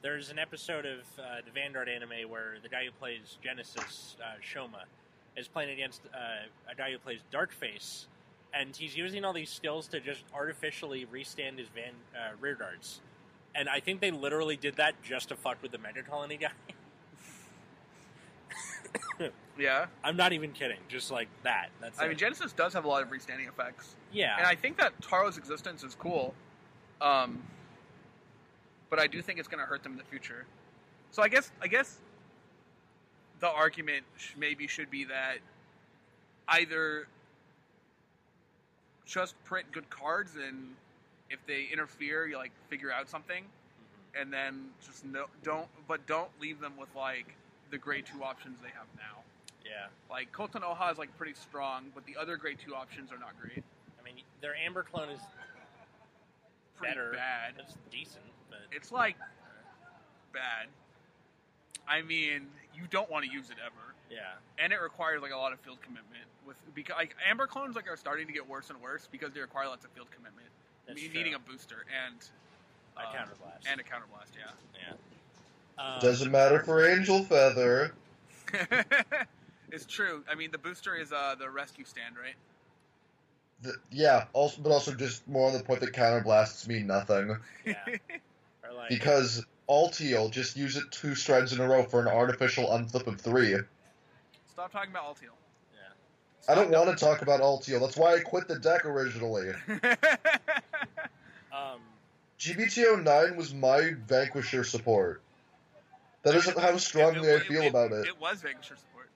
there's 0.02 0.28
an 0.30 0.38
episode 0.38 0.84
of 0.84 0.98
uh, 1.18 1.36
the 1.46 1.52
Vanguard 1.52 1.88
anime 1.88 2.28
where 2.28 2.56
the 2.62 2.68
guy 2.68 2.84
who 2.84 2.90
plays 2.92 3.38
Genesis, 3.42 4.18
uh, 4.22 4.34
Shoma, 4.42 4.84
is 5.36 5.48
playing 5.48 5.70
against 5.70 6.02
uh, 6.14 6.18
a 6.70 6.74
guy 6.74 6.90
who 6.92 6.98
plays 6.98 7.20
Darkface, 7.30 8.06
and 8.52 8.74
he's 8.74 8.96
using 8.96 9.24
all 9.24 9.32
these 9.32 9.50
skills 9.50 9.86
to 9.88 10.00
just 10.00 10.24
artificially 10.34 11.04
restand 11.10 11.58
his 11.58 11.68
van 11.68 11.92
uh, 12.14 12.32
rear 12.40 12.54
guards. 12.54 13.00
And 13.54 13.68
I 13.68 13.80
think 13.80 14.00
they 14.00 14.10
literally 14.10 14.56
did 14.56 14.76
that 14.76 15.00
just 15.02 15.28
to 15.30 15.36
fuck 15.36 15.60
with 15.62 15.72
the 15.72 15.78
Mega 15.78 16.02
Colony 16.02 16.36
guy. 16.38 16.50
Yeah, 19.58 19.86
I'm 20.02 20.16
not 20.16 20.32
even 20.32 20.52
kidding. 20.52 20.78
Just 20.88 21.10
like 21.10 21.28
that. 21.42 21.68
That's 21.82 21.98
I 22.00 22.06
it. 22.06 22.08
mean 22.08 22.16
Genesis 22.16 22.52
does 22.52 22.72
have 22.72 22.86
a 22.86 22.88
lot 22.88 23.02
of 23.02 23.10
restanding 23.10 23.46
effects. 23.46 23.94
yeah. 24.10 24.38
And 24.38 24.46
I 24.46 24.54
think 24.54 24.78
that 24.78 24.98
Taro's 25.02 25.36
existence 25.36 25.84
is 25.84 25.94
cool. 25.94 26.34
Um, 27.02 27.42
but 28.88 28.98
I 28.98 29.06
do 29.06 29.20
think 29.20 29.38
it's 29.38 29.48
going 29.48 29.60
to 29.60 29.66
hurt 29.66 29.82
them 29.82 29.92
in 29.92 29.98
the 29.98 30.04
future. 30.04 30.46
So 31.10 31.22
I 31.22 31.28
guess 31.28 31.52
I 31.60 31.66
guess 31.66 31.98
the 33.40 33.48
argument 33.48 34.04
maybe 34.36 34.66
should 34.66 34.90
be 34.90 35.04
that 35.04 35.38
either 36.48 37.06
just 39.06 39.34
print 39.44 39.70
good 39.72 39.88
cards 39.90 40.32
and 40.36 40.74
if 41.30 41.44
they 41.46 41.68
interfere, 41.72 42.26
you 42.26 42.36
like 42.36 42.52
figure 42.68 42.92
out 42.92 43.08
something, 43.08 43.44
Mhm. 43.44 44.20
and 44.20 44.32
then 44.32 44.70
just 44.84 45.04
no, 45.04 45.26
don't 45.42 45.68
but 45.86 46.04
don't 46.06 46.30
leave 46.40 46.60
them 46.60 46.76
with 46.76 46.92
like 46.94 47.34
the 47.70 47.78
grade 47.78 48.04
two 48.06 48.22
options 48.24 48.60
they 48.60 48.68
have 48.70 48.86
now. 48.96 49.22
yeah. 49.64 49.86
Like 50.10 50.32
Kotonoha 50.32 50.90
is 50.90 50.98
like 50.98 51.16
pretty 51.16 51.34
strong, 51.34 51.90
but 51.94 52.04
the 52.06 52.16
other 52.16 52.36
grade 52.36 52.58
two 52.58 52.74
options 52.74 53.12
are 53.12 53.18
not 53.18 53.38
great. 53.40 53.62
I 53.98 54.02
mean, 54.02 54.24
their 54.40 54.54
Amber 54.56 54.82
clone 54.82 55.08
is 55.10 55.20
Pretty 56.76 56.94
better. 56.94 57.12
bad. 57.12 57.54
It's 57.58 57.76
decent, 57.90 58.24
but 58.48 58.60
It's 58.72 58.90
like 58.90 59.16
bad. 60.32 60.68
I 61.86 62.02
mean, 62.02 62.50
you 62.74 62.82
don't 62.90 63.10
want 63.10 63.24
to 63.24 63.30
use 63.30 63.50
it 63.50 63.56
ever, 63.64 63.94
yeah, 64.10 64.38
and 64.58 64.72
it 64.72 64.80
requires 64.80 65.22
like 65.22 65.32
a 65.32 65.36
lot 65.36 65.52
of 65.52 65.60
field 65.60 65.78
commitment. 65.82 66.24
With 66.46 66.56
because 66.74 66.96
like 66.96 67.14
Amber 67.28 67.46
clones 67.46 67.76
like 67.76 67.90
are 67.90 67.96
starting 67.96 68.26
to 68.26 68.32
get 68.32 68.48
worse 68.48 68.70
and 68.70 68.80
worse 68.80 69.08
because 69.10 69.32
they 69.32 69.40
require 69.40 69.66
lots 69.66 69.84
of 69.84 69.90
field 69.92 70.08
commitment, 70.10 70.48
that's 70.86 71.00
Me- 71.00 71.08
true. 71.08 71.16
needing 71.16 71.34
a 71.34 71.38
booster 71.38 71.84
and 72.04 72.16
a 72.96 73.00
uh, 73.00 73.12
counterblast. 73.12 73.70
and 73.70 73.80
a 73.80 73.84
counterblast. 73.84 74.32
yeah. 74.38 74.92
Um, 75.78 75.98
Doesn't 76.00 76.30
matter 76.30 76.60
for 76.60 76.86
Angel 76.86 77.24
Feather. 77.24 77.94
Yeah, 78.52 78.82
it's 79.72 79.86
true. 79.86 80.24
I 80.30 80.34
mean, 80.34 80.50
the 80.50 80.58
booster 80.58 80.94
is 80.94 81.12
uh, 81.12 81.36
the 81.38 81.48
rescue 81.48 81.84
stand, 81.84 82.16
right? 82.22 82.34
The, 83.62 83.74
yeah, 83.90 84.24
also, 84.32 84.60
but 84.62 84.72
also 84.72 84.94
just 84.94 85.26
more 85.28 85.46
on 85.46 85.56
the 85.56 85.62
point 85.62 85.80
that 85.80 85.92
counterblasts 85.92 86.66
mean 86.66 86.86
nothing 86.86 87.36
yeah. 87.66 87.74
Or 88.64 88.72
like, 88.74 88.88
because 88.88 89.44
Altiel 89.70 90.30
just 90.30 90.56
use 90.56 90.76
it 90.76 90.84
two 90.90 91.14
strides 91.14 91.52
in 91.52 91.60
a 91.60 91.68
row 91.68 91.84
for 91.84 92.00
an 92.00 92.08
artificial 92.08 92.66
unflip 92.66 93.06
of 93.06 93.20
three. 93.20 93.54
Stop 94.50 94.72
talking 94.72 94.90
about 94.90 95.04
Altiel. 95.04 95.30
yeah. 95.72 96.48
I 96.48 96.54
don't 96.56 96.70
want 96.70 96.90
to 96.98 97.02
talk 97.02 97.22
about 97.22 97.40
Altiel. 97.40 97.78
That's 97.80 97.96
why 97.96 98.14
I 98.16 98.20
quit 98.20 98.48
the 98.48 98.58
deck 98.58 98.84
originally. 98.84 99.52
Um, 101.52 101.80
GBTO 102.38 103.02
nine 103.02 103.36
was 103.36 103.52
my 103.52 103.92
Vanquisher 104.06 104.62
support. 104.64 105.20
That 106.22 106.36
isn't 106.36 106.56
how 106.58 106.76
strongly 106.76 107.28
It- 107.28 107.42
I 107.42 107.44
feel 107.44 107.62
it- 107.62 107.68
about 107.68 107.90
it. 107.92 108.06
It 108.06 108.20
was 108.20 108.40
Vanquisher 108.40 108.76
support. 108.76 109.10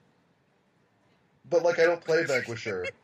But 1.49 1.63
like, 1.63 1.79
I 1.79 1.83
don't 1.85 2.03
play 2.03 2.23
Vanquisher. 2.25 2.85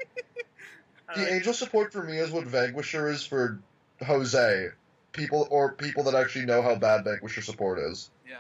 The 1.16 1.22
like- 1.24 1.32
angel 1.32 1.54
support 1.54 1.92
for 1.94 2.04
me 2.04 2.18
is 2.18 2.30
what 2.32 2.46
Vanquisher 2.46 3.08
is 3.10 3.26
for 3.26 3.60
Jose. 4.06 4.70
People 5.13 5.47
or 5.52 5.74
people 5.74 6.04
that 6.04 6.15
actually 6.15 6.45
know 6.45 6.62
how 6.62 6.76
bad 6.76 7.04
Vanquisher 7.04 7.41
support 7.41 7.80
is. 7.80 8.10
Yeah. 8.28 8.36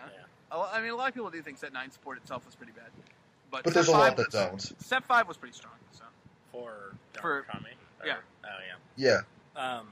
Yeah. 0.51 0.57
I 0.73 0.81
mean, 0.81 0.91
a 0.91 0.95
lot 0.95 1.09
of 1.09 1.13
people 1.13 1.29
do 1.29 1.41
think 1.41 1.57
Set 1.57 1.73
Nine 1.73 1.91
support 1.91 2.17
itself 2.17 2.45
was 2.45 2.55
pretty 2.55 2.71
bad, 2.73 2.87
but, 3.49 3.63
But 3.63 3.73
there's 3.73 3.87
a 3.87 3.91
lot 3.91 4.15
that 4.17 4.27
was- 4.27 4.33
don't. 4.69 4.81
Set 4.81 5.03
Five 5.05 5.27
was 5.27 5.37
pretty 5.37 5.53
strong. 5.55 5.73
So 5.91 6.03
for 6.51 6.95
For- 7.19 7.43
Kami. 7.43 7.69
yeah. 8.05 8.17
Oh 8.43 8.47
Yeah. 8.97 9.21
yeah. 9.55 9.77
Um, 9.79 9.87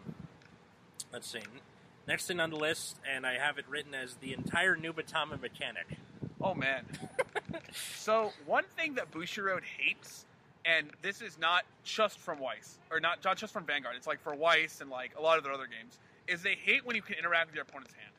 let's 1.12 1.30
see. 1.30 1.42
Next 2.08 2.26
thing 2.28 2.40
on 2.40 2.50
the 2.50 2.56
list, 2.56 2.98
and 3.10 3.26
I 3.26 3.34
have 3.38 3.58
it 3.58 3.66
written 3.70 3.94
as 3.94 4.16
the 4.16 4.34
entire 4.34 4.76
Nubatama 4.76 5.40
mechanic. 5.42 5.86
Oh 6.42 6.54
man. 6.56 6.86
so 7.98 8.32
one 8.46 8.64
thing 8.78 8.96
that 8.96 9.12
Bushiroad 9.12 9.64
hates, 9.64 10.26
and 10.66 10.90
this 11.02 11.22
is 11.22 11.38
not 11.38 11.66
just 11.84 12.20
from 12.20 12.40
Weiss, 12.40 12.80
or 12.90 13.00
not, 13.00 13.24
not 13.24 13.38
just 13.38 13.54
from 13.54 13.66
Vanguard, 13.66 13.96
it's 13.96 14.08
like 14.08 14.22
for 14.22 14.34
Weiss 14.34 14.82
and 14.82 14.90
like 14.90 15.12
a 15.18 15.22
lot 15.22 15.38
of 15.38 15.44
their 15.44 15.54
other 15.54 15.68
games, 15.68 16.00
is 16.30 16.42
they 16.42 16.56
hate 16.56 16.86
when 16.86 16.96
you 16.96 17.02
can 17.02 17.16
interact 17.16 17.48
with 17.48 17.56
your 17.56 17.64
opponent's 17.64 17.94
hand. 17.94 18.12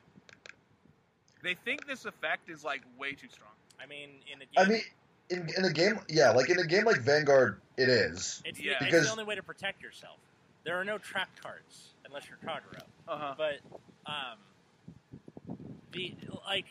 They 1.42 1.54
think 1.54 1.86
this 1.86 2.04
effect 2.04 2.50
is 2.50 2.64
like 2.64 2.82
way 2.98 3.12
too 3.12 3.28
strong. 3.30 3.52
I 3.82 3.86
mean, 3.86 4.10
in 4.32 4.42
a 4.42 4.44
game, 4.44 4.58
I 4.58 4.64
mean, 4.68 4.82
in, 5.30 5.48
in 5.56 5.64
a 5.64 5.72
game, 5.72 5.98
yeah, 6.08 6.30
like 6.32 6.50
in 6.50 6.58
a 6.58 6.66
game 6.66 6.84
like 6.84 7.00
Vanguard, 7.00 7.60
it 7.78 7.88
is. 7.88 8.42
it's, 8.44 8.60
yeah. 8.60 8.72
the, 8.78 8.84
it's 8.84 8.84
Because- 8.84 9.04
the 9.06 9.12
only 9.12 9.24
way 9.24 9.34
to 9.36 9.42
protect 9.42 9.82
yourself. 9.82 10.18
There 10.64 10.78
are 10.78 10.84
no 10.84 10.98
trap 10.98 11.30
cards 11.42 11.94
unless 12.04 12.24
you're 12.28 12.36
Kagura. 12.44 12.82
Uh-huh. 13.08 13.34
but 13.38 13.60
um, 14.04 15.56
the 15.92 16.14
like 16.46 16.66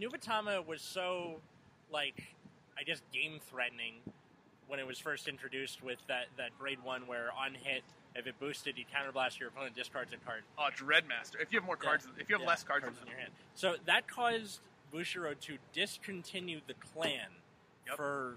Nubatama 0.00 0.66
was 0.66 0.82
so 0.82 1.36
like 1.92 2.34
I 2.76 2.82
guess 2.82 3.00
game 3.12 3.38
threatening 3.48 3.94
when 4.66 4.80
it 4.80 4.86
was 4.86 4.98
first 4.98 5.28
introduced 5.28 5.82
with 5.84 5.98
that 6.08 6.26
that 6.36 6.50
grade 6.58 6.78
one 6.82 7.06
where 7.06 7.28
on 7.40 7.54
hit 7.54 7.84
if 8.14 8.26
it 8.26 8.38
boosted 8.38 8.76
you 8.76 8.84
counterblast 8.84 9.38
your 9.38 9.48
opponent 9.48 9.74
discards 9.74 10.12
a 10.12 10.16
card. 10.18 10.42
Oh, 10.58 10.68
Dreadmaster. 10.76 11.40
If 11.40 11.52
you 11.52 11.58
have 11.58 11.66
more 11.66 11.78
Yeah. 11.80 11.88
cards, 11.88 12.06
if 12.18 12.28
you 12.28 12.34
have 12.34 12.42
Yeah, 12.42 12.48
less 12.48 12.62
cards, 12.64 12.86
in 12.86 13.06
your 13.08 13.18
hand, 13.18 13.32
so 13.54 13.76
that 13.86 14.06
caused 14.08 14.60
Bushiroad 14.92 15.40
to 15.40 15.58
discontinue 15.72 16.60
the 16.66 16.74
clan 16.74 17.30
Yep. 17.86 17.96
for 17.96 18.36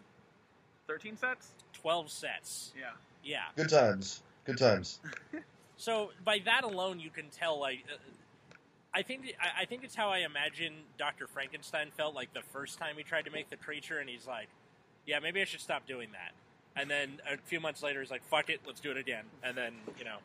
thirteen 0.87 1.17
sets. 1.17 1.51
twelve 1.73 2.09
sets. 2.09 2.73
Yeah. 2.77 2.93
Yeah, 3.23 3.45
Good 3.55 3.69
times. 3.69 4.21
Good 4.45 4.57
times. 4.57 4.99
So 5.77 6.11
by 6.23 6.39
that 6.45 6.63
alone, 6.63 7.01
you 7.01 7.09
can 7.09 7.29
tell. 7.29 7.59
Like, 7.59 7.83
uh, 7.91 7.97
I 8.93 9.01
think 9.01 9.35
I, 9.41 9.63
I 9.63 9.65
think 9.65 9.83
it's 9.83 9.93
how 9.93 10.07
I 10.09 10.19
imagine 10.19 10.73
Doctor 10.97 11.27
Frankenstein 11.27 11.91
felt 11.97 12.15
like 12.15 12.33
the 12.33 12.41
first 12.41 12.79
time 12.79 12.95
he 12.95 13.03
tried 13.03 13.25
to 13.25 13.31
make 13.31 13.49
the 13.49 13.57
creature, 13.57 13.99
and 13.99 14.09
he's 14.09 14.25
like, 14.25 14.47
"Yeah, 15.05 15.19
maybe 15.19 15.41
I 15.41 15.43
should 15.43 15.59
stop 15.59 15.85
doing 15.85 16.13
that." 16.13 16.31
And 16.75 16.89
then 16.89 17.21
a 17.31 17.37
few 17.37 17.59
months 17.59 17.81
later, 17.81 18.01
he's 18.01 18.11
like, 18.11 18.23
"Fuck 18.25 18.49
it, 18.49 18.61
let's 18.65 18.81
do 18.81 18.91
it 18.91 18.97
again." 18.97 19.23
And 19.43 19.55
then 19.57 19.73
you 19.97 20.03
know, 20.03 20.17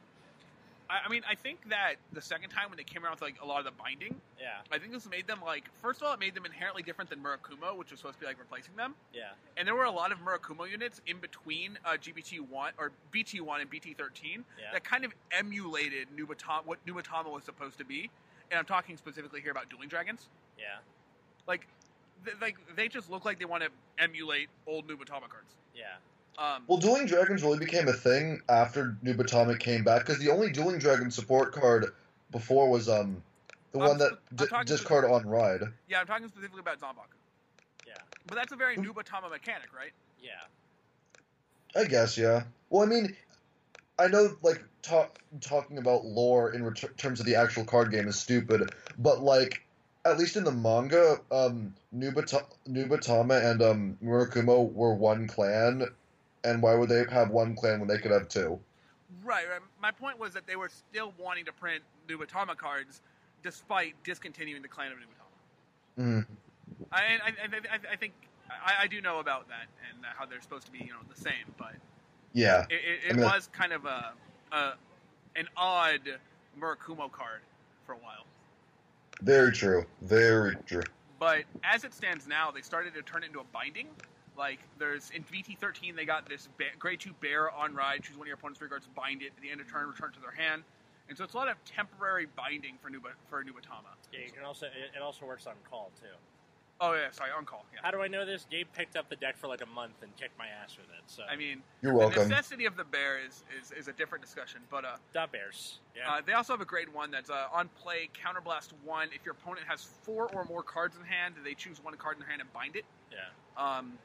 I, 0.89 1.01
I 1.07 1.09
mean, 1.09 1.23
I 1.31 1.37
think 1.37 1.69
that 1.71 1.95
the 2.13 2.21
second 2.21 2.51
time 2.51 2.69
when 2.71 2.77
they 2.77 2.83
came 2.83 3.05
around 3.05 3.13
with 3.13 3.23
like 3.23 3.37
a 3.41 3.47
lot 3.47 3.61
of 3.61 3.65
the 3.65 3.71
binding, 3.71 4.17
yeah, 4.41 4.55
I 4.73 4.79
think 4.79 4.93
this 4.93 5.09
made 5.09 5.27
them 5.29 5.41
like 5.45 5.65
first 5.81 6.01
of 6.01 6.09
all, 6.09 6.15
it 6.15 6.19
made 6.21 6.35
them 6.35 6.45
inherently 6.45 6.83
different 6.83 7.09
than 7.09 7.21
Murakumo, 7.21 7.77
which 7.77 7.93
was 7.93 8.01
supposed 8.01 8.17
to 8.17 8.21
be 8.21 8.27
like 8.27 8.39
replacing 8.41 8.75
them. 8.77 8.95
yeah, 9.15 9.31
And 9.57 9.67
there 9.69 9.77
were 9.77 9.85
a 9.85 9.91
lot 9.93 10.11
of 10.11 10.19
Murakumo 10.19 10.69
units 10.69 11.01
in 11.07 11.19
between 11.19 11.79
uh, 11.85 11.91
GBT 11.91 12.41
one 12.41 12.73
or 12.79 12.91
BT 13.13 13.41
one 13.41 13.61
and 13.61 13.71
BT 13.71 13.95
thirteen 13.95 14.45
yeah, 14.59 14.73
that 14.73 14.83
kind 14.83 15.05
of 15.05 15.13
emulated 15.31 16.09
Nubatama, 16.17 16.67
what 16.67 16.85
Nubatama 16.87 17.31
was 17.31 17.45
supposed 17.45 17.79
to 17.79 17.85
be. 17.85 18.11
And 18.51 18.59
I'm 18.59 18.65
talking 18.65 18.97
specifically 18.97 19.41
here 19.41 19.53
about 19.53 19.71
dueling 19.71 19.89
dragons. 19.89 20.27
yeah, 20.59 20.79
Like, 21.47 21.69
th- 22.25 22.37
like 22.41 22.57
they 22.75 22.89
just 22.89 23.09
look 23.09 23.25
like 23.25 23.39
they 23.39 23.45
want 23.45 23.63
to 23.63 23.69
emulate 23.97 24.49
old 24.67 24.89
Nubatama 24.89 25.29
cards. 25.29 25.55
yeah. 25.73 25.85
Um, 26.41 26.65
Well, 26.67 26.79
Dueling 26.79 27.07
Dragons 27.07 27.43
really 27.43 27.59
became 27.59 27.87
a 27.89 27.93
thing 27.93 28.41
after 28.49 28.97
Nubatama 29.05 29.59
came 29.61 29.85
back 29.85 30.07
because 30.07 30.19
the 30.19 30.31
only 30.31 30.51
Dueling 30.51 30.79
Dragon 30.79 31.11
support 31.11 31.53
card 31.53 31.93
before 32.31 32.71
was 32.71 32.89
um 32.89 33.23
the 33.73 33.79
I'm 33.79 33.89
one 33.89 33.99
that 33.99 34.13
sp- 34.33 34.49
d- 34.51 34.65
discard 34.65 35.05
on 35.05 35.27
ride. 35.27 35.61
yeah, 35.89 36.01
I'm 36.01 36.07
talking 36.07 36.29
specifically 36.29 36.61
about 36.61 36.81
Zombaku. 36.81 37.19
Yeah, 37.87 37.93
But 38.27 38.37
that's 38.37 38.53
a 38.53 38.57
very 38.57 38.77
Nubatama 38.77 39.31
mechanic, 39.31 39.69
right? 39.77 39.93
yeah, 40.23 40.31
I 41.77 41.85
guess, 41.85 42.17
yeah. 42.17 42.45
Well, 42.71 42.83
I 42.83 42.87
mean, 42.87 43.17
I 43.99 44.09
know, 44.09 44.37
like, 44.43 44.63
talk, 44.83 45.13
talking 45.41 45.79
about 45.79 46.05
lore 46.05 46.53
in 46.53 46.65
ret- 46.65 46.97
terms 46.97 47.21
of 47.21 47.27
the 47.27 47.35
actual 47.37 47.65
card 47.65 47.91
game 47.91 48.09
is 48.09 48.19
stupid, 48.19 48.73
but, 48.99 49.23
like, 49.23 49.63
at 50.05 50.19
least 50.19 50.37
in 50.37 50.45
the 50.45 50.53
manga, 50.53 51.21
um, 51.31 51.75
Nubata- 51.95 52.47
Nubatama 52.69 53.45
and 53.45 53.63
um, 53.63 53.99
Murakumo 54.03 54.73
were 54.73 54.95
one 54.95 55.27
clan, 55.29 55.87
and 56.45 56.63
why 56.63 56.75
would 56.75 56.89
they 56.89 57.05
have 57.11 57.31
one 57.31 57.55
clan 57.55 57.81
when 57.81 57.89
they 57.89 57.99
could 57.99 58.11
have 58.11 58.29
two? 58.29 58.59
Right, 59.25 59.45
right. 59.51 59.61
My 59.83 59.91
point 59.91 60.19
was 60.19 60.33
that 60.35 60.47
they 60.47 60.57
were 60.57 60.69
still 60.71 61.13
wanting 61.19 61.45
to 61.47 61.53
print 61.53 61.83
new 62.09 62.19
Nubatama 62.19 62.57
cards 62.57 63.01
despite 63.43 63.95
discontinuing 64.05 64.63
the 64.63 64.69
clan 64.69 64.93
of 64.93 64.99
Nubatama. 64.99 66.07
Mm. 66.23 66.27
I, 66.93 66.97
I, 66.97 67.03
I, 67.29 67.75
I- 67.75 67.93
I 67.93 67.97
think 67.97 68.13
I, 68.51 68.83
I 68.83 68.87
do 68.87 69.01
know 69.01 69.19
about 69.21 69.49
that 69.49 69.67
and 69.89 70.05
how 70.17 70.27
they're 70.27 70.41
supposed 70.41 70.67
to 70.67 70.73
be, 70.73 70.79
you 70.79 70.89
know, 70.93 70.99
the 71.13 71.21
same, 71.21 71.33
but 71.59 71.75
Yeah. 72.33 72.65
it, 72.71 72.75
it, 72.75 73.01
I 73.07 73.09
it 73.11 73.17
mean- 73.17 73.25
was 73.25 73.49
kind 73.53 73.73
of 73.73 73.85
a, 73.85 74.13
a 74.53 74.73
an 75.37 75.47
odd 75.57 76.01
Murakumo 76.61 77.11
card 77.11 77.41
for 77.87 77.93
a 77.93 77.97
while. 77.97 78.25
Very 79.23 79.53
true. 79.53 79.85
Very 80.03 80.57
true. 80.67 80.83
But 81.21 81.45
as 81.63 81.85
it 81.85 81.93
stands 81.95 82.27
now, 82.27 82.51
they 82.51 82.63
started 82.63 82.95
to 82.95 83.03
turn 83.03 83.23
it 83.23 83.27
into 83.27 83.41
a 83.41 83.45
binding. 83.53 83.87
Like 84.41 84.61
there's 84.79 85.11
in 85.11 85.23
VT13, 85.23 85.95
they 85.95 86.07
got 86.07 86.27
this 86.27 86.49
ba- 86.57 86.73
grade 86.79 86.99
two 86.99 87.13
bear 87.21 87.51
on 87.51 87.75
ride. 87.75 88.03
Choose 88.03 88.17
one 88.17 88.25
of 88.25 88.29
your 88.29 88.37
opponent's 88.37 88.59
rear 88.63 88.71
guards, 88.71 88.89
bind 88.97 89.21
it 89.21 89.33
at 89.37 89.43
the 89.43 89.51
end 89.51 89.61
of 89.61 89.71
turn, 89.71 89.87
return 89.87 90.09
it 90.11 90.15
to 90.15 90.21
their 90.21 90.31
hand. 90.33 90.63
And 91.11 91.19
so 91.19 91.25
it's 91.25 91.35
a 91.35 91.37
lot 91.37 91.49
of 91.49 91.63
temporary 91.67 92.27
binding 92.37 92.77
for 92.81 92.89
Nuba 92.89 93.13
for 93.29 93.45
Nubatama. 93.45 93.93
yeah. 94.13 94.21
You 94.25 94.33
can 94.33 94.45
also 94.45 94.67
it, 94.67 94.97
it 94.97 95.03
also 95.03 95.27
works 95.27 95.47
on 95.47 95.53
call 95.69 95.91
too. 96.01 96.07
Oh 96.81 96.95
yeah, 96.95 97.11
sorry, 97.11 97.29
on 97.37 97.45
call. 97.45 97.67
Yeah. 97.75 97.81
How 97.83 97.91
do 97.91 98.01
I 98.01 98.09
know 98.09 98.25
this? 98.25 98.47
Gabe 98.51 98.67
picked 98.75 98.97
up 98.97 99.11
the 99.11 99.17
deck 99.17 99.37
for 99.37 99.47
like 99.47 99.61
a 99.61 99.67
month 99.67 99.97
and 100.03 100.17
kicked 100.17 100.39
my 100.39 100.47
ass 100.47 100.79
with 100.79 100.87
it. 100.87 101.03
So 101.07 101.23
I 101.31 101.37
mean, 101.37 101.61
You're 101.83 101.93
welcome. 101.93 102.23
the 102.23 102.29
necessity 102.31 102.65
of 102.65 102.79
the 102.79 102.85
bear 102.85 103.19
is, 103.23 103.45
is, 103.61 103.71
is 103.73 103.89
a 103.89 103.93
different 103.93 104.25
discussion. 104.25 104.61
But 104.71 104.87
uh, 104.87 104.97
dot 105.13 105.31
bears. 105.33 105.81
Yeah, 105.95 106.11
uh, 106.11 106.21
they 106.25 106.33
also 106.33 106.55
have 106.55 106.63
a 106.63 106.65
grade 106.65 106.89
one 106.91 107.11
that's 107.11 107.29
uh, 107.29 107.49
on 107.53 107.69
play 107.83 108.09
counterblast 108.17 108.69
one. 108.87 109.09
If 109.15 109.27
your 109.27 109.33
opponent 109.35 109.67
has 109.69 109.83
four 109.85 110.31
or 110.33 110.45
more 110.45 110.63
cards 110.63 110.97
in 110.97 111.05
hand, 111.05 111.35
they 111.45 111.53
choose 111.53 111.85
one 111.85 111.95
card 111.97 112.17
in 112.17 112.21
their 112.21 112.31
hand 112.31 112.41
and 112.41 112.51
bind 112.55 112.77
it. 112.77 112.87
yeah. 113.13 113.19
Um, 113.59 113.99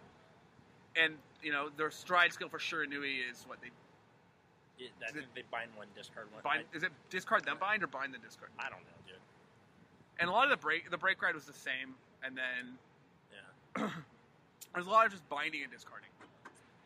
and 0.96 1.14
you 1.42 1.52
know 1.52 1.70
their 1.78 1.92
stride 1.92 2.34
skill 2.34 2.50
for 2.50 2.60
Shiranui 2.60 3.20
is 3.30 3.44
what 3.48 3.60
they 3.62 3.70
It, 4.84 4.92
I 5.02 5.18
Is 5.18 5.26
they 5.36 5.44
bind 5.52 5.72
one, 5.76 5.88
discard 5.96 6.28
one. 6.34 6.42
bind. 6.44 6.64
Is 6.74 6.84
it 6.84 6.92
discard 7.10 7.46
then 7.46 7.56
bind 7.60 7.84
or 7.84 7.88
bind 7.88 8.14
then 8.14 8.22
discard? 8.22 8.52
I, 8.60 8.64
don't 8.70 8.80
know, 8.82 8.98
dude. 9.08 9.16
And 10.20 10.30
a 10.30 10.34
lot 10.34 10.46
of 10.46 10.50
the 10.52 10.58
break 10.58 10.90
the 10.90 10.98
break 10.98 11.22
ride 11.22 11.36
was 11.36 11.46
the 11.46 11.54
same, 11.54 11.96
and 12.24 12.38
then 12.38 12.78
Yeah, 13.78 13.88
there's 14.74 14.88
a 14.88 14.90
lot 14.90 15.06
of 15.06 15.12
just 15.12 15.28
binding 15.30 15.64
and 15.64 15.72
discarding. 15.72 16.10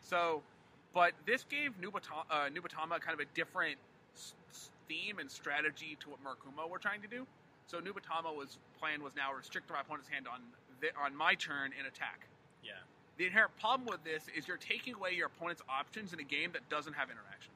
So, 0.02 0.42
but 0.94 1.14
this 1.26 1.44
gave 1.44 1.80
Nubatama, 1.82 2.24
uh, 2.30 2.50
Nubatama 2.50 3.00
kind 3.00 3.14
of 3.14 3.20
a 3.20 3.30
different 3.36 3.78
s- 4.16 4.34
theme 4.88 5.20
and 5.20 5.30
strategy 5.30 5.98
to 6.00 6.10
what 6.10 6.20
Murakumo 6.24 6.70
were 6.70 6.80
trying 6.80 7.02
to 7.02 7.08
do. 7.08 7.28
So 7.68 7.80
Nubatama 7.80 8.36
was 8.36 8.58
plan 8.80 9.04
was 9.04 9.16
now 9.16 9.32
restrict 9.34 9.70
my 9.70 9.82
opponent's 9.82 10.10
hand 10.10 10.28
on 10.28 10.40
the, 10.82 10.88
on 11.00 11.16
my 11.16 11.36
turn 11.36 11.72
and 11.78 11.86
attack. 11.88 12.26
Yeah. 13.20 13.26
The 13.26 13.28
inherent 13.28 13.58
problem 13.60 13.88
with 13.88 14.04
this 14.04 14.24
is 14.36 14.48
you're 14.48 14.58
taking 14.58 14.96
away 14.96 15.12
your 15.12 15.28
opponent's 15.28 15.62
options 15.70 16.14
in 16.14 16.20
a 16.20 16.24
game 16.24 16.52
that 16.54 16.68
doesn't 16.70 16.94
have 16.94 17.10
interaction. 17.10 17.52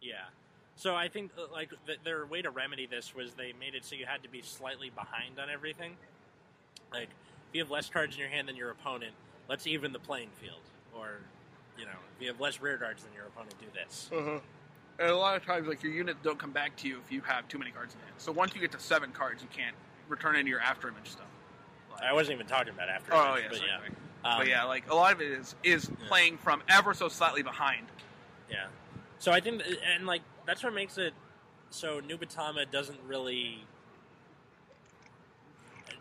Yeah. 0.00 0.24
So 0.76 0.94
I 0.94 1.08
think 1.08 1.32
uh, 1.38 1.52
like 1.52 1.72
th- 1.86 1.98
their 2.04 2.26
way 2.26 2.42
to 2.42 2.50
remedy 2.50 2.86
this 2.86 3.14
was 3.14 3.34
they 3.34 3.52
made 3.58 3.74
it 3.74 3.84
so 3.84 3.96
you 3.96 4.06
had 4.06 4.22
to 4.22 4.28
be 4.28 4.42
slightly 4.42 4.90
behind 4.90 5.38
on 5.40 5.50
everything. 5.50 5.96
Like 6.92 7.08
if 7.50 7.54
you 7.54 7.60
have 7.62 7.70
less 7.70 7.88
cards 7.88 8.14
in 8.14 8.20
your 8.20 8.28
hand 8.28 8.48
than 8.48 8.56
your 8.56 8.70
opponent, 8.70 9.12
let's 9.48 9.66
even 9.66 9.92
the 9.92 9.98
playing 9.98 10.30
field. 10.40 10.60
Or 10.94 11.20
you 11.78 11.84
know, 11.84 11.98
if 12.16 12.22
you 12.22 12.28
have 12.28 12.40
less 12.40 12.60
rear 12.60 12.76
guards 12.76 13.02
than 13.02 13.12
your 13.14 13.26
opponent, 13.26 13.54
do 13.58 13.66
this. 13.74 14.10
And 14.98 15.10
a 15.10 15.16
lot 15.16 15.36
of 15.36 15.44
times, 15.44 15.68
like 15.68 15.82
your 15.82 15.92
units 15.92 16.18
don't 16.22 16.38
come 16.38 16.52
back 16.52 16.76
to 16.76 16.88
you 16.88 16.98
if 17.04 17.12
you 17.12 17.20
have 17.22 17.48
too 17.48 17.58
many 17.58 17.70
cards 17.70 17.94
in 17.94 18.00
hand. 18.00 18.14
So 18.18 18.32
once 18.32 18.54
you 18.54 18.60
get 18.60 18.72
to 18.72 18.80
seven 18.80 19.12
cards, 19.12 19.42
you 19.42 19.48
can't 19.54 19.76
return 20.08 20.34
any 20.36 20.42
of 20.42 20.48
your 20.48 20.60
after 20.60 20.88
image 20.88 21.10
stuff. 21.10 21.26
I 22.02 22.12
wasn't 22.12 22.34
even 22.36 22.46
talking 22.46 22.72
about 22.72 22.88
after. 22.88 23.12
Oh 23.14 23.36
yeah, 23.36 23.48
but 23.50 23.60
yeah. 23.60 24.30
Um, 24.30 24.38
but 24.38 24.48
yeah, 24.48 24.64
like 24.64 24.90
a 24.90 24.94
lot 24.94 25.12
of 25.12 25.20
it 25.20 25.30
is 25.30 25.54
is 25.62 25.90
playing 26.08 26.38
from 26.38 26.62
ever 26.68 26.94
so 26.94 27.08
slightly 27.08 27.42
behind. 27.42 27.86
Yeah. 28.50 28.66
So 29.18 29.32
I 29.32 29.40
think, 29.40 29.62
and 29.94 30.06
like 30.06 30.22
that's 30.46 30.62
what 30.62 30.74
makes 30.74 30.98
it 30.98 31.14
so 31.70 32.00
Nubatama 32.00 32.70
doesn't 32.70 32.98
really. 33.06 33.64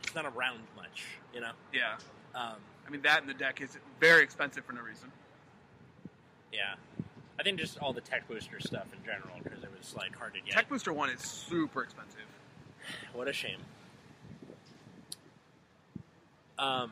It's 0.03 0.15
not 0.15 0.25
around 0.25 0.59
much, 0.75 1.03
you 1.33 1.41
know. 1.41 1.51
Yeah, 1.73 1.95
Um, 2.35 2.55
I 2.87 2.89
mean 2.91 3.01
that 3.01 3.21
in 3.21 3.27
the 3.27 3.33
deck 3.33 3.61
is 3.61 3.77
very 3.99 4.23
expensive 4.23 4.63
for 4.65 4.73
no 4.73 4.81
reason. 4.81 5.11
yeah. 6.51 6.75
I 7.37 7.43
think 7.43 7.59
just 7.59 7.77
all 7.79 7.91
the 7.91 7.99
tech 7.99 8.29
booster 8.29 8.61
stuff 8.61 8.85
in 8.97 9.03
general 9.03 9.35
because 9.43 9.61
it 9.61 9.69
was 9.77 9.93
like 9.93 10.15
hard 10.15 10.33
to 10.35 10.39
get. 10.39 10.51
Tech 10.53 10.69
Booster 10.69 10.93
One 10.93 11.09
is 11.09 11.19
super 11.19 11.83
expensive. 11.83 12.21
What 13.13 13.27
a 13.27 13.33
shame. 13.33 13.59
Um, 16.57 16.91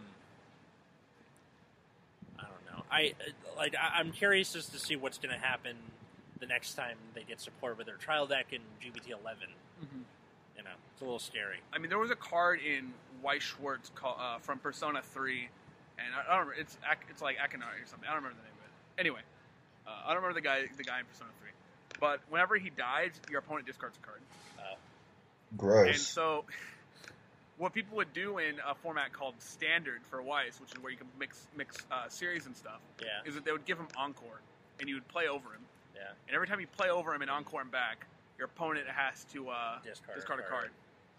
I 2.38 2.43
don't 2.43 2.78
know. 2.78 2.84
I 2.91 3.13
uh, 3.19 3.58
like. 3.58 3.76
I, 3.76 3.99
I'm 3.99 4.12
curious 4.12 4.56
as 4.56 4.67
to 4.69 4.80
see 4.80 4.95
what's 4.95 5.17
going 5.17 5.34
to 5.34 5.39
happen 5.39 5.76
the 6.39 6.45
next 6.47 6.73
time 6.73 6.97
they 7.15 7.23
get 7.23 7.39
support 7.39 7.78
with 7.78 7.88
their 7.88 7.95
trial 7.95 8.28
deck 8.28 8.47
in 8.52 8.60
GBT 8.82 9.12
11. 9.12 9.47
You 10.58 10.63
know, 10.63 10.69
it's 10.91 11.02
a 11.02 11.06
little 11.06 11.19
scary. 11.19 11.58
I 11.73 11.80
mean, 11.80 11.89
there 11.89 11.99
was 11.99 12.12
a 12.12 12.15
card 12.15 12.60
in 12.62 12.93
Weiss 13.21 13.41
Schwarz 13.41 13.91
call, 13.95 14.17
uh, 14.19 14.39
from 14.39 14.60
Persona 14.60 15.02
Three, 15.02 15.49
and 15.97 16.08
I, 16.15 16.19
I 16.34 16.38
don't 16.38 16.47
remember. 16.47 16.62
It's 16.62 16.78
it's 17.10 17.21
like 17.21 17.38
Akinari 17.38 17.84
or 17.84 17.88
something. 17.88 18.08
I 18.08 18.13
don't 18.13 18.23
remember 18.23 18.38
the 18.41 18.47
name 18.47 18.58
of 18.60 18.65
it. 18.65 18.99
Anyway, 19.02 19.21
uh, 19.88 19.91
I 20.06 20.13
don't 20.13 20.17
remember 20.17 20.36
the 20.39 20.45
guy 20.45 20.63
the 20.78 20.84
guy 20.84 20.99
in 20.99 21.06
Persona 21.06 21.30
Three. 21.39 21.52
But 21.99 22.19
whenever 22.30 22.56
he 22.58 22.69
dies, 22.69 23.12
your 23.30 23.39
opponent 23.39 23.65
discards 23.65 23.97
a 23.97 24.06
card. 24.06 24.19
Uh, 24.60 24.76
And 25.52 25.58
Gross. 25.58 26.08
so, 26.08 26.43
what 27.58 27.74
people 27.74 27.96
would 27.98 28.12
do 28.13 28.38
in 28.39 28.56
a 28.68 28.74
format 28.76 29.13
called 29.13 29.36
Standard 29.39 30.02
for 30.10 30.22
Weiss, 30.22 30.60
which 30.60 30.72
is 30.72 30.82
where 30.82 30.92
you 30.92 30.98
can 30.98 31.08
mix 31.20 31.48
mix 31.56 31.78
uh, 31.92 32.08
series 32.10 32.46
and 32.46 32.56
stuff, 32.56 32.80
yeah, 33.02 33.08
is 33.26 33.36
that 33.36 33.46
they 33.46 33.52
would 33.52 33.66
give 33.66 33.78
him 33.78 33.88
Encore, 33.98 34.42
and 34.80 34.89
you 34.89 34.96
would 34.96 35.08
play 35.08 35.28
over 35.28 35.50
him. 35.50 35.62
yeah. 35.96 36.02
And 36.28 36.36
every 36.36 36.48
time 36.48 36.60
you 36.60 36.68
play 36.68 36.89
over 36.89 37.13
him 37.13 37.22
and 37.22 37.30
Encore 37.32 37.62
him 37.62 37.70
back, 37.70 38.06
your 38.38 38.46
opponent 38.48 38.88
has 38.88 39.24
to 39.34 39.50
uh, 39.50 39.80
Discard, 39.84 40.16
discard 40.18 40.39
a 40.39 40.44
card. 40.44 40.70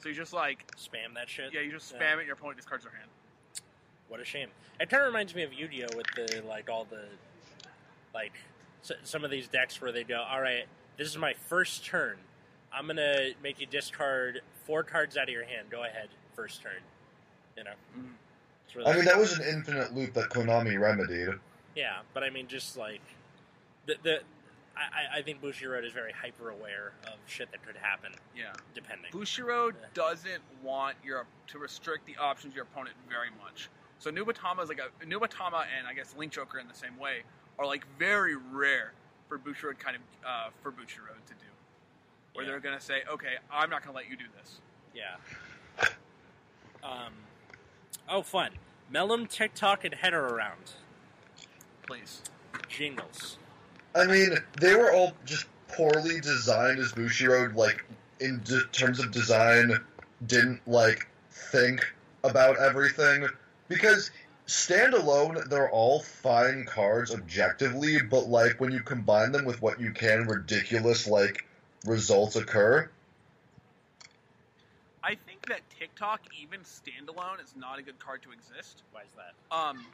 So 0.02 0.08
you 0.08 0.14
just 0.14 0.32
like, 0.32 0.66
Spam 0.76 1.14
that 1.14 1.28
shit. 1.28 1.52
yeah, 1.54 1.60
you 1.60 1.70
just 1.70 1.92
Yeah. 1.92 2.00
spam 2.00 2.18
it. 2.20 2.26
Your 2.26 2.34
opponent 2.34 2.56
discards 2.58 2.82
their 2.84 2.92
hand. 2.92 3.08
What 4.08 4.20
a 4.20 4.24
shame. 4.24 4.48
It 4.80 4.90
kind 4.90 5.02
of 5.02 5.06
reminds 5.06 5.34
me 5.34 5.44
of 5.44 5.52
Yu-Gi-Oh 5.54 5.96
with 5.96 6.06
the 6.16 6.42
like 6.46 6.68
all 6.68 6.84
the 6.84 7.04
like 8.12 8.32
s- 8.82 8.92
some 9.04 9.24
of 9.24 9.30
these 9.30 9.46
decks 9.48 9.80
where 9.80 9.92
they 9.92 10.04
go, 10.04 10.20
all 10.28 10.40
right, 10.40 10.64
this 10.98 11.08
is 11.08 11.16
my 11.16 11.34
first 11.48 11.84
turn. 11.86 12.16
I'm 12.72 12.86
gonna 12.88 13.30
make 13.42 13.60
you 13.60 13.66
discard 13.66 14.40
four 14.66 14.82
cards 14.82 15.16
out 15.16 15.24
of 15.24 15.28
your 15.30 15.44
hand. 15.44 15.70
Go 15.70 15.84
ahead, 15.84 16.08
first 16.34 16.62
turn. 16.62 16.72
You 17.56 17.64
know. 17.64 17.70
Really- 18.74 18.90
I 18.90 18.96
mean, 18.96 19.04
that 19.04 19.16
was 19.18 19.38
an 19.38 19.44
infinite 19.46 19.94
loop 19.94 20.14
that 20.14 20.30
Konami 20.30 20.78
remedied. 20.80 21.28
yeah, 21.76 21.98
but 22.12 22.24
I 22.24 22.30
mean, 22.30 22.46
just 22.48 22.76
like 22.76 23.02
the 23.86 23.96
the. 24.02 24.20
I, 24.76 24.80
I- 24.80 25.18
I 25.18 25.22
think 25.22 25.40
Bushiroad 25.40 25.86
is 25.86 25.92
very 25.92 26.10
hyper 26.10 26.50
aware 26.50 26.92
of 27.06 27.12
shit 27.26 27.48
that 27.52 27.64
could 27.64 27.76
happen, 27.76 28.10
Yeah. 28.36 28.52
depending. 28.74 29.12
Bushiroad 29.12 29.74
Yeah. 29.80 29.86
doesn't 29.94 30.42
want 30.64 30.96
your 31.04 31.26
to 31.48 31.58
restrict 31.60 32.06
the 32.06 32.16
options 32.16 32.52
of 32.52 32.56
your 32.56 32.64
opponent 32.64 32.96
very 33.08 33.28
much. 33.40 33.68
So 34.00 34.10
Nubatama 34.10 34.64
is 34.64 34.68
like 34.68 34.80
a 34.80 35.06
Nubatama 35.06 35.64
and 35.78 35.86
I 35.86 35.94
guess 35.94 36.12
Link 36.18 36.32
Joker 36.32 36.58
in 36.58 36.66
the 36.66 36.74
same 36.74 36.98
way 36.98 37.22
are 37.56 37.66
like 37.66 37.86
very 38.00 38.34
rare 38.34 38.92
for 39.28 39.38
Bushiroad 39.38 39.78
kind 39.78 39.94
of 39.96 40.02
uh, 40.26 40.48
for 40.60 40.72
Bushiroad 40.72 41.22
to 41.26 41.34
do, 41.34 41.46
where 42.32 42.44
Yeah. 42.44 42.50
they're 42.50 42.60
gonna 42.60 42.80
say, 42.80 43.04
okay, 43.08 43.34
I'm 43.52 43.70
not 43.70 43.84
gonna 43.84 43.94
let 43.96 44.10
you 44.10 44.16
do 44.16 44.24
this. 44.36 44.58
Yeah. 44.92 45.14
Um. 46.84 47.12
Oh, 48.08 48.22
fun. 48.22 48.50
Mellum, 48.92 49.28
TikTok, 49.28 49.84
and 49.84 49.94
header 49.94 50.26
around. 50.26 50.72
Please. 51.86 52.22
Jingles. 52.68 53.38
I 53.94 54.06
mean, 54.06 54.36
they 54.60 54.74
were 54.74 54.92
all 54.92 55.14
just 55.24 55.46
poorly 55.68 56.20
designed 56.20 56.78
as 56.78 56.92
Bushiroad, 56.92 57.56
like, 57.56 57.84
in 58.20 58.40
d- 58.40 58.62
terms 58.72 59.00
of 59.00 59.10
design, 59.10 59.78
didn't, 60.26 60.60
like, 60.66 61.08
think 61.30 61.94
about 62.22 62.58
everything. 62.58 63.28
Because 63.68 64.10
standalone, 64.46 65.48
they're 65.48 65.70
all 65.70 66.00
fine 66.00 66.64
cards 66.66 67.14
objectively, 67.14 68.02
but, 68.02 68.28
like, 68.28 68.60
when 68.60 68.72
you 68.72 68.80
combine 68.80 69.32
them 69.32 69.44
with 69.44 69.62
what 69.62 69.80
you 69.80 69.92
can, 69.92 70.26
ridiculous, 70.26 71.06
like, 71.06 71.46
results 71.86 72.36
occur. 72.36 72.90
Think 75.46 75.60
that 75.60 75.78
TikTok, 75.78 76.20
even 76.40 76.60
standalone, 76.60 77.42
is 77.42 77.54
not 77.56 77.78
a 77.78 77.82
good 77.82 77.98
card 77.98 78.22
to 78.22 78.32
exist. 78.32 78.82
Why 78.92 79.02
is 79.02 79.08
that? 79.16 79.34
Um, 79.54 79.84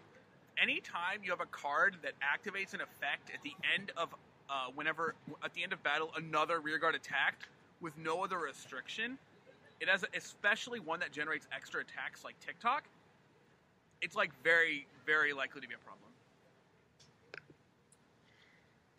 anytime 0.61 1.21
you 1.25 1.31
have 1.31 1.41
a 1.41 1.47
card 1.47 1.97
that 2.03 2.13
activates 2.21 2.75
an 2.75 2.81
effect 2.81 3.31
at 3.35 3.43
the 3.43 3.53
end 3.75 3.91
of 3.97 4.15
uh, 4.49 4.67
whenever 4.75 5.15
at 5.45 5.53
the 5.55 5.63
end 5.63 5.73
of 5.73 5.83
battle 5.83 6.13
another 6.17 6.61
rearguard 6.61 6.95
attacked 6.95 7.47
with 7.81 7.97
no 7.99 8.23
other 8.23 8.39
restriction, 8.39 9.19
it 9.81 9.89
has 9.89 10.05
especially 10.15 10.79
one 10.79 11.01
that 11.01 11.11
generates 11.11 11.49
extra 11.55 11.81
attacks 11.81 12.25
like 12.25 12.39
TikTok. 12.41 12.85
it's 14.03 14.15
like 14.15 14.31
very, 14.45 14.87
very 15.05 15.33
likely 15.33 15.61
to 15.61 15.69
be 15.69 15.75
a 15.75 15.79
problem. 15.79 16.11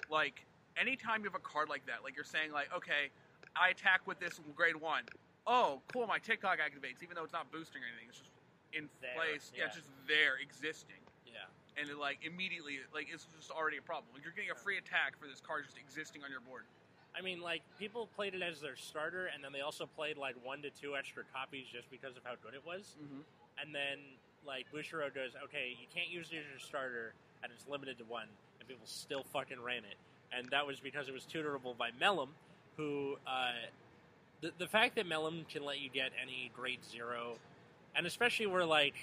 Like 0.09 0.45
anytime 0.75 1.21
you 1.21 1.25
have 1.29 1.35
a 1.35 1.39
card 1.39 1.69
like 1.69 1.85
that, 1.85 2.03
like 2.03 2.15
you're 2.15 2.25
saying, 2.25 2.51
like, 2.51 2.67
okay, 2.75 3.09
I 3.55 3.69
attack 3.69 4.01
with 4.05 4.19
this 4.19 4.39
grade 4.55 4.75
one. 4.75 5.03
Oh, 5.47 5.81
cool, 5.91 6.05
my 6.05 6.19
TikTok 6.19 6.59
activates, 6.59 7.01
even 7.01 7.15
though 7.15 7.23
it's 7.23 7.33
not 7.33 7.51
boosting 7.51 7.81
or 7.81 7.89
anything. 7.89 8.09
It's 8.09 8.19
just 8.19 8.31
in 8.73 8.87
There, 9.01 9.15
place. 9.15 9.51
Yeah. 9.51 9.59
yeah. 9.61 9.65
it's 9.67 9.75
just 9.81 9.89
there, 10.07 10.37
existing. 10.37 11.01
Yeah. 11.25 11.49
And 11.79 11.89
it, 11.89 11.97
like 11.97 12.19
immediately, 12.21 12.79
like 12.93 13.07
it's 13.11 13.27
just 13.37 13.49
already 13.49 13.77
a 13.77 13.81
problem. 13.81 14.11
Like 14.13 14.23
you're 14.23 14.35
getting 14.35 14.51
a 14.51 14.59
free 14.59 14.77
attack 14.77 15.17
for 15.17 15.25
this 15.25 15.41
card 15.41 15.65
just 15.65 15.79
existing 15.79 16.23
on 16.23 16.29
your 16.29 16.43
board. 16.43 16.67
I 17.15 17.21
mean, 17.21 17.41
like 17.41 17.63
people 17.79 18.07
played 18.15 18.35
it 18.35 18.41
as 18.41 18.61
their 18.61 18.75
starter, 18.75 19.29
and 19.33 19.43
then 19.43 19.51
they 19.51 19.61
also 19.61 19.85
played 19.85 20.17
like 20.17 20.35
one 20.43 20.61
to 20.61 20.69
two 20.69 20.95
extra 20.95 21.23
copies 21.33 21.65
just 21.67 21.89
because 21.91 22.15
of 22.15 22.23
how 22.23 22.35
good 22.43 22.53
it 22.53 22.63
was. 22.63 22.95
Mm-hmm. 23.01 23.23
And 23.59 23.75
then 23.75 23.99
like 24.45 24.67
Bushiro 24.71 25.13
goes, 25.13 25.31
okay, 25.43 25.75
you 25.79 25.87
can't 25.93 26.09
use 26.09 26.27
it 26.31 26.43
as 26.43 26.49
your 26.49 26.59
starter, 26.59 27.13
and 27.43 27.51
it's 27.51 27.67
limited 27.67 27.97
to 27.99 28.05
one, 28.05 28.27
and 28.59 28.67
people 28.67 28.85
still 28.85 29.23
fucking 29.33 29.61
ran 29.61 29.83
it. 29.83 29.97
And 30.31 30.47
that 30.51 30.65
was 30.65 30.79
because 30.79 31.09
it 31.09 31.13
was 31.13 31.25
tutorable 31.27 31.77
by 31.77 31.89
Mellum, 32.01 32.29
who 32.77 33.17
uh, 33.27 33.40
the 34.41 34.51
the 34.57 34.67
fact 34.67 34.95
that 34.95 35.07
Mellum 35.07 35.47
can 35.47 35.63
let 35.63 35.79
you 35.79 35.89
get 35.89 36.11
any 36.21 36.51
grade 36.55 36.79
zero, 36.89 37.35
and 37.95 38.05
especially 38.05 38.47
where 38.47 38.65
like 38.65 38.95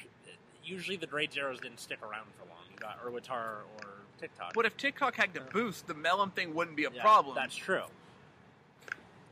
usually 0.65 0.97
the 0.97 1.07
grade 1.07 1.33
zeros 1.33 1.61
didn't 1.61 1.81
stick 1.81 1.99
around 2.03 2.27
for 2.39 2.45
long. 2.49 2.59
You 2.71 2.77
got 2.79 3.03
Urwatar 3.05 3.63
or 3.81 3.89
TikTok. 4.21 4.53
But 4.55 4.67
if 4.67 4.77
TikTok 4.77 5.15
had 5.17 5.33
to 5.35 5.41
boost, 5.41 5.87
the 5.87 5.95
Melon 5.95 6.31
thing 6.31 6.55
wouldn't 6.55 6.77
be 6.77 6.85
a 6.85 6.91
Yeah, 6.91 7.03
problem. 7.03 7.35
That's 7.35 7.57
true. 7.57 7.85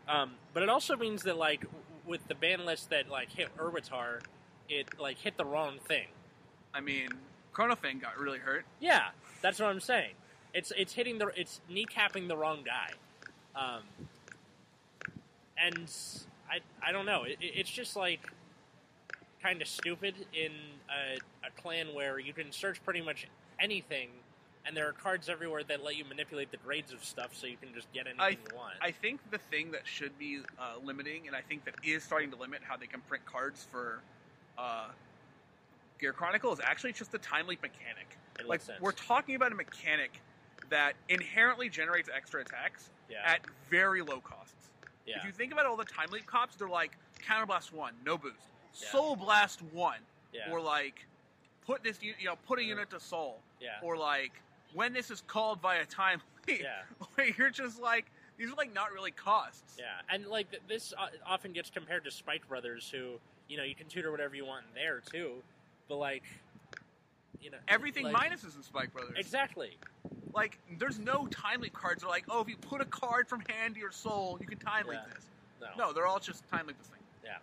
Um, 0.08 0.32
but 0.54 0.62
it 0.62 0.68
also 0.68 0.96
means 0.96 1.22
that 1.24 1.36
like 1.36 1.62
w- 1.62 1.82
with 2.06 2.26
the 2.28 2.34
ban 2.34 2.64
list 2.64 2.90
that 2.90 3.08
like 3.08 3.30
hit 3.30 3.48
Urwatar, 3.56 4.20
it 4.68 4.98
like 4.98 5.18
hit 5.18 5.36
the 5.36 5.44
wrong 5.44 5.78
thing. 5.86 6.06
I 6.72 6.80
mean, 6.80 7.08
Chronofang 7.52 8.00
got 8.00 8.18
really 8.18 8.38
hurt. 8.38 8.64
Yeah, 8.80 9.08
that's 9.42 9.58
what 9.58 9.68
I'm 9.68 9.80
saying. 9.80 10.12
It's 10.54 10.72
it's 10.76 10.92
hitting 10.92 11.18
the 11.18 11.28
it's 11.34 11.60
kneecapping 11.70 12.28
the 12.28 12.36
wrong 12.36 12.60
guy, 12.64 12.92
um, 13.60 13.82
and 15.62 15.90
I 16.50 16.60
I 16.86 16.92
don't 16.92 17.06
know. 17.06 17.24
It, 17.24 17.38
it's 17.40 17.70
just 17.70 17.96
like 17.96 18.20
kind 19.42 19.60
of 19.62 19.68
stupid 19.68 20.14
in 20.32 20.52
a, 20.90 21.16
a 21.46 21.60
clan 21.60 21.88
where 21.94 22.18
you 22.18 22.32
can 22.32 22.50
search 22.52 22.82
pretty 22.84 23.00
much 23.00 23.26
anything, 23.60 24.08
and 24.64 24.76
there 24.76 24.88
are 24.88 24.92
cards 24.92 25.28
everywhere 25.28 25.62
that 25.64 25.84
let 25.84 25.96
you 25.96 26.04
manipulate 26.04 26.50
the 26.50 26.56
grades 26.58 26.92
of 26.92 27.04
stuff, 27.04 27.30
so 27.32 27.46
you 27.46 27.56
can 27.56 27.72
just 27.74 27.92
get 27.92 28.06
anything 28.06 28.20
I- 28.20 28.30
you 28.30 28.56
want. 28.56 28.74
I 28.80 28.90
think 28.90 29.20
the 29.30 29.38
thing 29.38 29.70
that 29.72 29.82
should 29.84 30.18
be 30.18 30.40
uh, 30.58 30.74
limiting, 30.84 31.26
and 31.26 31.36
I 31.36 31.42
think 31.42 31.64
that 31.66 31.74
is 31.84 32.02
starting 32.02 32.30
to 32.30 32.36
limit 32.36 32.60
how 32.66 32.76
they 32.76 32.86
can 32.86 33.00
print 33.02 33.24
cards 33.26 33.66
for 33.70 34.00
uh, 34.58 34.88
Gear 36.00 36.12
Chronicle, 36.12 36.52
is 36.52 36.60
actually 36.62 36.92
just 36.92 37.12
the 37.12 37.18
time 37.18 37.46
leap 37.46 37.62
mechanic. 37.62 38.18
It 38.40 38.48
Like 38.48 38.60
sense. 38.62 38.80
we're 38.80 38.92
talking 38.92 39.34
about 39.34 39.52
a 39.52 39.54
mechanic 39.54 40.20
that 40.70 40.94
inherently 41.08 41.68
generates 41.68 42.08
extra 42.14 42.40
attacks 42.40 42.90
yeah, 43.08 43.18
at 43.24 43.40
very 43.70 44.02
low 44.02 44.20
costs. 44.20 44.54
Yeah, 45.06 45.18
If 45.18 45.24
you 45.24 45.32
think 45.32 45.52
about 45.52 45.66
all 45.66 45.76
the 45.76 45.84
time 45.84 46.08
leap 46.10 46.26
cops, 46.26 46.56
they're 46.56 46.68
like 46.68 46.96
counterblast 47.26 47.72
one, 47.72 47.94
no 48.04 48.18
boost, 48.18 48.34
Yeah. 48.80 48.88
soul 48.90 49.16
blast 49.16 49.62
one, 49.72 49.98
yeah, 50.32 50.50
or 50.50 50.60
like 50.60 51.06
put 51.66 51.82
this 51.82 51.98
you 52.02 52.12
know 52.24 52.34
put 52.46 52.58
a 52.58 52.64
unit 52.64 52.90
to 52.90 53.00
soul, 53.00 53.40
yeah, 53.60 53.70
or 53.82 53.96
like 53.96 54.32
when 54.74 54.92
this 54.92 55.10
is 55.10 55.22
called 55.26 55.60
via 55.62 55.84
time 55.86 56.20
leap. 56.48 56.62
yeah. 56.62 57.24
you're 57.38 57.50
just 57.50 57.80
like 57.80 58.06
these 58.36 58.50
are 58.50 58.54
like 58.54 58.74
not 58.74 58.92
really 58.92 59.12
costs. 59.12 59.76
Yeah, 59.78 59.84
and 60.10 60.26
like 60.26 60.48
this 60.68 60.92
often 61.26 61.52
gets 61.52 61.70
compared 61.70 62.04
to 62.04 62.10
Spike 62.10 62.46
Brothers, 62.48 62.88
who 62.90 63.12
you 63.48 63.56
know 63.56 63.62
you 63.64 63.74
can 63.74 63.86
tutor 63.86 64.10
whatever 64.10 64.34
you 64.34 64.44
want 64.44 64.64
in 64.68 64.74
there 64.74 65.00
too, 65.00 65.34
but 65.88 65.96
like 65.96 66.24
you 67.40 67.50
know 67.50 67.58
Everything 67.68 68.04
like, 68.04 68.14
minuses 68.32 68.56
in 68.56 68.62
Spike 68.62 68.92
Brothers. 68.92 69.14
exactly. 69.16 69.78
Like 70.36 70.58
there's 70.78 70.98
no 70.98 71.26
time 71.28 71.62
leap 71.62 71.72
cards 71.72 72.02
that 72.02 72.06
are 72.08 72.10
like, 72.10 72.24
oh, 72.28 72.42
if 72.42 72.48
you 72.48 72.56
put 72.58 72.82
a 72.82 72.84
card 72.84 73.26
from 73.26 73.42
hand 73.48 73.74
to 73.74 73.80
your 73.80 73.90
soul, 73.90 74.38
you 74.40 74.46
can 74.46 74.58
time 74.58 74.86
leap 74.86 74.98
Yeah. 75.02 75.14
this. 75.14 75.24
No, 75.78 75.86
No, 75.86 75.92
they're 75.94 76.06
all 76.06 76.20
just 76.20 76.46
time 76.50 76.66
leap 76.66 76.76
this 76.78 76.88
thing. 76.88 77.00
Yeah. 77.24 77.38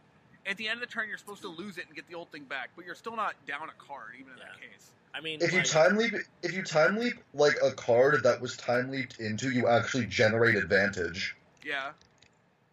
At 0.50 0.58
the 0.58 0.68
end 0.68 0.76
of 0.82 0.88
the 0.88 0.94
turn, 0.94 1.10
you're 1.10 1.18
supposed 1.18 1.41
to 1.41 1.48
lose 1.48 1.78
it 1.80 1.88
and 1.88 1.96
get 1.96 2.08
the 2.08 2.14
old 2.16 2.32
thing 2.32 2.44
back, 2.44 2.70
but 2.76 2.86
you're 2.86 2.96
still 2.96 3.16
not 3.16 3.34
down 3.48 3.70
a 3.70 3.84
card, 3.84 4.12
even 4.20 4.32
in 4.34 4.39
that 4.39 4.62
case. 4.62 4.91
I 5.16 5.22
mean, 5.22 5.39
If 5.41 5.54
you 5.54 5.64
time 5.64 5.98
leap, 5.98 6.14
if 6.44 6.54
you 6.54 6.64
time 6.64 6.98
leap 6.98 7.14
like 7.34 7.56
a 7.64 7.72
card 7.72 8.24
that 8.24 8.39
was 8.39 8.56
time 8.58 8.91
leaped 8.91 9.20
into, 9.20 9.50
you 9.50 9.68
actually 9.68 10.06
generate 10.06 10.56
advantage. 10.56 11.36
Yeah. 11.64 11.91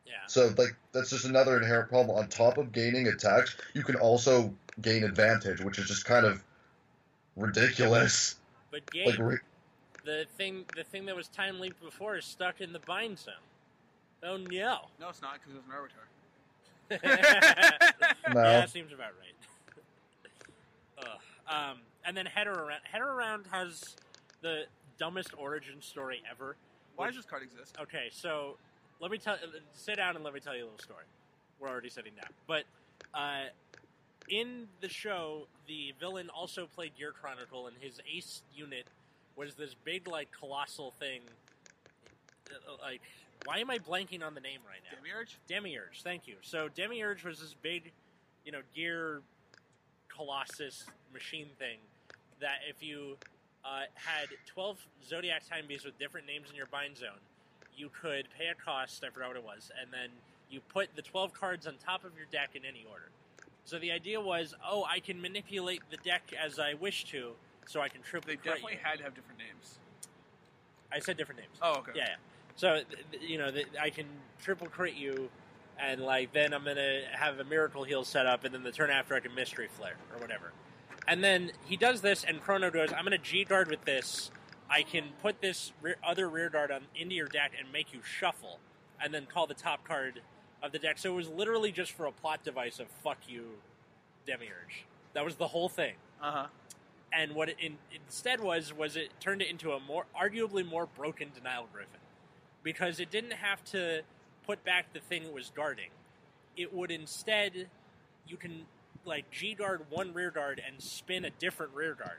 yeah, 0.06 0.14
So 0.26 0.52
like 0.58 0.74
that's 0.92 1.10
just 1.10 1.24
another 1.24 1.56
inherent 1.56 1.88
problem. 1.88 2.18
On 2.18 2.28
top 2.28 2.58
of 2.58 2.72
gaining 2.72 3.08
attacks, 3.08 3.56
you 3.74 3.82
can 3.82 3.96
also 3.96 4.52
gain 4.82 5.04
advantage, 5.04 5.60
which 5.60 5.78
is 5.78 5.86
just 5.86 6.04
kind 6.04 6.26
of 6.26 6.42
ridiculous. 7.36 8.36
but 8.70 8.82
Like 8.94 9.18
re- 9.18 9.38
the 10.04 10.26
thing 10.36 10.64
the 10.76 10.84
thing 10.84 11.06
that 11.06 11.16
was 11.16 11.28
time 11.28 11.60
leaped 11.60 11.82
before 11.82 12.16
is 12.16 12.24
stuck 12.24 12.60
in 12.60 12.72
the 12.72 12.78
bind 12.80 13.18
zone. 13.18 13.34
Oh 14.22 14.36
no. 14.36 14.88
No, 15.00 15.08
it's 15.08 15.22
not 15.22 15.34
because 15.34 15.54
it 15.54 15.56
was 15.56 15.64
an 15.66 15.72
Arbiter. 15.72 16.06
no. 18.34 18.42
Yeah, 18.42 18.66
seems 18.66 18.92
about 18.92 19.12
right. 19.18 19.34
Um, 21.50 21.78
and 22.04 22.16
then 22.16 22.26
header 22.26 22.52
around. 22.52 22.82
Header 22.84 23.08
around 23.08 23.46
has 23.50 23.96
the 24.40 24.66
dumbest 24.98 25.30
origin 25.36 25.82
story 25.82 26.22
ever. 26.30 26.54
Why 26.94 27.06
Which- 27.06 27.16
does 27.16 27.24
this 27.24 27.28
card 27.30 27.42
exist? 27.42 27.76
Okay, 27.80 28.08
so 28.12 28.56
let 29.00 29.10
me 29.10 29.18
tell. 29.18 29.36
Sit 29.74 29.96
down 29.96 30.14
and 30.14 30.24
let 30.24 30.32
me 30.32 30.38
tell 30.38 30.54
you 30.54 30.62
a 30.62 30.66
little 30.66 30.78
story. 30.78 31.02
We're 31.58 31.68
already 31.68 31.88
sitting 31.88 32.12
down, 32.14 32.30
but 32.46 32.62
uh, 33.14 33.46
in 34.28 34.68
the 34.80 34.88
show, 34.88 35.48
the 35.66 35.92
villain 35.98 36.30
also 36.30 36.66
played 36.72 36.92
Gear 36.96 37.12
Chronicle, 37.12 37.66
and 37.66 37.76
his 37.80 38.00
ace 38.14 38.42
unit 38.54 38.86
was 39.40 39.54
this 39.54 39.74
big, 39.84 40.06
like, 40.06 40.28
colossal 40.38 40.92
thing. 41.00 41.22
Uh, 42.50 42.76
Like, 42.82 43.00
why 43.46 43.58
am 43.58 43.70
I 43.70 43.78
blanking 43.78 44.22
on 44.22 44.34
the 44.34 44.40
name 44.40 44.60
right 44.68 44.80
now? 44.84 44.98
Demiurge? 44.98 45.38
Demiurge, 45.48 46.02
thank 46.02 46.28
you. 46.28 46.34
So 46.42 46.68
Demiurge 46.68 47.24
was 47.24 47.40
this 47.40 47.54
big, 47.62 47.90
you 48.44 48.52
know, 48.52 48.60
gear 48.74 49.22
colossus 50.14 50.84
machine 51.10 51.48
thing 51.58 51.78
that 52.40 52.58
if 52.68 52.82
you 52.82 53.16
uh, 53.64 53.84
had 53.94 54.28
12 54.44 54.76
Zodiac 55.08 55.48
time 55.48 55.64
beasts 55.66 55.86
with 55.86 55.98
different 55.98 56.26
names 56.26 56.50
in 56.50 56.54
your 56.54 56.66
bind 56.66 56.98
zone, 56.98 57.20
you 57.74 57.88
could 57.88 58.28
pay 58.36 58.48
a 58.48 58.54
cost, 58.54 59.02
I 59.02 59.08
forgot 59.08 59.28
what 59.28 59.36
it 59.38 59.44
was, 59.44 59.70
and 59.80 59.90
then 59.90 60.10
you 60.50 60.60
put 60.60 60.94
the 60.96 61.02
12 61.02 61.32
cards 61.32 61.66
on 61.66 61.76
top 61.82 62.04
of 62.04 62.14
your 62.14 62.26
deck 62.30 62.50
in 62.54 62.66
any 62.66 62.84
order. 62.90 63.08
So 63.64 63.78
the 63.78 63.90
idea 63.92 64.20
was, 64.20 64.54
oh, 64.68 64.84
I 64.84 65.00
can 65.00 65.18
manipulate 65.18 65.80
the 65.90 65.96
deck 65.98 66.34
as 66.38 66.58
I 66.58 66.74
wish 66.74 67.04
to, 67.06 67.32
so 67.66 67.80
I 67.80 67.88
can 67.88 68.02
triple 68.02 68.28
They 68.28 68.36
definitely 68.36 68.72
you. 68.74 68.78
had 68.82 68.98
to 68.98 69.04
have 69.04 69.14
different 69.14 69.38
names. 69.38 69.78
I 70.92 70.98
said 70.98 71.16
different 71.16 71.40
names. 71.40 71.56
Oh, 71.62 71.76
okay. 71.78 71.92
Yeah, 71.94 72.04
yeah. 72.08 72.14
So 72.56 72.82
you 73.20 73.38
know, 73.38 73.50
th- 73.50 73.68
I 73.80 73.90
can 73.90 74.06
triple 74.42 74.66
crit 74.66 74.94
you, 74.94 75.30
and 75.78 76.00
like 76.00 76.32
then 76.32 76.52
I'm 76.52 76.64
gonna 76.64 77.02
have 77.12 77.38
a 77.38 77.44
miracle 77.44 77.84
heal 77.84 78.04
set 78.04 78.26
up, 78.26 78.44
and 78.44 78.52
then 78.54 78.62
the 78.62 78.72
turn 78.72 78.90
after 78.90 79.14
I 79.14 79.20
can 79.20 79.34
mystery 79.34 79.68
flare 79.68 79.96
or 80.12 80.18
whatever. 80.20 80.52
And 81.08 81.22
then 81.24 81.52
he 81.64 81.76
does 81.76 82.00
this, 82.02 82.24
and 82.24 82.40
Chrono 82.40 82.70
goes, 82.70 82.92
"I'm 82.92 83.04
gonna 83.04 83.18
G 83.18 83.44
guard 83.44 83.68
with 83.70 83.84
this. 83.84 84.30
I 84.68 84.82
can 84.82 85.12
put 85.22 85.40
this 85.40 85.72
rear, 85.80 85.96
other 86.04 86.28
rear 86.28 86.48
guard 86.48 86.70
on 86.70 86.86
into 86.94 87.14
your 87.14 87.26
deck 87.28 87.52
and 87.58 87.72
make 87.72 87.92
you 87.92 88.02
shuffle, 88.02 88.58
and 89.02 89.12
then 89.14 89.26
call 89.26 89.46
the 89.46 89.54
top 89.54 89.84
card 89.86 90.20
of 90.62 90.72
the 90.72 90.78
deck." 90.78 90.98
So 90.98 91.12
it 91.12 91.16
was 91.16 91.28
literally 91.28 91.72
just 91.72 91.92
for 91.92 92.06
a 92.06 92.12
plot 92.12 92.42
device 92.44 92.78
of 92.80 92.88
"fuck 93.02 93.18
you, 93.28 93.58
Demiurge." 94.26 94.84
That 95.14 95.24
was 95.24 95.36
the 95.36 95.48
whole 95.48 95.68
thing 95.68 95.94
Uh 96.20 96.30
huh. 96.32 96.46
And 97.12 97.34
what 97.34 97.48
it 97.48 97.56
in, 97.60 97.76
instead 97.94 98.40
was 98.40 98.72
was 98.72 98.96
it 98.96 99.10
turned 99.20 99.42
it 99.42 99.48
into 99.48 99.72
a 99.72 99.80
more 99.80 100.06
arguably 100.18 100.66
more 100.66 100.86
broken 100.86 101.30
denial 101.34 101.66
griffin. 101.72 102.00
Because 102.62 103.00
it 103.00 103.10
didn't 103.10 103.32
have 103.32 103.64
to 103.66 104.02
put 104.46 104.62
back 104.64 104.92
the 104.92 105.00
thing 105.00 105.24
it 105.24 105.32
was 105.32 105.50
guarding. 105.54 105.90
It 106.56 106.74
would 106.74 106.90
instead 106.90 107.68
you 108.26 108.36
can 108.36 108.66
like 109.04 109.30
g 109.30 109.54
guard 109.54 109.82
one 109.90 110.12
rear 110.12 110.30
guard 110.30 110.60
and 110.64 110.82
spin 110.82 111.24
a 111.24 111.30
different 111.30 111.74
rear 111.74 111.94
guard. 111.94 112.18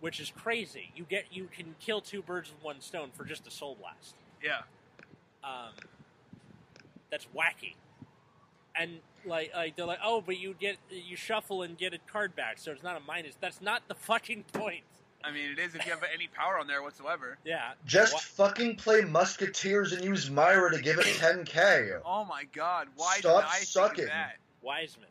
Which 0.00 0.18
is 0.18 0.32
crazy. 0.34 0.92
You 0.96 1.04
get 1.04 1.26
you 1.30 1.48
can 1.54 1.74
kill 1.78 2.00
two 2.00 2.22
birds 2.22 2.50
with 2.50 2.64
one 2.64 2.80
stone 2.80 3.10
for 3.14 3.24
just 3.24 3.46
a 3.46 3.50
soul 3.50 3.76
blast. 3.80 4.14
Yeah. 4.42 4.62
um, 5.44 5.72
that's 7.10 7.26
wacky. 7.36 7.74
And 8.80 9.00
like, 9.26 9.52
like 9.54 9.76
they're 9.76 9.84
like, 9.86 9.98
oh, 10.04 10.20
but 10.20 10.38
you 10.38 10.54
get 10.58 10.76
you 10.90 11.16
shuffle 11.16 11.62
and 11.62 11.76
get 11.76 11.92
a 11.94 11.98
card 12.10 12.34
back, 12.34 12.58
so 12.58 12.72
it's 12.72 12.82
not 12.82 12.96
a 12.96 13.00
minus. 13.06 13.34
That's 13.40 13.60
not 13.60 13.82
the 13.88 13.94
fucking 13.94 14.44
point. 14.52 14.82
I 15.22 15.30
mean, 15.32 15.50
it 15.52 15.58
is 15.58 15.74
if 15.74 15.84
you 15.84 15.92
have 15.92 16.02
any 16.14 16.28
power 16.28 16.58
on 16.58 16.66
there 16.66 16.82
whatsoever. 16.82 17.36
Yeah, 17.44 17.72
Just 17.84 18.14
Wha- 18.14 18.46
fucking 18.46 18.76
play 18.76 19.02
Musketeers 19.02 19.92
and 19.92 20.02
use 20.02 20.30
Myra 20.30 20.70
to 20.74 20.80
give 20.80 20.98
it 20.98 21.04
10k. 21.04 22.00
Oh 22.06 22.24
my 22.24 22.44
god, 22.54 22.88
why 22.96 23.18
Stop 23.18 23.42
did 23.42 23.50
I 23.50 23.58
sucking. 23.58 24.06
that? 24.06 24.36
Wiseman 24.62 25.08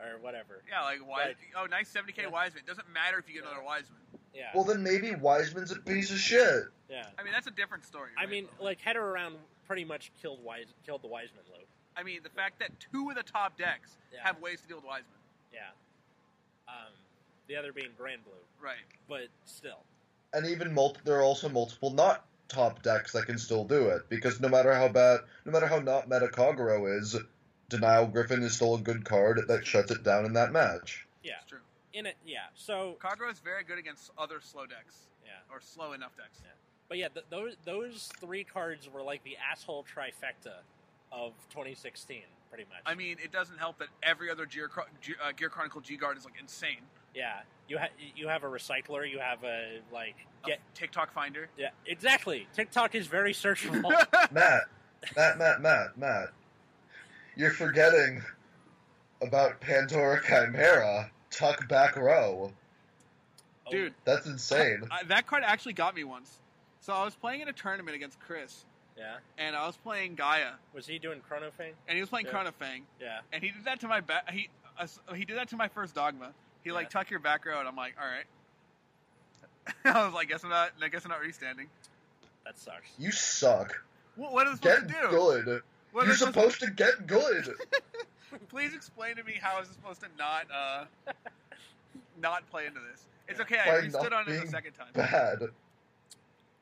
or 0.00 0.18
whatever. 0.22 0.62
Yeah, 0.70 0.82
like 0.84 1.06
why? 1.06 1.26
Like- 1.26 1.36
oh, 1.58 1.66
nice 1.66 1.92
70k 1.92 2.22
Yeah. 2.22 2.28
Wiseman. 2.28 2.62
Doesn't 2.66 2.90
matter 2.94 3.18
if 3.18 3.28
you 3.28 3.34
get 3.34 3.44
Yeah. 3.44 3.50
another 3.50 3.64
Wiseman. 3.66 3.98
Yeah, 4.34 4.50
Well, 4.54 4.64
then 4.64 4.82
maybe 4.82 5.14
Wiseman's 5.14 5.70
a 5.72 5.76
piece 5.76 6.10
of 6.10 6.18
shit. 6.18 6.64
yeah. 6.88 7.04
I 7.18 7.22
mean, 7.22 7.34
that's 7.34 7.46
a 7.46 7.50
different 7.50 7.84
story. 7.84 8.08
I 8.16 8.22
right? 8.22 8.30
mean, 8.30 8.48
like 8.58 8.80
header 8.80 9.04
around 9.04 9.36
pretty 9.66 9.84
much 9.84 10.10
killed 10.22 10.42
Wise 10.42 10.72
killed 10.86 11.02
the 11.02 11.08
Wiseman 11.08 11.42
loop. 11.52 11.68
I 11.96 12.02
mean, 12.02 12.20
the 12.22 12.30
fact 12.30 12.58
that 12.60 12.70
two 12.80 13.10
of 13.10 13.16
the 13.16 13.22
top 13.22 13.56
decks 13.58 13.96
Yeah. 14.12 14.20
have 14.22 14.40
ways 14.40 14.60
to 14.62 14.68
deal 14.68 14.76
with 14.78 14.86
Wiseman. 14.86 15.18
Yeah. 15.52 15.70
Um, 16.68 16.92
the 17.48 17.56
other 17.56 17.72
being 17.72 17.90
Grand 17.98 18.24
Blue. 18.24 18.32
Right. 18.60 18.76
But 19.08 19.28
still, 19.44 19.84
and 20.32 20.46
even 20.46 20.72
mul- 20.72 20.96
there 21.04 21.16
are 21.16 21.22
also 21.22 21.48
multiple 21.48 21.90
not 21.90 22.24
top 22.48 22.82
decks 22.82 23.12
that 23.12 23.26
can 23.26 23.38
still 23.38 23.64
do 23.64 23.88
it 23.88 24.08
because 24.08 24.40
no 24.40 24.48
matter 24.48 24.72
how 24.74 24.88
bad, 24.88 25.20
no 25.44 25.52
matter 25.52 25.66
how 25.66 25.78
not 25.80 26.08
meta 26.08 26.28
Kagero 26.28 26.98
is, 27.00 27.16
Denial 27.68 28.06
Griffin 28.06 28.42
is 28.42 28.54
still 28.54 28.74
a 28.74 28.80
good 28.80 29.04
card 29.04 29.40
that 29.48 29.66
shuts 29.66 29.90
it 29.90 30.02
down 30.02 30.24
in 30.24 30.32
that 30.34 30.52
match. 30.52 31.06
yeah, 31.22 31.34
It's 31.40 31.48
true. 31.50 31.60
in 31.92 32.06
it, 32.06 32.16
yeah. 32.24 32.46
So 32.54 32.96
Kagero 33.00 33.30
is 33.30 33.38
very 33.40 33.64
good 33.64 33.78
against 33.78 34.10
other 34.18 34.40
slow 34.40 34.66
decks 34.66 34.94
yeah, 35.24 35.32
or 35.50 35.60
slow 35.60 35.92
enough 35.92 36.16
decks. 36.16 36.40
Yeah. 36.42 36.50
but 36.88 36.98
yeah, 36.98 37.08
th- 37.08 37.26
those 37.30 37.56
those 37.64 38.08
three 38.20 38.44
cards 38.44 38.88
were 38.88 39.02
like 39.02 39.22
the 39.24 39.36
asshole 39.38 39.84
trifecta 39.84 40.60
of 41.12 41.32
2016, 41.50 42.22
pretty 42.48 42.64
much. 42.64 42.80
I 42.86 42.94
mean, 42.94 43.16
it 43.22 43.30
doesn't 43.32 43.58
help 43.58 43.78
that 43.78 43.88
every 44.02 44.30
other 44.30 44.46
Gear, 44.46 44.70
uh, 44.76 45.32
Gear 45.36 45.48
Chronicle 45.48 45.80
G 45.80 45.96
Guard 45.96 46.16
is 46.16 46.24
like 46.24 46.34
insane. 46.40 46.80
yeah, 47.14 47.40
you 47.68 47.78
have 47.78 47.90
you 48.16 48.28
have 48.28 48.42
a 48.44 48.48
recycler, 48.48 49.08
you 49.08 49.18
have 49.18 49.44
a 49.44 49.80
like 49.92 50.16
A 50.44 50.46
get 50.48 50.60
TikTok 50.74 51.12
Finder. 51.12 51.48
yeah, 51.56 51.70
exactly. 51.86 52.46
TikTok 52.54 52.94
is 52.94 53.06
very 53.06 53.32
searchable. 53.32 53.90
Matt, 54.32 54.62
Matt, 55.16 55.38
Matt, 55.38 55.60
Matt, 55.60 55.98
Matt, 55.98 56.28
you're 57.36 57.50
forgetting 57.50 58.22
about 59.20 59.60
Pandora 59.60 60.20
Chimera. 60.26 61.10
Tuck 61.30 61.66
back 61.66 61.96
row. 61.96 62.52
Dude, 63.70 63.94
That's 64.04 64.26
insane. 64.26 64.82
I, 64.90 65.02
that 65.04 65.26
card 65.26 65.44
actually 65.46 65.72
got 65.72 65.94
me 65.94 66.04
once. 66.04 66.40
So 66.80 66.92
I 66.92 67.04
was 67.04 67.14
playing 67.14 67.40
in 67.40 67.48
a 67.48 67.54
tournament 67.54 67.94
against 67.96 68.20
Chris, 68.20 68.66
yeah. 68.96 69.16
and 69.38 69.54
I 69.56 69.66
was 69.66 69.76
playing 69.76 70.14
Gaia, 70.14 70.52
Was 70.74 70.86
he 70.86 70.98
doing 70.98 71.20
Chronofang? 71.28 71.72
and 71.88 71.94
he 71.96 72.00
was 72.00 72.10
playing 72.10 72.26
Yeah. 72.26 72.32
Chronofang, 72.32 72.82
Yeah. 73.00 73.20
and 73.32 73.42
he 73.42 73.50
did 73.50 73.64
that 73.64 73.80
to 73.80 73.88
my 73.88 74.00
back. 74.00 74.30
he 74.30 74.48
uh, 74.78 74.86
he 75.14 75.24
did 75.24 75.36
that 75.36 75.48
to 75.50 75.56
my 75.56 75.68
first 75.68 75.94
Dogma. 75.94 76.32
He 76.64 76.72
like 76.72 76.90
tuck 76.90 77.10
your 77.10 77.20
back 77.20 77.44
row, 77.44 77.58
and 77.58 77.68
I'm 77.68 77.76
like, 77.76 77.94
all 78.00 78.06
right. 78.06 78.24
I 79.96 80.04
was 80.04 80.14
like, 80.14 80.28
guess 80.28 80.42
I'm 80.44 80.50
not. 80.50 80.70
I 80.82 80.88
guess 80.88 81.04
I'm 81.04 81.10
not 81.10 81.20
restanding. 81.20 81.66
That 82.44 82.58
sucks. 82.58 82.88
You 82.98 83.12
suck. 83.12 83.82
What, 84.16 84.32
what 84.32 84.46
is 84.48 84.56
supposed 84.56 84.88
Get 84.88 85.02
to 85.02 85.02
do? 85.02 85.10
good. 85.10 85.62
What 85.92 86.06
You're 86.06 86.16
supposed 86.16 86.60
to 86.60 86.70
get 86.70 87.06
good. 87.06 87.54
Please 88.48 88.74
explain 88.74 89.16
to 89.16 89.24
me 89.24 89.34
how 89.40 89.60
is 89.60 89.68
this 89.68 89.76
supposed 89.76 90.00
to 90.00 90.06
not 90.18 90.46
uh 90.54 90.84
not 92.20 92.48
play 92.50 92.66
into 92.66 92.80
this. 92.90 93.04
It's 93.28 93.40
okay. 93.40 93.58
I 93.58 93.66
By 93.70 93.76
restood 93.78 94.02
not 94.10 94.12
on 94.26 94.28
it 94.32 94.40
the 94.40 94.46
second 94.48 94.72
time. 94.72 94.88
Bad. 94.94 95.50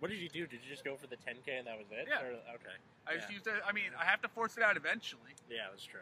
What 0.01 0.11
did 0.11 0.19
you 0.19 0.29
do? 0.29 0.47
Did 0.47 0.61
you 0.65 0.71
just 0.71 0.85
go 0.85 0.97
for 0.97 1.07
the 1.07 1.17
10k 1.17 1.59
and 1.59 1.67
that 1.67 1.77
was 1.79 1.87
it? 1.93 2.07
Yeah. 2.09 2.23
Or- 2.23 2.55
okay. 2.57 2.75
I 3.07 3.15
just 3.15 3.29
Yeah. 3.29 3.35
used 3.35 3.47
it. 3.47 3.55
I 3.65 3.73
mean, 3.73 3.91
I 3.99 4.05
have 4.05 4.21
to 4.23 4.29
force 4.29 4.57
it 4.57 4.63
out 4.63 4.77
eventually. 4.77 5.35
Yeah, 5.49 5.69
that's 5.71 5.85
true. 5.85 6.01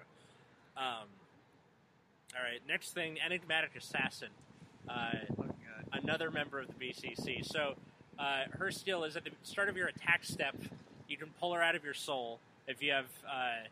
Um, 0.77 1.09
all 2.37 2.43
right. 2.43 2.65
Next 2.67 2.93
thing, 2.93 3.21
enigmatic 3.21 3.75
assassin. 3.77 4.31
Uh, 4.89 5.13
another 5.93 6.31
member 6.31 6.61
of 6.61 6.69
the 6.69 6.75
BCC. 6.75 7.43
So 7.45 7.77
uh, 8.19 8.45
her 8.53 8.71
skill 8.71 9.05
is 9.05 9.17
at 9.17 9.25
the 9.25 9.31
start 9.43 9.69
of 9.69 9.77
your 9.77 9.89
attack 9.89 10.25
step, 10.25 10.55
you 11.09 11.17
can 11.17 11.31
pull 11.41 11.53
her 11.55 11.63
out 11.63 11.75
of 11.75 11.85
your 11.85 11.95
soul 11.95 12.41
if 12.67 12.83
you 12.83 12.93
have, 12.93 13.07
uh, 13.29 13.67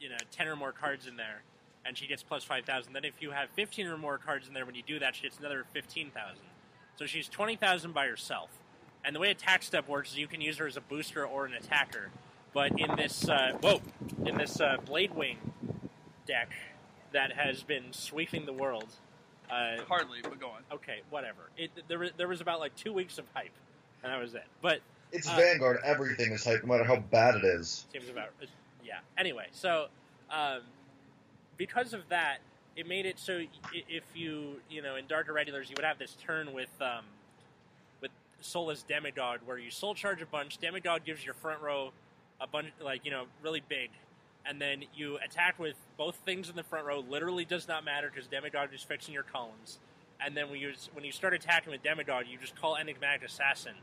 you 0.00 0.08
know, 0.08 0.16
ten 0.32 0.48
or 0.48 0.56
more 0.56 0.72
cards 0.72 1.06
in 1.06 1.16
there, 1.16 1.42
and 1.84 1.96
she 1.96 2.06
gets 2.06 2.22
plus 2.22 2.42
five 2.44 2.64
thousand. 2.64 2.92
Then 2.92 3.04
if 3.04 3.22
you 3.22 3.30
have 3.30 3.48
fifteen 3.50 3.86
or 3.86 3.96
more 3.96 4.18
cards 4.18 4.48
in 4.48 4.54
there, 4.54 4.66
when 4.66 4.74
you 4.74 4.82
do 4.82 4.98
that, 4.98 5.14
she 5.14 5.22
gets 5.22 5.38
another 5.38 5.64
fifteen 5.72 6.10
thousand. 6.10 6.44
So 6.96 7.06
she's 7.06 7.28
twenty 7.28 7.56
thousand 7.56 7.92
by 7.92 8.06
herself. 8.06 8.50
And 9.06 9.14
the 9.14 9.20
way 9.20 9.30
attack 9.30 9.62
step 9.62 9.88
works 9.88 10.10
is 10.10 10.18
you 10.18 10.26
can 10.26 10.40
use 10.40 10.56
her 10.58 10.66
as 10.66 10.76
a 10.76 10.80
booster 10.80 11.24
or 11.24 11.46
an 11.46 11.54
attacker. 11.54 12.10
But 12.52 12.78
in 12.78 12.96
this, 12.96 13.28
uh, 13.28 13.52
whoa, 13.62 13.80
in 14.24 14.36
this 14.36 14.60
uh, 14.60 14.78
Blade 14.84 15.14
Wing 15.14 15.38
deck 16.26 16.50
that 17.12 17.32
has 17.32 17.62
been 17.62 17.84
sweeping 17.92 18.46
the 18.46 18.52
world. 18.52 18.88
Uh, 19.50 19.76
Hardly, 19.88 20.18
but 20.22 20.40
go 20.40 20.48
on. 20.48 20.62
okay, 20.72 21.02
whatever. 21.10 21.50
It 21.56 21.70
there 21.86 22.00
was, 22.00 22.10
there 22.16 22.26
was 22.26 22.40
about 22.40 22.58
like 22.58 22.74
two 22.74 22.92
weeks 22.92 23.16
of 23.18 23.24
hype, 23.32 23.52
and 24.02 24.12
that 24.12 24.20
was 24.20 24.34
it. 24.34 24.42
But 24.60 24.80
It's 25.12 25.28
Uh, 25.28 25.36
Vanguard. 25.36 25.78
Everything 25.84 26.32
is 26.32 26.44
hype, 26.44 26.64
no 26.64 26.72
matter 26.72 26.84
how 26.84 26.96
bad 26.96 27.36
it 27.36 27.44
is. 27.44 27.86
seems 27.92 28.08
about 28.08 28.30
yeah. 28.84 28.98
Anyway, 29.16 29.46
so 29.52 29.86
um, 30.32 30.62
because 31.56 31.92
of 31.92 32.08
that, 32.08 32.38
it 32.74 32.88
made 32.88 33.06
it 33.06 33.20
so 33.20 33.42
if 33.72 34.02
you 34.14 34.56
you 34.68 34.82
know 34.82 34.96
in 34.96 35.06
Dark 35.06 35.28
Irregulars 35.28 35.70
you 35.70 35.74
would 35.76 35.84
have 35.84 35.98
this 35.98 36.16
turn 36.26 36.52
with 36.52 36.70
um, 36.80 37.04
with 37.04 37.04
Soulless 38.40 38.82
Demigod 38.82 39.40
where 39.44 39.58
you 39.58 39.70
soul 39.70 39.94
charge 39.94 40.22
a 40.22 40.26
bunch. 40.26 40.58
Demigod 40.58 41.04
gives 41.04 41.24
your 41.24 41.34
front 41.34 41.60
row 41.60 41.92
a 42.40 42.46
bunch 42.46 42.68
like 42.80 43.04
you 43.04 43.10
know 43.10 43.24
really 43.42 43.62
big. 43.66 43.90
And 44.48 44.60
then 44.60 44.84
you 44.94 45.18
attack 45.18 45.58
with 45.58 45.74
both 45.96 46.14
things 46.24 46.48
in 46.48 46.54
the 46.54 46.62
front 46.62 46.86
row. 46.86 47.00
Literally 47.00 47.44
does 47.44 47.66
not 47.66 47.84
matter 47.84 48.10
because 48.12 48.28
Demigod 48.28 48.70
is 48.72 48.82
fixing 48.82 49.12
your 49.12 49.24
columns. 49.24 49.78
And 50.24 50.36
then 50.36 50.50
when 50.50 50.60
you 50.60 50.72
when 50.92 51.04
you 51.04 51.12
start 51.12 51.34
attacking 51.34 51.72
with 51.72 51.82
Demigod, 51.82 52.26
you 52.30 52.38
just 52.38 52.54
call 52.56 52.76
Enigmatic 52.76 53.24
Assassin 53.24 53.74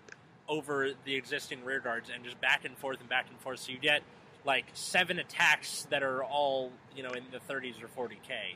over 0.47 0.91
the 1.06 1.16
existing 1.16 1.64
rear 1.64 1.80
guards 1.80 2.10
and 2.14 2.24
just 2.24 2.39
back 2.41 2.66
and 2.66 2.78
forth 2.78 2.99
and 2.99 3.10
back 3.10 3.28
and 3.30 3.39
forth. 3.39 3.60
So 3.60 3.72
you 3.72 3.78
get 3.78 4.01
like 4.45 4.66
seven 4.74 5.20
attacks 5.20 5.88
that 5.89 6.04
are 6.04 6.24
all 6.24 6.72
you 6.95 7.04
know 7.04 7.12
in 7.12 7.24
the 7.32 7.39
30s 7.54 7.76
or 7.84 8.08
40k, 8.08 8.56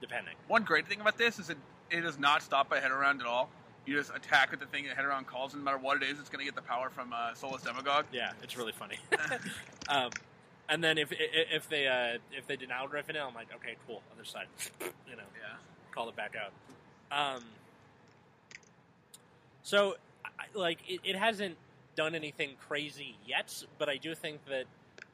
depending. 0.00 0.34
One 0.48 0.64
great 0.64 0.86
thing 0.86 1.00
about 1.00 1.18
this 1.18 1.38
is 1.38 1.50
it, 1.50 1.58
it 1.90 2.00
does 2.02 2.18
not 2.18 2.42
stop 2.42 2.68
by 2.68 2.80
head 2.80 2.90
around 2.90 3.20
at 3.20 3.26
all. 3.26 3.50
You 3.86 3.96
just 3.96 4.14
attack 4.14 4.50
with 4.50 4.60
the 4.60 4.66
thing 4.66 4.84
that 4.84 4.96
head 4.96 5.04
around 5.04 5.26
calls, 5.26 5.54
and 5.54 5.64
no 5.64 5.70
matter 5.72 5.82
what 5.82 6.02
it 6.02 6.08
is, 6.08 6.20
it's 6.20 6.28
going 6.28 6.40
to 6.40 6.44
get 6.44 6.54
the 6.54 6.62
power 6.62 6.90
from 6.90 7.12
uh, 7.12 7.34
Soulless 7.34 7.62
Demigod. 7.62 8.04
Yeah, 8.12 8.32
it's 8.42 8.56
really 8.56 8.72
funny. 8.72 8.98
um, 9.88 10.10
and 10.68 10.84
then 10.84 10.98
if 10.98 11.08
if 11.12 11.68
they 11.68 11.88
uh, 11.88 12.18
if 12.32 12.46
they 12.46 12.56
deny 12.56 12.86
Griffin, 12.86 13.16
I'm 13.16 13.34
like, 13.34 13.48
okay, 13.56 13.76
cool, 13.86 14.02
other 14.14 14.24
side, 14.24 14.46
you 14.80 15.16
know, 15.16 15.22
Yeah. 15.40 15.56
call 15.92 16.08
it 16.08 16.16
back 16.16 16.34
out. 16.36 16.52
Um, 17.36 17.42
so, 19.62 19.96
I, 20.24 20.44
like, 20.54 20.78
it, 20.88 21.00
it 21.04 21.16
hasn't 21.16 21.56
done 21.96 22.14
anything 22.14 22.50
crazy 22.68 23.16
yet, 23.26 23.64
but 23.78 23.88
I 23.88 23.96
do 23.96 24.14
think 24.14 24.38
that 24.46 24.64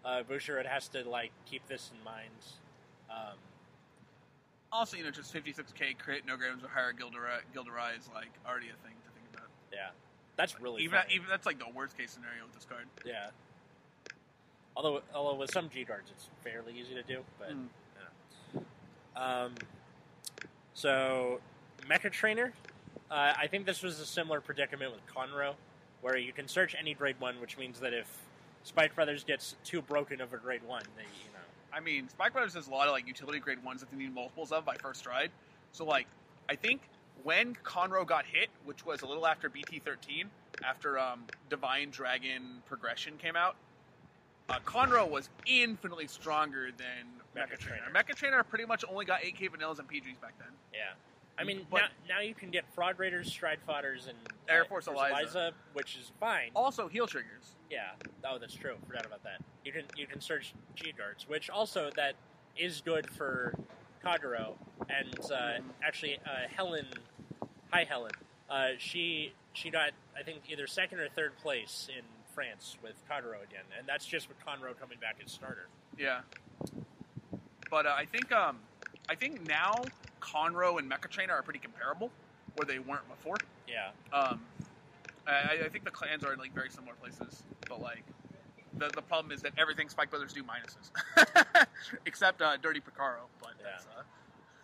uh, 0.04 0.22
Bushiroad 0.28 0.66
has 0.66 0.88
to 0.88 1.08
like 1.08 1.30
keep 1.50 1.66
this 1.68 1.90
in 1.96 2.04
mind. 2.04 2.28
Um, 3.10 3.36
Also, 4.76 4.96
you 4.98 5.04
know, 5.04 5.10
just 5.10 5.32
56k 5.32 5.96
crit, 5.98 6.26
no 6.26 6.36
grams 6.36 6.62
or 6.62 6.68
higher 6.68 6.92
Gilderai, 6.92 7.40
Gilderai 7.54 7.98
is 7.98 8.10
like 8.14 8.28
already 8.46 8.66
a 8.66 8.76
thing 8.84 8.92
to 9.06 9.10
think 9.14 9.26
about. 9.32 9.48
yeah, 9.72 9.88
that's 10.36 10.60
really 10.60 10.82
even 10.82 10.98
funny. 11.00 11.14
even 11.14 11.26
that's 11.30 11.46
like 11.46 11.58
the 11.58 11.64
worst 11.74 11.96
case 11.96 12.10
scenario 12.10 12.44
with 12.44 12.54
this 12.54 12.66
card. 12.66 12.84
Yeah. 13.06 13.28
Although, 14.76 15.00
although 15.14 15.38
with 15.38 15.50
some 15.50 15.70
G 15.70 15.84
guards, 15.84 16.10
it's 16.14 16.28
fairly 16.44 16.74
easy 16.78 16.94
to 16.94 17.02
do. 17.02 17.20
But 17.38 17.52
Mm. 17.52 17.68
yeah. 19.16 19.44
um, 19.44 19.54
so 20.74 21.40
Mecha 21.88 22.12
Trainer, 22.12 22.52
uh, 23.10 23.32
I 23.34 23.46
think 23.46 23.64
this 23.64 23.82
was 23.82 23.98
a 24.00 24.04
similar 24.04 24.42
predicament 24.42 24.92
with 24.92 25.00
Conroe, 25.06 25.54
where 26.02 26.18
you 26.18 26.34
can 26.34 26.48
search 26.48 26.74
any 26.78 26.92
grade 26.92 27.16
one, 27.18 27.40
which 27.40 27.56
means 27.56 27.80
that 27.80 27.94
if 27.94 28.06
Spike 28.64 28.94
Brothers 28.94 29.24
gets 29.24 29.56
too 29.64 29.80
broken 29.80 30.20
of 30.20 30.34
a 30.34 30.36
grade 30.36 30.62
one, 30.66 30.82
they 30.96 31.02
you 31.04 31.32
know 31.32 31.35
I 31.76 31.80
mean, 31.80 32.08
Spike 32.08 32.32
Brothers 32.32 32.54
has 32.54 32.68
a 32.68 32.70
lot 32.70 32.86
of 32.86 32.92
like 32.92 33.06
utility 33.06 33.38
grade 33.38 33.62
ones 33.62 33.80
that 33.80 33.90
they 33.90 33.96
need 33.98 34.14
multiples 34.14 34.50
of 34.50 34.64
by 34.64 34.76
first 34.76 35.00
stride. 35.00 35.30
So 35.72 35.84
like, 35.84 36.06
I 36.48 36.56
think 36.56 36.80
when 37.22 37.54
Conroe 37.64 38.06
got 38.06 38.24
hit, 38.24 38.48
which 38.64 38.86
was 38.86 39.02
a 39.02 39.06
little 39.06 39.26
after 39.26 39.50
BT 39.50 39.80
thirteen, 39.80 40.30
after 40.64 40.98
um, 40.98 41.24
Divine 41.50 41.90
Dragon 41.90 42.62
Progression 42.66 43.14
came 43.18 43.36
out, 43.36 43.56
uh, 44.48 44.58
Conroe 44.64 45.08
was 45.08 45.28
infinitely 45.46 46.06
stronger 46.06 46.70
than 46.76 47.06
Mecha 47.36 47.52
Mecha 47.52 47.58
Trainer. 47.58 47.82
Trainer. 47.90 48.04
Mecha 48.04 48.14
Trainer 48.14 48.42
pretty 48.42 48.64
much 48.64 48.84
only 48.90 49.04
got 49.04 49.20
8k 49.20 49.50
vanillas 49.50 49.78
and 49.78 49.88
PGs 49.88 50.20
back 50.20 50.38
then. 50.38 50.48
yeah. 50.72 50.94
I 51.38 51.44
mean, 51.44 51.66
But- 51.70 51.82
now, 52.08 52.16
now 52.16 52.20
you 52.20 52.34
can 52.34 52.50
get 52.50 52.64
Fraud 52.74 52.98
Raiders, 52.98 53.30
Stride 53.30 53.58
Fodders, 53.68 54.08
and 54.08 54.16
Air 54.48 54.62
uh, 54.62 54.68
Force 54.68 54.86
Force 54.86 54.98
Eliza. 54.98 55.52
which 55.74 55.96
is 55.96 56.10
fine. 56.18 56.50
Also, 56.54 56.88
heal 56.88 57.06
triggers. 57.06 57.54
Yeah. 57.70 57.90
Oh, 58.24 58.38
that's 58.38 58.54
true. 58.54 58.76
Forgot 58.86 59.06
about 59.06 59.22
that. 59.24 59.42
You 59.64 59.72
can 59.72 59.84
you 59.96 60.06
can 60.06 60.20
search 60.20 60.54
G 60.76 60.92
guards, 60.96 61.28
which 61.28 61.50
also 61.50 61.90
that 61.96 62.14
is 62.56 62.80
good 62.80 63.10
for 63.10 63.54
Kagero. 64.04 64.54
And 64.88 65.18
uh, 65.30 65.58
actually, 65.82 66.18
uh, 66.24 66.48
Helen, 66.54 66.86
hi 67.72 67.84
Helen. 67.84 68.12
Uh, 68.48 68.68
she 68.78 69.32
she 69.52 69.70
got 69.70 69.90
I 70.16 70.22
think 70.22 70.42
either 70.48 70.66
second 70.68 71.00
or 71.00 71.08
third 71.08 71.36
place 71.38 71.88
in 71.94 72.04
France 72.34 72.76
with 72.82 72.94
Kagero 73.10 73.42
again, 73.42 73.64
and 73.76 73.86
that's 73.86 74.06
just 74.06 74.28
with 74.28 74.38
Conroe 74.46 74.78
coming 74.78 74.98
back 75.00 75.16
as 75.24 75.32
starter. 75.32 75.66
Yeah. 75.98 76.20
But 77.68 77.86
uh, 77.86 77.94
I 77.96 78.04
think 78.04 78.30
um, 78.32 78.58
I 79.08 79.16
think 79.16 79.46
now 79.46 79.82
Conroe 80.26 80.78
and 80.78 80.90
Mecha 80.90 81.08
Trainer 81.08 81.34
are 81.34 81.42
pretty 81.42 81.58
comparable, 81.60 82.10
where 82.56 82.66
they 82.66 82.78
weren't 82.78 83.08
before. 83.08 83.36
Yeah. 83.68 83.90
Um, 84.12 84.40
I, 85.26 85.64
I 85.64 85.68
think 85.68 85.84
the 85.84 85.90
clans 85.90 86.24
are 86.24 86.32
in 86.32 86.38
like 86.38 86.52
very 86.54 86.70
similar 86.70 86.94
places, 86.94 87.42
but 87.68 87.80
like 87.80 88.04
the 88.78 88.88
the 88.88 89.02
problem 89.02 89.32
is 89.32 89.42
that 89.42 89.52
everything 89.58 89.88
Spike 89.88 90.10
Brothers 90.10 90.32
do 90.32 90.42
minuses, 90.42 91.66
except 92.06 92.42
uh, 92.42 92.56
Dirty 92.58 92.80
Picaro. 92.80 93.26
But 93.40 93.52
that's, 93.62 93.86
uh, 93.86 94.02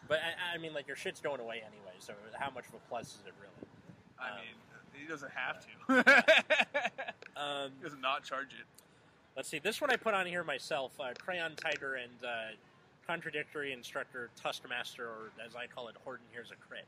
But 0.08 0.20
I, 0.20 0.54
I 0.56 0.58
mean, 0.58 0.72
like 0.74 0.86
your 0.86 0.96
shit's 0.96 1.20
going 1.20 1.40
away 1.40 1.56
anyway, 1.66 1.94
so 1.98 2.12
how 2.38 2.50
much 2.50 2.66
of 2.68 2.74
a 2.74 2.88
plus 2.88 3.06
is 3.08 3.22
it 3.26 3.32
really? 3.40 3.68
I 4.20 4.30
Um, 4.30 4.36
mean, 4.36 5.00
he 5.02 5.08
doesn't 5.08 5.32
have 5.32 5.64
to. 5.64 7.02
Um, 7.34 7.70
he 7.82 7.88
does 7.88 7.96
not 8.00 8.22
charge 8.24 8.48
it. 8.52 8.66
Let's 9.34 9.48
see. 9.48 9.58
This 9.58 9.80
one 9.80 9.90
I 9.90 9.96
put 9.96 10.12
on 10.14 10.26
here 10.26 10.44
myself: 10.44 10.92
uh, 11.00 11.12
Crayon 11.18 11.54
Tiger 11.56 11.94
and 11.94 12.12
uh, 12.22 12.52
Contradictory 13.06 13.72
Instructor 13.72 14.30
Tuskmaster, 14.42 15.00
or 15.00 15.30
as 15.44 15.54
I 15.56 15.66
call 15.66 15.88
it, 15.88 15.96
Horton. 16.04 16.24
Here's 16.32 16.50
a 16.50 16.56
crit. 16.68 16.86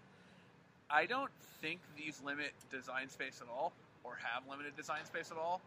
I 0.90 1.06
don't 1.06 1.30
think 1.60 1.80
these 1.96 2.20
limit 2.24 2.52
design 2.70 3.08
space 3.08 3.40
at 3.42 3.48
all, 3.48 3.72
or 4.04 4.16
have 4.22 4.42
limited 4.48 4.76
design 4.76 5.04
space 5.04 5.30
at 5.30 5.36
all. 5.36 5.60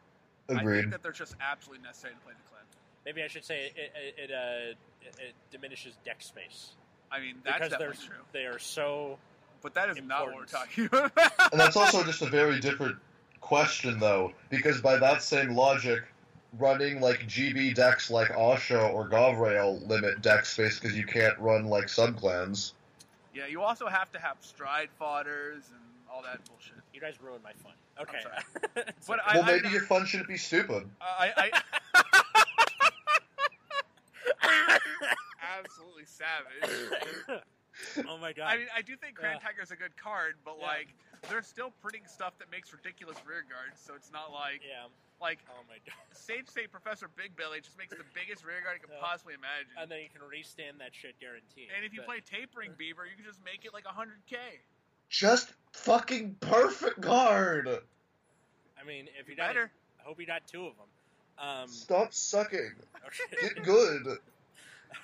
Agreed. 0.50 0.78
I 0.78 0.82
think 0.82 0.92
that 0.92 1.04
they're 1.04 1.12
just 1.12 1.36
absolutely 1.42 1.84
necessary 1.84 2.14
to 2.14 2.20
play 2.22 2.34
the 2.34 2.50
clan. 2.50 2.64
Maybe 3.06 3.24
I 3.24 3.28
should 3.28 3.44
say 3.44 3.68
it 3.68 3.92
it, 3.96 4.30
it, 4.30 4.32
uh, 4.32 4.72
it, 5.02 5.28
it 5.28 5.34
diminishes 5.52 5.98
deck 6.06 6.22
space 6.22 6.72
I 7.12 7.20
mean, 7.20 7.36
that's 7.44 7.58
because 7.58 7.72
definitely 7.72 8.08
true. 8.08 8.16
they 8.34 8.46
are 8.46 8.60
so. 8.60 9.18
But 9.62 9.74
that 9.74 9.90
is 9.90 10.02
not 10.04 10.28
what 10.28 10.36
we're 10.36 10.46
talking 10.46 10.86
about. 10.86 11.12
And 11.52 11.60
that's 11.60 11.76
also 11.76 12.04
just 12.04 12.22
a 12.22 12.30
very 12.30 12.60
different 12.60 12.98
question, 13.42 14.00
though, 14.00 14.34
because 14.50 14.82
by 14.82 14.98
that 14.98 15.22
same 15.22 15.56
logic, 15.56 16.04
running 16.60 17.02
like 17.02 17.28
GB 17.28 17.76
decks 17.76 18.10
like 18.10 18.30
Asha 18.30 18.94
or 18.94 19.08
Govrail 19.10 19.86
limit 19.88 20.22
deck 20.22 20.46
space 20.46 20.80
because 20.80 20.98
you 20.98 21.06
can't 21.06 21.38
run 21.40 21.66
like 21.66 21.86
subclans. 21.86 22.74
yeah, 23.34 23.46
you 23.48 23.62
also 23.62 23.88
have 23.88 24.12
to 24.14 24.20
have 24.20 24.38
stride 24.42 24.90
fodders 25.00 25.70
and 25.72 25.82
all 26.12 26.22
that 26.24 26.40
bullshit. 26.48 26.76
You 26.94 27.02
guys 27.02 27.16
ruined 27.22 27.44
my 27.44 27.54
fun. 27.54 27.74
Okay, 28.02 28.18
sorry. 28.22 28.86
But 29.08 29.20
okay. 29.20 29.22
I- 29.26 29.38
Well, 29.38 29.46
maybe 29.46 29.70
your 29.70 29.82
fun 29.82 30.06
shouldn't 30.06 30.30
be 30.30 30.38
stupid. 30.38 30.88
Uh, 31.02 31.06
I, 31.20 31.52
I 31.94 32.04
absolutely 35.60 36.06
savage. 36.06 37.44
oh 38.08 38.18
my 38.18 38.34
god! 38.34 38.46
I 38.48 38.58
mean, 38.58 38.68
I 38.76 38.82
do 38.82 38.96
think 38.98 39.16
Grand 39.16 39.40
Yeah. 39.42 39.50
Tiger's 39.50 39.72
a 39.72 39.76
good 39.76 39.96
card, 39.98 40.36
but 40.46 40.58
Yeah. 40.60 40.68
like, 40.68 40.88
they're 41.30 41.44
still 41.44 41.72
printing 41.82 42.04
stuff 42.08 42.34
that 42.40 42.50
makes 42.52 42.72
ridiculous 42.74 43.18
rear 43.26 43.44
guards, 43.50 43.82
so 43.86 43.94
it's 43.96 44.12
not 44.12 44.32
like 44.32 44.62
yeah. 44.68 44.86
Like 45.22 45.40
Oh 45.50 45.64
my 45.68 45.78
god! 45.86 45.98
Sage 46.14 46.48
State 46.48 46.72
Professor 46.72 47.08
Big 47.16 47.36
Belly 47.36 47.60
just 47.62 47.78
makes 47.78 47.92
the 47.96 48.06
biggest 48.14 48.46
rear 48.46 48.62
guard 48.64 48.78
you 48.82 48.88
can 48.88 48.96
Yeah. 48.96 49.06
possibly 49.06 49.34
imagine. 49.34 49.72
And 49.80 49.90
then 49.90 50.00
you 50.02 50.10
can 50.14 50.22
restand 50.28 50.80
that 50.80 50.94
shit 50.94 51.20
guaranteed. 51.20 51.70
And 51.76 51.86
if 51.86 51.94
you 51.94 52.02
But- 52.02 52.08
play 52.08 52.20
Tapering 52.22 52.74
Beaver, 52.78 53.06
you 53.06 53.16
can 53.16 53.26
just 53.26 53.44
make 53.44 53.66
it 53.66 53.74
like 53.74 53.86
100k. 53.86 54.38
Just 55.10 55.54
fucking 55.74 56.36
perfect 56.42 57.00
guard. 57.02 57.68
I 58.80 58.84
mean, 58.84 59.08
if 59.20 59.28
you 59.28 59.32
You 59.32 59.38
got, 59.38 59.48
better. 59.48 59.72
I 60.00 60.04
hope 60.04 60.20
you 60.20 60.26
got 60.26 60.46
two 60.48 60.66
of 60.68 60.74
them. 60.78 60.88
Um, 61.40 61.68
Stop 61.68 62.14
sucking. 62.14 62.74
okay. 63.06 63.38
Get 63.56 63.64
good. 63.64 64.06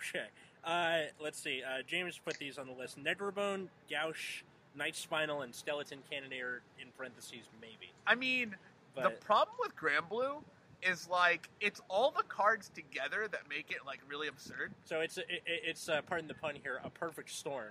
okay. 0.09 0.26
Uh, 0.64 1.09
let's 1.22 1.39
see. 1.39 1.61
Uh, 1.64 1.82
James 1.88 2.20
put 2.24 2.38
these 2.38 2.57
on 2.57 2.68
the 2.68 2.74
list: 2.74 2.97
Negrobone, 3.01 3.68
Gauche, 3.89 4.43
Night 4.76 4.95
Spinal, 4.95 5.41
and 5.41 5.53
Skeleton 5.53 5.99
Cannoneer. 6.09 6.61
In 6.80 6.88
parentheses, 6.97 7.45
maybe. 7.61 7.91
I 8.07 8.16
mean, 8.16 8.55
the 8.96 9.10
problem 9.12 9.56
with 9.60 9.76
Grand 9.76 10.08
Blue 10.10 10.44
is 10.82 11.08
like 11.08 11.50
it's 11.62 11.82
all 11.89 12.12
the 12.12 12.24
cards 12.24 12.70
together 12.76 13.28
that 13.32 13.41
make 13.50 13.72
it 13.72 13.78
like 13.86 14.00
really 14.10 14.28
absurd. 14.28 14.74
so 14.84 15.00
it's 15.02 15.18
it, 15.18 15.26
it- 15.30 15.41
it's 15.66 15.88
uh, 15.89 16.02
pardon 16.02 16.28
the 16.28 16.34
pun 16.34 16.56
here, 16.62 16.80
a 16.84 16.89
perfect 16.89 17.30
storm. 17.32 17.70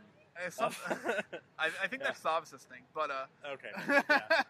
Some- 0.49 0.73
I, 1.59 1.69
I 1.83 1.89
think 1.89 2.03
that's 2.03 2.19
Savis's 2.21 2.63
thing, 2.63 2.81
but 2.95 3.11
uh, 3.11 3.53
okay, 3.53 3.69
yeah, 4.09 4.43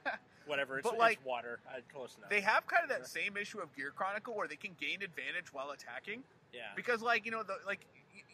whatever. 0.46 0.78
It's, 0.78 0.88
But, 0.88 0.96
like, 0.96 1.16
it's 1.18 1.26
water. 1.26 1.58
Uh, 1.68 1.80
close 1.92 2.14
enough. 2.16 2.30
they 2.30 2.40
have 2.40 2.68
kind 2.68 2.84
of 2.84 2.88
that 2.90 3.08
same 3.08 3.36
issue 3.36 3.58
of 3.58 3.74
Gear 3.74 3.90
Chronicle 3.94 4.36
where 4.36 4.46
they 4.46 4.54
can 4.54 4.76
gain 4.80 5.02
advantage 5.02 5.52
while 5.52 5.70
attacking. 5.70 6.22
yeah. 6.52 6.60
Because 6.76 7.02
like 7.02 7.24
you 7.26 7.32
know 7.32 7.42
the 7.42 7.54
like 7.66 7.80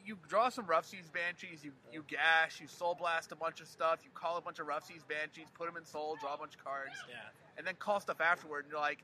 you 0.04 0.18
draw 0.28 0.50
some 0.50 0.66
rough 0.66 0.84
seas 0.84 1.08
banshees, 1.10 1.64
you 1.64 1.72
you 1.90 2.04
gash, 2.06 2.60
you 2.60 2.68
soul 2.68 2.94
blast 2.94 3.32
a 3.32 3.36
bunch 3.36 3.62
of 3.62 3.66
stuff, 3.66 4.00
you 4.04 4.10
call 4.14 4.36
a 4.36 4.42
bunch 4.42 4.58
of 4.58 4.66
rough 4.66 4.84
seas 4.86 5.02
banshees, 5.08 5.46
put 5.54 5.66
them 5.66 5.78
in 5.78 5.86
soul, 5.86 6.16
draw 6.20 6.34
a 6.34 6.38
bunch 6.38 6.54
of 6.54 6.62
cards, 6.62 6.92
Yeah. 7.08 7.16
And 7.58 7.66
then 7.66 7.74
call 7.78 8.00
stuff 8.00 8.20
afterward. 8.20 8.64
And 8.64 8.72
you're 8.72 8.80
like, 8.80 9.00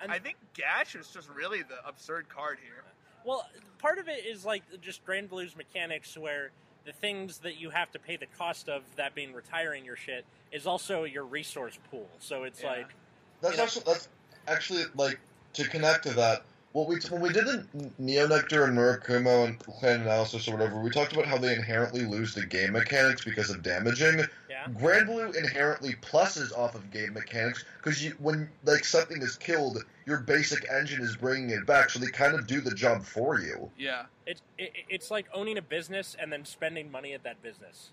And- 0.00 0.10
I 0.10 0.18
think 0.18 0.36
gash 0.54 0.94
is 0.96 1.08
just 1.08 1.28
really 1.28 1.62
the 1.62 1.86
absurd 1.86 2.28
card 2.28 2.58
here. 2.62 2.82
Well, 3.24 3.48
part 3.78 3.98
of 3.98 4.08
it 4.08 4.24
is 4.24 4.44
like 4.44 4.62
just 4.80 5.04
Grand 5.04 5.28
Blue's 5.28 5.54
mechanics, 5.56 6.16
where 6.16 6.50
the 6.84 6.92
things 6.92 7.38
that 7.40 7.56
you 7.58 7.70
have 7.70 7.90
to 7.92 7.98
pay 7.98 8.16
the 8.16 8.26
cost 8.38 8.68
of, 8.68 8.82
that 8.96 9.14
being 9.14 9.32
retiring 9.34 9.84
your 9.84 9.96
shit, 9.96 10.24
is 10.50 10.66
also 10.66 11.04
your 11.04 11.24
resource 11.24 11.78
pool. 11.90 12.08
So 12.20 12.44
it's 12.44 12.62
Yeah. 12.62 12.70
like, 12.70 12.94
That's 13.40 13.56
Yeah. 13.56 13.62
actually 13.64 13.84
that's 13.84 14.08
actually 14.48 14.84
like 14.96 15.20
to 15.52 15.68
connect 15.68 16.04
to 16.04 16.14
that. 16.14 16.42
What 16.72 16.86
we 16.86 16.96
when 17.08 17.22
we 17.22 17.30
did 17.32 17.46
the 17.46 17.66
Neonectar 18.00 18.64
and 18.64 18.76
Murakumo 18.76 19.46
and 19.46 19.58
Clan 19.58 20.02
Analysis 20.02 20.46
or 20.48 20.52
whatever, 20.52 20.78
we 20.80 20.90
talked 20.90 21.12
about 21.14 21.24
how 21.24 21.38
they 21.38 21.54
inherently 21.54 22.04
lose 22.04 22.34
the 22.34 22.44
game 22.44 22.72
mechanics 22.72 23.24
because 23.24 23.48
of 23.50 23.62
damaging. 23.62 24.20
yeah, 24.50 24.68
Grand 24.78 25.06
Blue 25.06 25.30
inherently 25.32 25.94
pluses 26.02 26.52
off 26.56 26.74
of 26.74 26.90
game 26.90 27.14
mechanics 27.14 27.64
because 27.78 28.04
when 28.18 28.50
like 28.64 28.84
something 28.84 29.22
is 29.22 29.36
killed, 29.36 29.82
your 30.04 30.18
basic 30.18 30.66
engine 30.70 31.00
is 31.00 31.16
bringing 31.16 31.50
it 31.50 31.64
back, 31.66 31.88
so 31.88 31.98
they 31.98 32.10
kind 32.10 32.34
of 32.34 32.46
do 32.46 32.60
the 32.60 32.74
job 32.74 33.02
for 33.02 33.40
you. 33.40 33.70
Yeah. 33.78 34.04
it's 34.26 34.42
it, 34.58 34.72
it's 34.90 35.10
like 35.10 35.26
owning 35.32 35.56
a 35.56 35.62
business 35.62 36.16
and 36.20 36.30
then 36.30 36.44
spending 36.44 36.90
money 36.92 37.14
at 37.14 37.22
that 37.24 37.42
business. 37.42 37.90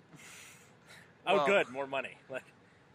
oh, 1.26 1.36
Well- 1.36 1.46
good, 1.46 1.70
more 1.70 1.86
money. 1.86 2.16
Like, 2.28 2.44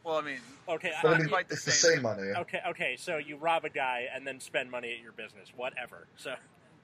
Well, 0.04 0.16
I 0.18 0.22
mean, 0.22 0.40
okay, 0.68 0.92
But 1.02 1.08
I 1.08 1.12
Not 1.12 1.20
mean, 1.22 1.30
quite 1.30 1.48
the 1.48 1.54
it's 1.56 1.66
the 1.66 1.72
same. 1.72 1.94
same 1.96 2.02
money. 2.04 2.24
okay, 2.38 2.62
okay. 2.70 2.96
So 2.98 3.18
you 3.18 3.38
rob 3.38 3.66
a 3.66 3.70
guy 3.70 4.08
and 4.14 4.26
then 4.26 4.40
spend 4.40 4.72
money 4.72 4.92
at 4.94 5.00
your 5.02 5.12
business, 5.12 5.50
whatever. 5.56 6.08
So 6.18 6.36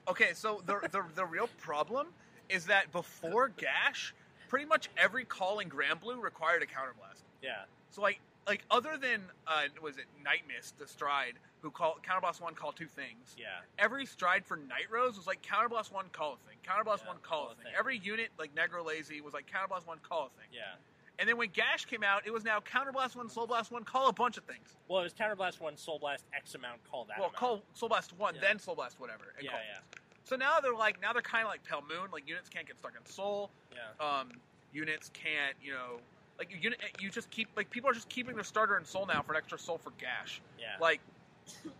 okay, 0.07 0.33
so 0.33 0.61
the, 0.65 0.79
the 0.91 1.03
the 1.15 1.25
real 1.25 1.49
problem 1.59 2.07
is 2.49 2.65
that 2.67 2.91
before 2.91 3.49
gash, 3.49 4.13
pretty 4.49 4.65
much 4.65 4.89
every 4.97 5.25
call 5.25 5.59
in 5.59 5.67
Grand 5.67 5.99
Blue 5.99 6.19
required 6.21 6.61
a 6.61 6.65
counterblast. 6.65 7.23
yeah, 7.41 7.63
So 7.89 8.01
like 8.01 8.19
like 8.47 8.63
other 8.71 8.97
than 8.97 9.23
uh, 9.47 9.63
was 9.81 9.97
it 9.97 10.05
Night 10.23 10.43
Mist, 10.47 10.77
the 10.77 10.87
Stride, 10.87 11.33
who 11.61 11.71
called 11.71 11.97
counterblast 12.07 12.39
one, 12.39 12.53
call 12.53 12.71
two 12.71 12.85
things. 12.87 13.35
yeah, 13.37 13.47
Every 13.79 14.05
stride 14.05 14.45
for 14.45 14.55
Night 14.55 14.87
Rose 14.91 15.17
was 15.17 15.27
like 15.27 15.41
counterblast 15.41 15.91
one, 15.91 16.05
call 16.13 16.33
a 16.33 16.47
thing. 16.47 16.57
Counterblast 16.63 17.01
Yeah, 17.03 17.07
one, 17.07 17.17
call, 17.23 17.39
call 17.41 17.47
a 17.49 17.51
a 17.51 17.55
thing. 17.55 17.63
thing. 17.65 17.73
Every 17.77 17.97
unit 17.97 18.29
like 18.39 18.53
Negro 18.55 18.85
Lazy 18.85 19.19
was 19.21 19.33
like 19.33 19.47
counterblast 19.51 19.85
one, 19.87 19.97
call 20.07 20.27
a 20.27 20.39
thing. 20.39 20.47
yeah. 20.53 20.75
And 21.19 21.27
then 21.27 21.37
when 21.37 21.49
Gash 21.49 21.85
came 21.85 22.03
out, 22.03 22.27
it 22.27 22.31
was 22.33 22.43
now 22.43 22.59
counterblast 22.59 23.15
one, 23.15 23.27
soul 23.29 23.47
blast 23.47 23.71
one, 23.71 23.83
call 23.83 24.07
a 24.07 24.13
bunch 24.13 24.37
of 24.37 24.43
things. 24.43 24.75
Well, 24.87 24.99
it 25.01 25.03
was 25.03 25.13
Counterblast 25.13 25.59
one, 25.59 25.75
Soul 25.75 25.97
Blast 25.99 26.25
X 26.35 26.53
amount. 26.53 26.83
Call 26.89 27.05
that. 27.05 27.17
well, 27.17 27.27
amount. 27.29 27.35
call 27.37 27.61
soul 27.73 27.89
blast 27.89 28.13
one, 28.17 28.35
Yeah. 28.35 28.41
then 28.41 28.59
soul 28.59 28.75
blast 28.75 28.99
whatever. 28.99 29.33
And 29.35 29.43
Yeah, 29.45 29.51
call. 29.51 29.59
yeah, 29.67 29.79
So 30.25 30.35
now 30.35 30.59
they're 30.59 30.75
like 30.75 31.01
now 31.01 31.13
they're 31.13 31.21
kind 31.23 31.43
of 31.43 31.49
like 31.49 31.63
Pale 31.63 31.83
Moon. 31.89 32.11
Like 32.11 32.27
units 32.27 32.49
can't 32.49 32.67
get 32.67 32.77
stuck 32.77 32.93
in 32.95 33.03
soul. 33.11 33.49
yeah. 33.73 34.05
Um, 34.05 34.29
units 34.73 35.09
can't 35.13 35.55
you 35.61 35.71
know 35.71 35.99
like 36.37 36.51
you 36.51 36.71
you 36.99 37.09
just 37.09 37.29
keep 37.31 37.47
like 37.55 37.69
people 37.71 37.89
are 37.89 37.93
just 37.93 38.09
keeping 38.09 38.35
their 38.35 38.43
starter 38.43 38.77
in 38.77 38.85
soul 38.85 39.07
now 39.07 39.21
for 39.23 39.31
an 39.33 39.37
extra 39.39 39.57
soul 39.57 39.79
for 39.79 39.91
Gash. 39.99 40.39
Yeah, 40.59 40.75
Like 40.79 40.99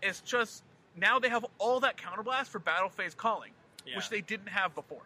it's 0.02 0.22
just 0.22 0.64
now 0.96 1.20
they 1.20 1.30
have 1.30 1.46
all 1.60 1.80
that 1.82 1.96
counterblast 1.98 2.48
for 2.48 2.58
battle 2.60 2.90
phase 2.90 3.14
calling, 3.14 3.52
yeah. 3.86 3.98
which 3.98 4.10
they 4.10 4.22
didn't 4.22 4.48
have 4.50 4.74
before. 4.74 5.04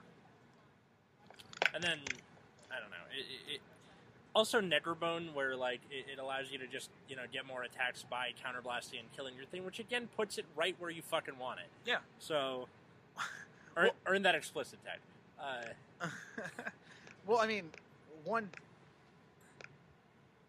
and 1.74 1.84
then 1.84 2.00
I 2.72 2.80
don't 2.80 2.92
know. 2.92 3.04
It, 3.12 3.26
it, 3.52 3.56
it, 3.56 3.62
also, 4.34 4.62
Negrobone, 4.62 5.34
where 5.34 5.56
like 5.56 5.82
it, 5.92 6.06
it 6.14 6.20
allows 6.20 6.52
you 6.52 6.58
to 6.60 6.68
just 6.68 6.90
you 7.10 7.16
know 7.16 7.24
get 7.32 7.46
more 7.46 7.64
attacks 7.64 8.06
by 8.10 8.32
counterblasting 8.44 9.00
and 9.00 9.12
killing 9.16 9.36
your 9.36 9.46
thing, 9.46 9.66
which 9.66 9.80
again 9.80 10.08
puts 10.16 10.38
it 10.38 10.46
right 10.56 10.76
where 10.80 10.90
you 10.90 11.02
fucking 11.02 11.38
want 11.38 11.60
it. 11.60 11.68
Yeah. 11.86 11.98
So, 12.20 12.68
earn, 13.78 13.86
Well- 13.86 13.96
earn 14.08 14.22
that 14.24 14.36
explicit 14.36 14.80
tag. 14.86 15.00
Uh, 15.40 16.08
well, 17.28 17.40
I 17.40 17.48
mean, 17.48 17.70
one 18.24 18.50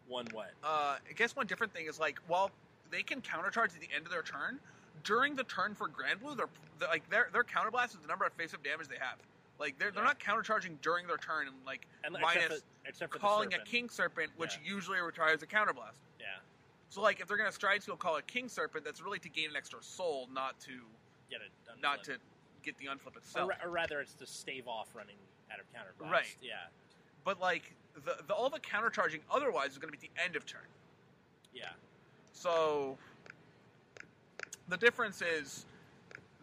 one 0.07 0.27
what? 0.31 0.51
uh, 0.63 0.97
I 1.09 1.13
guess 1.15 1.35
one 1.35 1.47
different 1.47 1.73
thing 1.73 1.87
is 1.87 1.99
like 1.99 2.19
while 2.27 2.51
they 2.91 3.03
can 3.03 3.21
countercharge 3.21 3.75
at 3.75 3.81
the 3.81 3.89
end 3.93 4.05
of 4.05 4.11
their 4.11 4.21
turn, 4.21 4.59
during 5.03 5.35
the 5.35 5.43
turn 5.45 5.73
for 5.75 5.87
Grand 5.87 6.21
Blue, 6.21 6.35
they're, 6.35 6.47
they're 6.79 6.89
like 6.89 7.09
their 7.09 7.29
their 7.33 7.43
counterblast 7.43 7.95
is 7.95 7.97
the 8.01 8.07
number 8.07 8.25
of 8.25 8.33
face-up 8.33 8.63
damage 8.63 8.87
they 8.87 8.97
have. 8.99 9.17
Like 9.59 9.77
they're 9.77 9.91
they're 9.91 10.03
not 10.03 10.19
countercharging 10.19 10.79
during 10.81 11.07
their 11.07 11.17
turn 11.17 11.47
and 11.47 11.55
like 11.65 11.87
And 12.03 12.15
minus 12.21 12.61
except 12.85 13.13
for, 13.13 13.19
calling 13.19 13.53
a. 13.53 13.59
King 13.59 13.89
Serpent, 13.89 14.31
which 14.37 14.57
Yeah. 14.63 14.73
usually 14.73 14.99
requires 14.99 15.41
a 15.43 15.47
counterblast. 15.47 15.99
Yeah, 16.19 16.39
So 16.89 17.01
like 17.01 17.19
if 17.19 17.27
they're 17.27 17.37
gonna 17.37 17.51
stride 17.51 17.81
skill 17.83 17.97
call 17.97 18.17
a 18.17 18.21
King 18.21 18.47
Serpent, 18.49 18.83
that's 18.85 19.01
really 19.01 19.19
to 19.19 19.29
gain 19.29 19.49
an 19.49 19.55
extra 19.55 19.81
soul, 19.81 20.27
not 20.31 20.59
to 20.61 20.85
get 21.29 21.41
it. 21.41 21.51
Not 21.81 22.03
to 22.05 22.17
get 22.61 22.77
the 22.77 22.85
unflip 22.85 23.15
Or, 23.15 23.19
itself. 23.19 23.49
ra- 23.49 23.55
or 23.63 23.69
rather, 23.69 23.99
it's 24.01 24.13
to 24.15 24.25
stave 24.27 24.67
off 24.67 24.93
running 24.95 25.17
out 25.51 25.59
of 25.59 25.65
counterblast. 25.73 26.11
Right. 26.11 26.37
Yeah. 26.41 26.67
But 27.23 27.39
like 27.39 27.73
the, 27.95 28.17
the 28.27 28.33
all 28.33 28.49
the 28.49 28.59
countercharging 28.59 29.21
otherwise 29.31 29.71
is 29.71 29.77
gonna 29.77 29.91
be 29.91 29.97
at 29.97 30.01
the 30.15 30.21
end 30.23 30.35
of 30.35 30.45
turn. 30.45 30.61
Yeah. 31.53 31.69
So 32.31 32.97
the 34.67 34.77
difference 34.77 35.21
is 35.21 35.65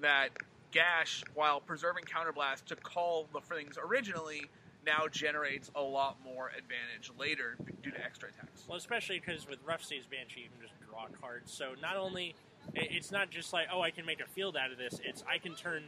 that 0.00 0.30
Gash, 0.72 1.22
while 1.34 1.60
preserving 1.60 2.04
counterblast 2.04 2.64
to 2.66 2.76
call 2.76 3.26
the 3.32 3.40
things 3.40 3.76
originally, 3.82 4.48
now 4.86 5.06
generates 5.10 5.70
a 5.74 5.80
lot 5.82 6.16
more 6.24 6.48
advantage 6.48 7.10
later 7.18 7.56
due 7.82 7.90
to 7.90 8.04
extra 8.04 8.28
attacks. 8.28 8.64
Well, 8.68 8.78
especially 8.78 9.20
because 9.20 9.48
with 9.48 9.58
Rough 9.64 9.84
Seas 9.84 10.04
Banshee, 10.10 10.42
you 10.42 10.48
can 10.48 10.60
just 10.62 10.74
draw 10.88 11.06
cards. 11.20 11.52
So 11.52 11.72
not 11.80 11.96
only 11.96 12.34
it's 12.74 13.10
not 13.10 13.30
just 13.30 13.52
like 13.52 13.68
oh 13.72 13.80
I 13.80 13.90
can 13.90 14.04
make 14.06 14.20
a 14.20 14.28
field 14.28 14.56
out 14.56 14.70
of 14.72 14.78
this. 14.78 15.00
It's 15.04 15.24
I 15.30 15.38
can 15.38 15.54
turn 15.54 15.82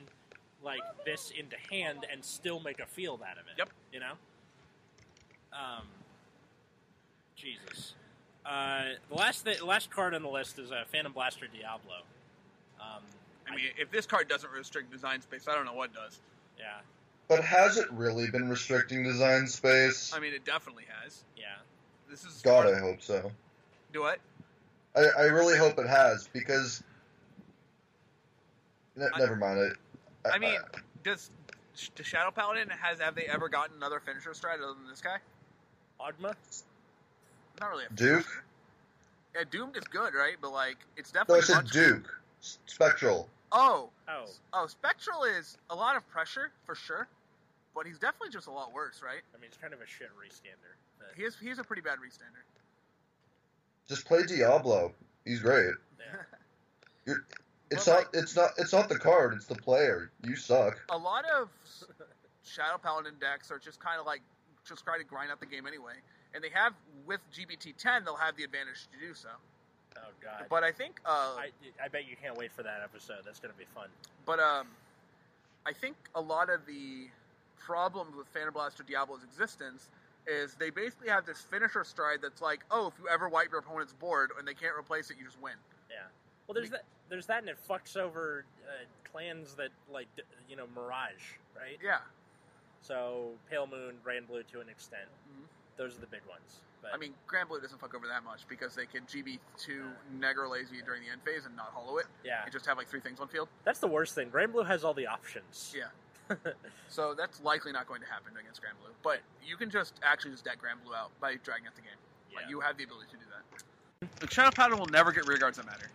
like 0.62 0.80
this 1.04 1.32
into 1.38 1.56
hand 1.70 2.06
and 2.10 2.24
still 2.24 2.60
make 2.60 2.80
a 2.80 2.86
field 2.86 3.20
out 3.22 3.38
of 3.38 3.46
it. 3.46 3.54
Yep. 3.58 3.68
You 3.92 4.00
know. 4.00 4.12
Um. 5.52 5.86
Jesus. 7.36 7.94
Uh, 8.46 8.82
the 9.08 9.14
last 9.16 9.44
th- 9.44 9.62
last 9.62 9.90
card 9.90 10.14
on 10.14 10.22
the 10.22 10.28
list 10.28 10.58
is 10.58 10.70
uh, 10.72 10.84
Phantom 10.90 11.12
Blaster 11.12 11.46
Diablo. 11.46 12.02
Um, 12.80 13.02
I 13.48 13.54
mean, 13.56 13.66
if 13.78 13.90
this 13.90 14.06
card 14.06 14.28
doesn't 14.28 14.50
restrict 14.50 14.90
design 14.90 15.20
space, 15.20 15.46
I 15.48 15.54
don't 15.54 15.64
know 15.64 15.74
what 15.74 15.92
does. 15.94 16.20
yeah, 16.58 16.78
But 17.32 17.44
has 17.44 17.78
it 17.78 17.90
really 17.92 18.30
been 18.30 18.50
restricting 18.50 19.02
design 19.04 19.46
space? 19.46 20.12
I 20.14 20.20
mean, 20.20 20.34
it 20.34 20.44
definitely 20.44 20.84
has. 21.02 21.24
yeah. 21.34 21.44
this 22.10 22.26
is 22.26 22.42
God, 22.44 22.66
I 22.66 22.78
hope 22.78 23.00
so. 23.00 23.32
do 23.90 24.02
what? 24.02 24.18
I, 24.94 25.04
I 25.18 25.22
really 25.24 25.56
hope 25.56 25.78
it 25.78 25.86
has 25.86 26.28
because. 26.34 26.82
Ne- 28.96 29.06
I- 29.14 29.18
never 29.18 29.36
mind 29.36 29.60
it. 29.60 29.72
I 30.30 30.38
mean, 30.38 30.58
does 31.02 31.30
does 31.94 32.06
Shadow 32.06 32.30
Paladin 32.30 32.68
has 32.68 33.00
have 33.00 33.14
they 33.14 33.22
ever 33.24 33.48
gotten 33.48 33.76
another 33.78 33.98
finisher 33.98 34.32
strat 34.32 34.56
other 34.62 34.74
than 34.74 34.86
this 34.90 35.00
guy? 35.00 35.16
Ogma? 35.98 36.34
Not 37.62 37.70
really. 37.70 37.84
A 37.90 37.92
Duke? 37.94 38.44
Yeah, 39.34 39.44
Doomed 39.50 39.78
is 39.78 39.84
good, 39.84 40.12
right? 40.12 40.36
But 40.38 40.52
like, 40.52 40.76
it's 40.98 41.14
no, 41.14 41.20
definitely 41.20 41.40
I 41.40 41.44
said 41.44 41.54
much- 41.64 41.70
Duke, 41.72 42.20
S- 42.42 42.58
Spectral. 42.66 43.26
Oh, 43.52 43.88
Oh, 44.06 44.24
oh, 44.52 44.66
Spectral 44.66 45.24
is 45.24 45.56
a 45.70 45.74
lot 45.74 45.96
of 45.96 46.06
pressure 46.10 46.50
for 46.66 46.74
sure, 46.74 47.08
but 47.74 47.86
he's 47.86 47.98
definitely 47.98 48.30
just 48.30 48.46
a 48.46 48.50
lot 48.50 48.72
worse, 48.72 49.02
right? 49.02 49.22
I 49.34 49.40
mean, 49.40 49.50
he's 49.50 49.58
kind 49.58 49.72
of 49.74 49.80
a 49.80 49.86
shit 49.86 50.10
restander. 50.18 50.76
But, 50.98 51.08
He 51.16 51.22
is 51.24 51.36
he's 51.40 51.58
a 51.58 51.64
pretty 51.64 51.82
bad 51.82 51.98
restander. 51.98 52.42
Just 53.88 54.06
play 54.06 54.22
Diablo. 54.24 54.92
He's 55.24 55.40
great. 55.40 55.74
yeah. 57.06 57.14
It's 57.70 57.86
Well, 57.86 58.02
not. 58.02 58.08
It's 58.12 58.36
not. 58.36 58.50
It's 58.58 58.72
not 58.74 58.90
the 58.90 58.98
card. 58.98 59.32
It's 59.32 59.46
the 59.46 59.54
player. 59.54 60.10
You 60.22 60.36
suck. 60.36 60.78
A 60.90 60.96
lot 60.98 61.24
of 61.24 61.48
Shadow 62.44 62.76
Paladin 62.76 63.14
decks 63.18 63.50
are 63.50 63.58
just 63.58 63.80
kind 63.80 63.98
of 63.98 64.04
like 64.04 64.20
just 64.68 64.84
try 64.84 64.98
to 64.98 65.04
grind 65.04 65.30
out 65.30 65.40
the 65.40 65.46
game 65.46 65.66
anyway, 65.66 65.94
and 66.34 66.44
they 66.44 66.50
have 66.50 66.74
with 67.06 67.20
GBT 67.32 67.74
10 67.78 68.04
they'll 68.04 68.14
have 68.14 68.36
the 68.36 68.44
advantage 68.44 68.86
to 68.92 69.06
do 69.06 69.14
so. 69.14 69.30
Oh 69.96 70.00
god. 70.22 70.44
But 70.50 70.64
I 70.64 70.70
think 70.72 71.00
uh, 71.06 71.08
I, 71.38 71.48
I 71.82 71.88
bet 71.88 72.06
you 72.06 72.14
can't 72.22 72.36
wait 72.36 72.52
for 72.52 72.62
that 72.62 72.80
episode. 72.84 73.20
That's 73.24 73.40
gonna 73.40 73.54
be 73.56 73.64
fun. 73.74 73.88
But 74.26 74.38
um, 74.38 74.66
I 75.64 75.72
think 75.72 75.96
a 76.14 76.20
lot 76.20 76.50
of 76.50 76.66
the 76.66 77.08
problems 77.66 78.16
with 78.16 78.26
Phantom 78.28 78.52
Blaster 78.52 78.82
Diablo's 78.82 79.22
existence 79.24 79.88
is 80.26 80.54
they 80.54 80.70
basically 80.70 81.08
have 81.08 81.26
this 81.26 81.40
finisher 81.40 81.84
stride 81.84 82.18
that's 82.22 82.40
like, 82.40 82.60
oh, 82.70 82.88
if 82.88 82.94
you 83.00 83.08
ever 83.08 83.28
wipe 83.28 83.50
your 83.50 83.60
opponent's 83.60 83.92
board 83.92 84.30
and 84.38 84.46
they 84.46 84.54
can't 84.54 84.76
replace 84.78 85.10
it, 85.10 85.16
you 85.18 85.24
just 85.24 85.40
win. 85.40 85.54
Yeah. 85.90 85.96
Well, 86.46 86.54
there's 86.54 86.70
that. 86.70 86.84
There's 87.08 87.26
that, 87.26 87.40
and 87.40 87.48
it 87.48 87.58
fucks 87.68 87.96
over 87.96 88.44
uh, 88.66 88.84
clans 89.10 89.54
that 89.54 89.68
like 89.92 90.06
you 90.48 90.56
know 90.56 90.64
Mirage, 90.74 91.36
right? 91.56 91.78
Yeah. 91.82 91.98
So 92.80 93.30
Pale 93.50 93.68
Moon, 93.68 93.94
Grand 94.02 94.26
Blue 94.28 94.42
to 94.52 94.60
an 94.60 94.68
extent. 94.68 95.08
Mhm. 95.30 95.44
Those 95.76 95.96
are 95.96 96.00
the 96.00 96.06
big 96.06 96.22
ones. 96.28 96.60
But 96.80 96.92
I 96.94 96.96
mean, 96.96 97.14
Grand 97.26 97.48
Blue 97.48 97.60
doesn't 97.60 97.78
fuck 97.80 97.94
over 97.94 98.08
that 98.08 98.24
much 98.24 98.40
because 98.48 98.74
they 98.74 98.86
can 98.86 99.02
GB2 99.06 99.92
Negro 100.18 100.50
Lazy 100.50 100.82
during 100.84 101.02
the 101.02 101.10
end 101.10 101.22
phase 101.22 101.46
and 101.46 101.54
not 101.54 101.70
hollow 101.72 101.98
it 101.98 102.06
yeah, 102.24 102.42
and 102.42 102.52
just 102.52 102.66
have 102.66 102.76
like 102.76 102.88
three 102.88 102.98
things 103.00 103.20
on 103.20 103.28
field. 103.28 103.48
that's 103.64 103.78
the 103.78 103.86
worst 103.86 104.14
thing. 104.16 104.28
Grand 104.30 104.52
Blue 104.52 104.64
has 104.64 104.82
all 104.82 104.94
the 104.94 105.06
options. 105.06 105.72
Yeah. 105.76 105.84
So 106.88 107.14
that's 107.16 107.40
likely 107.42 107.72
not 107.72 107.86
going 107.88 108.02
to 108.02 108.06
happen 108.06 108.32
against 108.38 108.60
Grand 108.60 108.76
Blue. 108.78 108.90
But 109.02 109.20
you 109.42 109.56
can 109.56 109.70
just 109.70 109.94
actually 110.02 110.32
just 110.32 110.44
deck 110.44 110.58
Grand 110.58 110.78
Blue 110.84 110.94
out 110.94 111.10
by 111.20 111.36
dragging 111.42 111.66
out 111.66 111.74
the 111.74 111.80
game. 111.80 111.90
Like 112.34 112.44
Yeah. 112.44 112.50
you 112.50 112.60
have 112.60 112.76
the 112.76 112.84
ability 112.84 113.06
to 113.12 113.16
do 113.16 113.22
that. 113.32 114.20
The 114.20 114.28
Shadow 114.28 114.50
Paladin 114.54 114.78
will 114.78 114.86
never 114.86 115.10
get 115.10 115.26
rear 115.26 115.38
guards 115.38 115.56
that 115.56 115.64
matter, 115.64 115.88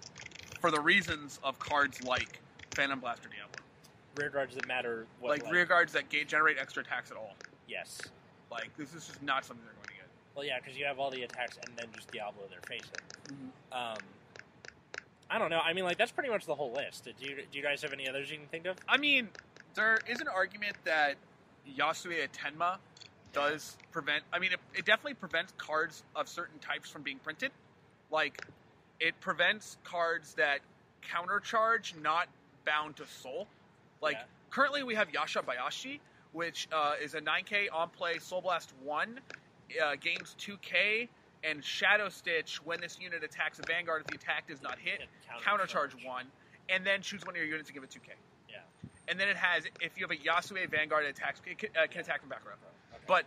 for 0.59 0.71
the 0.71 0.79
reasons 0.79 1.39
of 1.43 1.59
cards 1.59 2.03
like 2.03 2.39
Phantom 2.71 2.99
Blaster 2.99 3.29
Diablo, 3.29 3.61
Rear 4.15 4.29
guards 4.31 4.55
that 4.55 4.67
matter. 4.67 5.05
What, 5.19 5.29
like, 5.43 5.51
rear 5.51 5.65
guards 5.65 5.93
that 5.93 6.09
generate 6.09 6.57
extra 6.57 6.81
attacks 6.81 7.11
at 7.11 7.17
all. 7.17 7.35
Yes. 7.67 8.01
Like 8.49 8.75
this 8.77 8.95
is 8.95 9.05
just 9.07 9.21
not 9.21 9.45
something 9.45 9.63
they're 9.65 9.75
going 9.75 9.87
to 9.89 9.93
get. 9.93 10.07
Well, 10.35 10.45
yeah, 10.45 10.57
because 10.59 10.75
you 10.77 10.85
have 10.85 10.97
all 10.97 11.11
the 11.11 11.21
attacks 11.23 11.59
and 11.67 11.77
then 11.77 11.87
just 11.93 12.11
Diablo 12.11 12.43
they're 12.49 12.59
facing. 12.67 12.89
Mm-hmm. 13.27 13.93
Um, 13.93 13.97
I 15.29 15.37
don't 15.37 15.49
know. 15.49 15.59
I 15.59 15.73
mean, 15.73 15.83
like 15.83 15.97
that's 15.97 16.11
pretty 16.11 16.29
much 16.29 16.45
the 16.45 16.55
whole 16.55 16.71
list. 16.71 17.03
Do 17.03 17.11
you, 17.19 17.35
do 17.51 17.57
you 17.57 17.61
guys 17.63 17.81
have 17.83 17.93
any 17.93 18.09
others 18.09 18.31
you 18.31 18.37
can 18.37 18.47
think 18.47 18.65
of? 18.65 18.77
I 18.87 18.97
mean, 18.97 19.29
there 19.77 20.01
is 20.07 20.19
an 20.19 20.27
argument 20.27 20.75
that 20.83 21.15
Yasue 21.77 22.27
Tenma 22.33 22.77
does 23.31 23.77
prevent. 23.91 24.23
I 24.33 24.39
mean, 24.39 24.51
it, 24.51 24.59
it 24.73 24.85
definitely 24.85 25.13
prevents 25.13 25.53
cards 25.57 26.03
of 26.15 26.27
certain 26.27 26.59
types 26.59 26.89
from 26.89 27.03
being 27.03 27.19
printed. 27.19 27.51
Like, 28.11 28.41
it 28.99 29.19
prevents 29.21 29.77
cards 29.83 30.33
that 30.33 30.59
countercharge 31.07 32.01
not 32.01 32.27
bound 32.65 32.97
to 32.97 33.05
soul. 33.05 33.47
Like, 34.01 34.15
Yeah. 34.15 34.23
currently 34.49 34.83
we 34.83 34.95
have 34.95 35.13
Yasha 35.13 35.43
Bayashi, 35.43 35.99
which 36.33 36.67
uh, 36.71 36.95
is 37.01 37.13
a 37.13 37.21
9k 37.21 37.67
on 37.71 37.89
play 37.89 38.19
Soul 38.19 38.41
Blast 38.41 38.73
1, 38.83 39.19
uh, 39.81 39.95
gains 40.01 40.35
2k, 40.39 41.07
and 41.43 41.63
Shadow 41.63 42.09
Stitch 42.09 42.59
when 42.65 42.81
this 42.81 42.99
unit 42.99 43.23
attacks 43.23 43.59
a 43.59 43.63
Vanguard 43.63 44.01
if 44.01 44.07
the 44.07 44.15
attack 44.15 44.47
does 44.47 44.63
not 44.63 44.79
hit, 44.79 45.01
Yeah, 45.29 45.37
countercharge 45.39 46.03
1, 46.03 46.25
and 46.69 46.85
then 46.85 47.01
choose 47.01 47.25
one 47.25 47.35
of 47.35 47.37
your 47.37 47.45
units 47.47 47.69
and 47.69 47.75
give 47.75 47.83
it 47.83 47.91
2k. 47.91 48.15
And 49.07 49.19
then 49.19 49.29
it 49.29 49.37
has, 49.37 49.63
if 49.79 49.97
you 49.97 50.05
have 50.07 50.11
a 50.11 50.21
Yasue 50.21 50.69
Vanguard 50.69 51.05
it 51.05 51.09
attacks, 51.09 51.41
it 51.45 51.57
can, 51.57 51.69
uh, 51.81 51.87
can 51.87 52.01
attack 52.01 52.21
from 52.21 52.29
back 52.29 52.45
row. 52.45 52.51
Okay. 52.93 53.03
But 53.07 53.25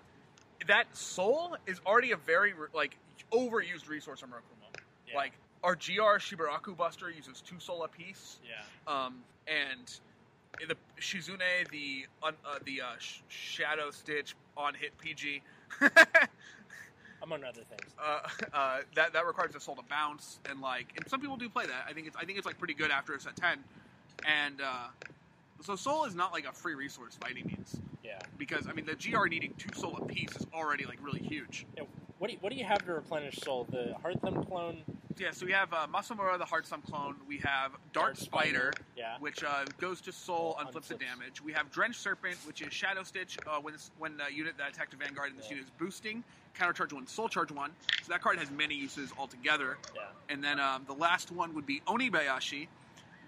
that 0.66 0.94
soul 0.94 1.56
is 1.66 1.80
already 1.86 2.12
a 2.12 2.16
very 2.16 2.52
like 2.74 2.96
overused 3.32 3.88
resource 3.88 4.22
on 4.22 4.28
Murakumo. 4.28 4.78
Yeah. 5.08 5.16
Like 5.16 5.32
our 5.62 5.74
GR 5.74 6.18
Shibaraku 6.18 6.76
Buster 6.76 7.10
uses 7.10 7.40
two 7.40 7.58
soul 7.58 7.84
apiece, 7.84 8.38
yeah, 8.44 8.62
um, 8.92 9.16
and 9.46 10.00
the 10.68 10.76
Shizune 11.00 11.38
the 11.70 12.06
uh, 12.22 12.32
the 12.64 12.80
uh, 12.82 12.84
sh- 12.98 13.20
Shadow 13.28 13.90
Stitch 13.90 14.34
on 14.56 14.74
hit 14.74 14.96
PG. 14.98 15.42
among 17.22 17.44
other 17.44 17.60
things. 17.68 17.94
uh, 18.02 18.20
uh, 18.52 18.78
that 18.94 19.12
that 19.12 19.26
requires 19.26 19.54
a 19.54 19.60
soul 19.60 19.76
to 19.76 19.82
bounce, 19.88 20.38
and 20.48 20.60
like, 20.60 20.92
and 20.96 21.08
some 21.08 21.20
people 21.20 21.36
do 21.36 21.48
play 21.48 21.66
that. 21.66 21.84
I 21.88 21.92
think 21.92 22.06
it's 22.06 22.16
I 22.16 22.24
think 22.24 22.38
it's 22.38 22.46
like 22.46 22.58
pretty 22.58 22.74
good 22.74 22.90
after 22.90 23.14
it's 23.14 23.26
at 23.26 23.36
ten, 23.36 23.58
and 24.26 24.60
uh, 24.60 24.88
so 25.62 25.76
soul 25.76 26.04
is 26.04 26.14
not 26.14 26.32
like 26.32 26.46
a 26.46 26.52
free 26.52 26.74
resource 26.74 27.16
by 27.20 27.28
any 27.30 27.42
means 27.42 27.76
Yeah. 28.04 28.18
because 28.38 28.66
I 28.68 28.72
mean 28.72 28.86
the 28.86 28.94
GR 28.94 29.26
needing 29.28 29.54
two 29.58 29.74
soul 29.78 29.96
apiece 30.02 30.34
is 30.36 30.46
already 30.54 30.84
like 30.84 30.98
really 31.02 31.20
huge. 31.20 31.66
Yeah. 31.76 31.84
What 32.18 32.28
do 32.28 32.34
you, 32.34 32.38
what 32.42 32.52
do 32.52 32.58
you 32.58 32.64
have 32.66 32.84
to 32.84 32.92
replenish 32.92 33.36
soul? 33.38 33.66
The 33.70 33.94
Heart 34.02 34.20
Thumb 34.20 34.44
clone, 34.44 34.82
Yeah, 35.16 35.30
so 35.30 35.46
we 35.46 35.52
have 35.52 35.72
uh, 35.72 35.86
Masumura 35.86 36.36
the 36.36 36.44
Heart 36.44 36.66
Sum 36.66 36.82
clone. 36.82 37.16
We 37.26 37.38
have 37.38 37.72
Dart, 37.94 38.18
Spider, 38.18 38.74
Yeah. 38.94 39.16
which 39.20 39.42
uh, 39.42 39.64
goes 39.78 40.02
to 40.02 40.12
soul 40.12 40.54
on 40.58 40.70
flips 40.70 40.88
the 40.88 40.96
damage. 40.96 41.42
We 41.42 41.54
have 41.54 41.70
Drench 41.70 41.96
Serpent, 41.96 42.36
which 42.46 42.60
is 42.60 42.74
Shadow 42.74 43.04
Stitch. 43.04 43.38
Uh, 43.46 43.60
when 43.62 43.72
this, 43.72 43.90
when 43.98 44.20
uh, 44.20 44.26
unit 44.28 44.52
that 44.58 44.68
attacked 44.68 44.92
a 44.92 44.98
Vanguard 44.98 45.30
and 45.30 45.38
this 45.38 45.46
Yeah. 45.46 45.52
unit 45.52 45.64
is 45.64 45.70
boosting, 45.78 46.22
counter 46.52 46.74
charge 46.74 46.92
one, 46.92 47.06
soul 47.06 47.26
charge 47.28 47.50
one. 47.50 47.70
So 48.02 48.12
that 48.12 48.20
card 48.20 48.38
has 48.38 48.50
many 48.50 48.74
uses 48.74 49.12
altogether. 49.18 49.78
Yeah. 49.94 50.02
And 50.28 50.44
then 50.44 50.60
um, 50.60 50.84
the 50.86 50.92
last 50.94 51.32
one 51.32 51.54
would 51.54 51.64
be 51.66 51.80
Onibayashi, 51.86 52.68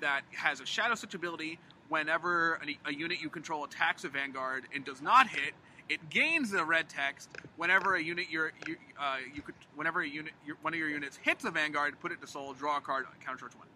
that 0.02 0.20
has 0.32 0.60
a 0.60 0.66
Shadow 0.66 0.96
Stitch 0.96 1.14
ability. 1.14 1.58
Whenever 1.92 2.58
a, 2.66 2.88
a 2.88 2.94
unit 2.94 3.20
you 3.20 3.28
control 3.28 3.64
attacks 3.64 4.04
a 4.04 4.08
Vanguard 4.08 4.64
and 4.74 4.82
does 4.82 5.02
not 5.02 5.28
hit, 5.28 5.52
it 5.90 6.08
gains 6.08 6.50
the 6.50 6.64
red 6.64 6.88
text. 6.88 7.28
Whenever 7.58 7.96
a 7.96 8.02
unit 8.02 8.28
you're, 8.30 8.52
you 8.66 8.76
uh, 8.98 9.16
you 9.34 9.42
could 9.42 9.54
whenever 9.76 10.00
a 10.00 10.08
unit 10.08 10.32
your, 10.46 10.56
one 10.62 10.72
of 10.72 10.78
your 10.78 10.88
units 10.88 11.18
hits 11.18 11.44
a 11.44 11.50
Vanguard, 11.50 12.00
put 12.00 12.10
it 12.10 12.18
to 12.22 12.26
soul, 12.26 12.54
draw 12.54 12.78
a 12.78 12.80
card, 12.80 13.04
counter 13.22 13.40
charge 13.40 13.52
one. 13.56 13.66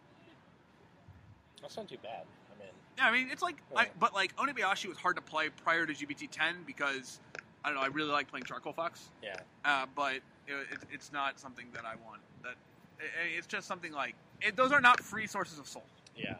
That's 1.61 1.77
not 1.77 1.91
too 1.91 1.99
bad. 2.03 2.23
I 2.51 2.59
mean, 2.59 2.69
Yeah, 2.97 3.07
I 3.07 3.12
mean 3.12 3.29
it's 3.31 3.43
like, 3.43 3.57
I, 3.77 3.89
but 4.01 4.14
like 4.14 4.35
Onibayashi 4.37 4.89
was 4.89 4.97
hard 4.97 5.17
to 5.17 5.23
play 5.23 5.51
prior 5.51 5.85
to 5.85 5.93
GBT 5.93 6.31
10 6.31 6.64
because 6.67 7.21
I 7.62 7.69
don't 7.69 7.77
know. 7.77 7.85
I 7.85 7.89
really 7.89 8.12
like 8.12 8.31
playing 8.31 8.45
Charcoal 8.45 8.73
Fox, 8.73 9.11
yeah. 9.23 9.37
uh, 9.67 9.85
but 9.95 10.14
it, 10.14 10.23
it, 10.73 10.79
it's 10.91 11.12
not 11.12 11.39
something 11.39 11.67
that 11.75 11.85
I 11.85 11.97
want. 12.07 12.23
That 12.43 12.55
it, 12.99 13.37
it's 13.37 13.47
just 13.47 13.69
something 13.69 13.93
like 13.93 14.14
it, 14.41 14.57
those 14.57 14.73
are 14.73 14.81
not 14.81 15.03
free 15.03 15.27
sources 15.27 15.59
of 15.59 15.69
soul. 15.69 15.85
Yeah. 16.17 16.37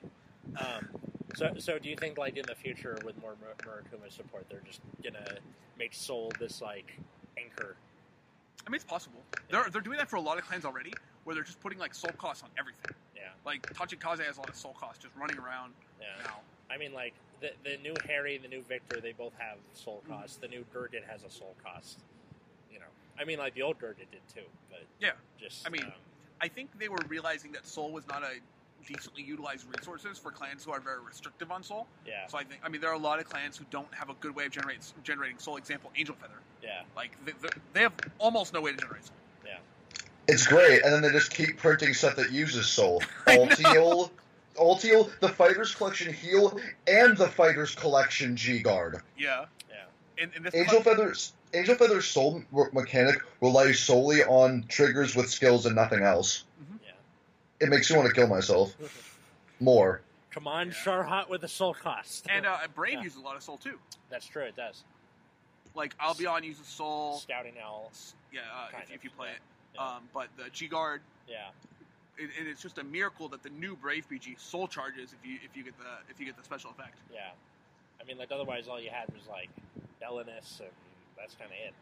Um, 0.59 0.89
so, 1.37 1.51
so 1.59 1.79
do 1.79 1.89
you 1.89 1.97
think 1.97 2.17
like 2.19 2.37
in 2.37 2.45
the 2.47 2.55
future 2.55 2.99
with 3.05 3.21
more 3.21 3.35
Mur- 3.41 3.55
Murakumo 3.93 4.11
support, 4.11 4.47
they're 4.51 4.63
just 4.67 4.81
gonna 5.05 5.37
make 5.79 5.93
Soul 5.95 6.33
this 6.41 6.63
like 6.63 6.99
anchor? 7.39 7.77
I 8.67 8.71
mean, 8.71 8.77
it's 8.77 8.85
possible. 8.85 9.21
They're 9.51 9.67
they're 9.71 9.81
doing 9.83 9.99
that 9.99 10.09
for 10.09 10.17
a 10.17 10.21
lot 10.21 10.39
of 10.39 10.45
clans 10.47 10.65
already, 10.65 10.93
where 11.25 11.35
they're 11.35 11.45
just 11.45 11.61
putting 11.61 11.79
like 11.79 11.95
soul 11.95 12.13
costs 12.19 12.43
on 12.43 12.49
everything. 12.59 12.95
Yeah. 13.15 13.23
Like 13.45 13.63
Tachikaze 13.73 14.25
has 14.25 14.39
a 14.39 14.41
lot 14.41 14.49
of 14.49 14.57
soul 14.57 14.75
costs 14.79 15.03
just 15.03 15.15
running 15.15 15.39
around 15.39 15.73
Yeah. 16.01 16.07
now. 16.25 16.39
I 16.71 16.79
mean, 16.79 16.93
like 16.93 17.13
the 17.41 17.51
the 17.65 17.77
new 17.83 17.95
Harry, 18.09 18.39
the 18.39 18.49
new 18.49 18.63
Victor, 18.63 19.01
they 19.01 19.13
both 19.13 19.33
have 19.39 19.59
soul 19.75 20.03
Mm-hmm. 20.11 20.41
The 20.41 20.49
new 20.49 20.65
Gurgit 20.75 21.05
has 21.09 21.23
a 21.23 21.31
soul 21.31 21.55
cost. 21.63 21.99
You 22.73 22.79
know, 22.79 22.87
I 23.21 23.25
mean, 23.25 23.39
like 23.39 23.55
the 23.55 23.63
old 23.63 23.79
Gurgit 23.79 24.11
did 24.11 24.27
too, 24.35 24.41
but 24.71 24.81
Yeah. 25.01 25.13
just 25.39 25.67
I 25.67 25.71
mean, 25.71 25.85
um, 25.85 25.93
I 26.41 26.49
think 26.49 26.77
they 26.79 26.89
were 26.89 26.99
realizing 27.09 27.53
that 27.53 27.67
soul 27.67 27.93
was 27.93 28.07
not 28.09 28.23
a 28.23 28.37
decently 28.87 29.23
utilized 29.23 29.67
resources 29.77 30.19
for 30.19 30.31
clans 30.31 30.65
who 30.65 30.71
are 30.73 30.81
very 30.81 31.01
restrictive 31.01 31.51
on 31.51 31.63
soul. 31.63 31.87
yeah, 32.07 32.27
So 32.29 32.39
I 32.39 32.45
think, 32.45 32.61
I 32.65 32.69
mean, 32.69 32.81
there 32.81 32.91
are 32.91 32.95
a 32.95 32.99
lot 32.99 33.19
of 33.19 33.29
clans 33.29 33.57
who 33.57 33.65
don't 33.71 33.93
have 33.95 34.11
a 34.11 34.15
good 34.21 34.35
way 34.35 34.47
of 34.47 34.53
generating 34.53 34.83
generating 35.03 35.39
soul. 35.39 35.57
Example, 35.57 35.91
Angel 35.97 36.15
Feather. 36.21 36.35
yeah, 36.63 36.83
Like 36.95 37.13
they, 37.25 37.33
they- 37.43 37.49
they 37.73 37.81
have 37.83 37.93
almost 38.19 38.53
no 38.53 38.61
way 38.61 38.73
to 38.73 38.77
generate 38.79 39.05
soul. 39.05 39.17
Yeah. 39.45 39.59
It's 40.29 40.47
great, 40.47 40.83
and 40.85 40.93
then 40.93 41.03
they 41.03 41.11
just 41.11 41.33
keep 41.33 41.57
printing 41.59 41.95
stuff 41.95 42.17
that 42.17 42.31
uses 42.33 42.67
soul. 42.67 43.03
I 43.27 43.37
know. 43.37 43.47
Ulteal, 43.47 44.11
Ulteal, 44.57 45.11
the 45.21 45.29
Fighters 45.29 45.75
Collection 45.75 46.13
Heal, 46.13 46.59
and 46.87 47.17
the 47.17 47.29
Fighters 47.29 47.75
Collection 47.75 48.37
G 48.37 48.61
Guard. 48.61 49.03
Yeah. 49.19 49.47
yeah, 49.69 49.77
In, 50.23 50.31
in 50.37 50.43
this 50.43 50.55
Angel 50.55 50.81
cla- 50.83 50.95
Feathers, 50.95 51.33
Angel 51.55 51.75
Feather's 51.75 52.07
soul 52.07 52.43
mechanic 52.73 53.17
relies 53.41 53.79
solely 53.79 54.23
on 54.25 54.65
triggers 54.69 55.15
with 55.15 55.29
skills 55.31 55.67
and 55.67 55.75
nothing 55.77 56.03
else. 56.03 56.45
Yeah. 57.61 57.67
It 57.67 57.71
makes 57.71 57.91
you 57.91 57.97
want 57.97 58.09
to 58.09 58.15
kill 58.15 58.29
myself 58.29 58.75
more. 59.61 60.01
Come 60.31 60.47
on, 60.47 60.69
Yeah. 60.69 60.75
Sharhot 60.75 61.29
with 61.29 61.45
a 61.45 61.49
soul 61.49 61.73
cost. 61.75 62.27
and 62.29 62.45
uh, 62.47 62.59
Brave 62.75 62.95
Yeah. 62.95 63.03
uses 63.03 63.19
a 63.19 63.23
lot 63.23 63.37
of 63.37 63.43
soul 63.43 63.57
too. 63.57 63.79
That's 64.11 64.27
true. 64.27 64.43
It 64.45 64.57
does. 64.57 64.85
Like 65.75 65.95
Albion 66.01 66.43
uses 66.45 66.67
Soul. 66.67 67.19
Scouting 67.19 67.55
Owl. 67.63 67.93
Yeah, 68.33 68.41
uh, 68.55 68.71
Kind 68.71 68.85
if, 68.85 68.89
of, 68.91 68.95
if 68.97 69.05
you 69.05 69.11
play 69.11 69.29
yeah. 69.29 69.35
it. 69.35 69.41
Yeah. 69.75 69.87
Um, 69.97 70.09
but 70.15 70.29
the 70.39 70.49
G 70.51 70.69
Guard, 70.69 71.03
yeah. 71.29 71.49
and, 72.19 72.31
and 72.39 72.49
it's 72.49 72.63
just 72.63 72.79
a 72.79 72.85
miracle 72.85 73.29
that 73.29 73.43
the 73.43 73.51
new 73.51 73.77
Brave 73.77 74.09
PG 74.09 74.37
Soul 74.39 74.69
charges 74.69 75.13
if 75.13 75.29
you 75.29 75.39
if 75.45 75.55
you 75.57 75.63
get 75.65 75.77
the 75.79 75.85
if 76.11 76.19
you 76.19 76.25
get 76.25 76.37
the 76.37 76.45
special 76.45 76.71
effect. 76.71 76.97
Yeah. 77.13 77.21
I 78.01 78.05
mean, 78.05 78.17
like 78.19 78.31
otherwise, 78.33 78.69
all 78.69 78.81
you 78.81 78.89
had 78.91 79.09
was 79.13 79.27
like 79.29 79.51
Belinus, 80.03 80.61
and 80.61 80.71
that's 81.19 81.35
kind 81.35 81.51
of 81.51 81.57
it. 81.67 81.75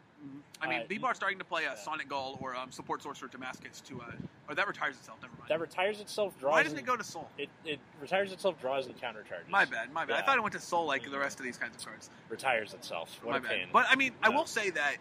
I 0.61 0.67
mean, 0.67 0.79
Uh, 0.81 0.83
people 0.85 1.07
are 1.07 1.13
starting 1.13 1.37
to 1.39 1.45
play 1.45 1.63
a 1.65 1.69
yeah. 1.71 1.75
Sonic 1.75 2.07
Gull 2.09 2.39
or 2.41 2.55
um, 2.55 2.71
Support 2.71 3.03
Sorcerer 3.03 3.27
Damascus 3.27 3.81
to, 3.81 4.01
uh, 4.01 4.05
or 4.49 4.55
that 4.55 4.67
retires 4.67 4.95
itself. 4.95 5.19
Never 5.21 5.33
mind. 5.37 5.49
That 5.49 5.59
retires 5.59 5.99
itself, 5.99 6.33
draws. 6.39 6.53
Why 6.53 6.63
doesn't 6.63 6.79
it 6.79 6.85
go 6.85 6.95
to 6.95 7.03
Soul? 7.03 7.29
It, 7.37 7.49
it 7.65 7.79
retires 8.01 8.31
itself, 8.31 8.59
draws, 8.59 8.87
and 8.87 8.99
counter 8.99 9.23
charges. 9.27 9.49
My 9.49 9.65
bad, 9.65 9.91
my 9.91 10.05
bad. 10.05 10.15
I 10.17 10.25
thought 10.25 10.37
it 10.37 10.41
went 10.41 10.53
to 10.53 10.59
Soul 10.61 10.85
like 10.87 11.09
the 11.09 11.19
rest 11.19 11.39
of 11.39 11.45
these 11.45 11.57
kinds 11.57 11.75
of 11.75 11.85
cards. 11.85 12.09
Retires 12.29 12.73
itself. 12.73 13.19
What 13.21 13.31
my 13.33 13.37
a 13.37 13.41
bad. 13.41 13.49
pain. 13.51 13.67
But 13.71 13.85
I 13.89 13.95
mean, 13.95 14.13
I 14.23 14.29
will 14.29 14.45
say 14.47 14.69
that 14.71 14.95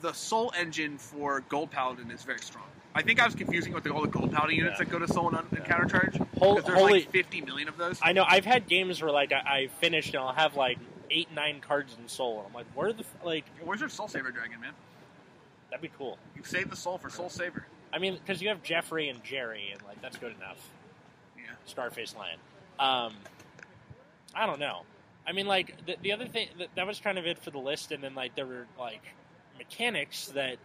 the 0.00 0.12
Soul 0.14 0.52
engine 0.58 0.98
for 0.98 1.40
Gold 1.48 1.70
Paladin 1.70 2.10
is 2.10 2.22
very 2.24 2.40
strong. 2.40 2.64
I 2.96 3.02
think 3.02 3.20
I 3.20 3.26
was 3.26 3.34
confusing 3.34 3.72
with 3.72 3.84
the, 3.84 3.90
all 3.90 4.02
the 4.02 4.08
Gold 4.08 4.32
Paladin 4.32 4.56
units 4.56 4.78
Yeah. 4.78 4.84
that 4.84 4.90
go 4.90 4.98
to 5.00 5.06
Soul 5.08 5.28
and, 5.28 5.38
and 5.38 5.48
Yeah. 5.52 5.64
counter 5.64 5.86
charge. 5.86 6.16
Hol- 6.38 6.54
Because 6.54 6.64
there's 6.66 6.78
holy, 6.78 7.00
like 7.00 7.10
50 7.10 7.40
million 7.42 7.68
of 7.68 7.76
those. 7.76 8.00
I 8.02 8.12
know. 8.12 8.24
I've 8.26 8.44
had 8.44 8.66
games 8.68 9.02
where 9.02 9.10
like 9.12 9.32
I, 9.32 9.36
I 9.38 9.66
finished 9.80 10.14
and 10.14 10.22
I'll 10.24 10.32
have 10.32 10.56
like 10.56 10.78
eight, 11.14 11.28
nine 11.34 11.60
cards 11.60 11.96
in 12.00 12.08
Soul, 12.08 12.38
and 12.38 12.48
I'm 12.48 12.52
like, 12.52 12.66
where 12.74 12.92
the 12.92 13.00
f- 13.04 13.24
like 13.24 13.44
Where's 13.62 13.80
your 13.80 13.88
Soul 13.88 14.08
Saver 14.08 14.30
Dragon, 14.30 14.60
man? 14.60 14.72
that'd 15.70 15.82
be 15.82 15.90
cool. 15.98 16.18
You 16.36 16.42
save 16.44 16.70
the 16.70 16.76
Soul 16.76 16.98
for 16.98 17.10
Soul 17.10 17.28
Saver. 17.28 17.66
I 17.92 17.98
mean, 17.98 18.14
because 18.14 18.40
you 18.42 18.48
have 18.48 18.62
Jeffrey 18.62 19.08
and 19.08 19.22
Jerry, 19.24 19.70
and 19.72 19.82
like 19.82 20.00
that's 20.02 20.16
good 20.16 20.34
enough. 20.36 20.68
Yeah. 21.36 21.44
Starface 21.72 22.16
Lion. 22.16 22.38
Um, 22.78 23.14
I 24.34 24.46
don't 24.46 24.60
know. 24.60 24.82
I 25.26 25.32
mean, 25.32 25.46
like 25.46 25.84
the, 25.86 25.96
the 26.02 26.12
other 26.12 26.26
thing 26.26 26.48
that, 26.58 26.68
that 26.74 26.86
was 26.86 27.00
kind 27.00 27.18
of 27.18 27.26
it 27.26 27.38
for 27.38 27.50
the 27.50 27.58
list, 27.58 27.92
and 27.92 28.02
then 28.02 28.14
like 28.14 28.34
there 28.34 28.46
were 28.46 28.66
like 28.78 29.02
mechanics 29.58 30.28
that 30.34 30.58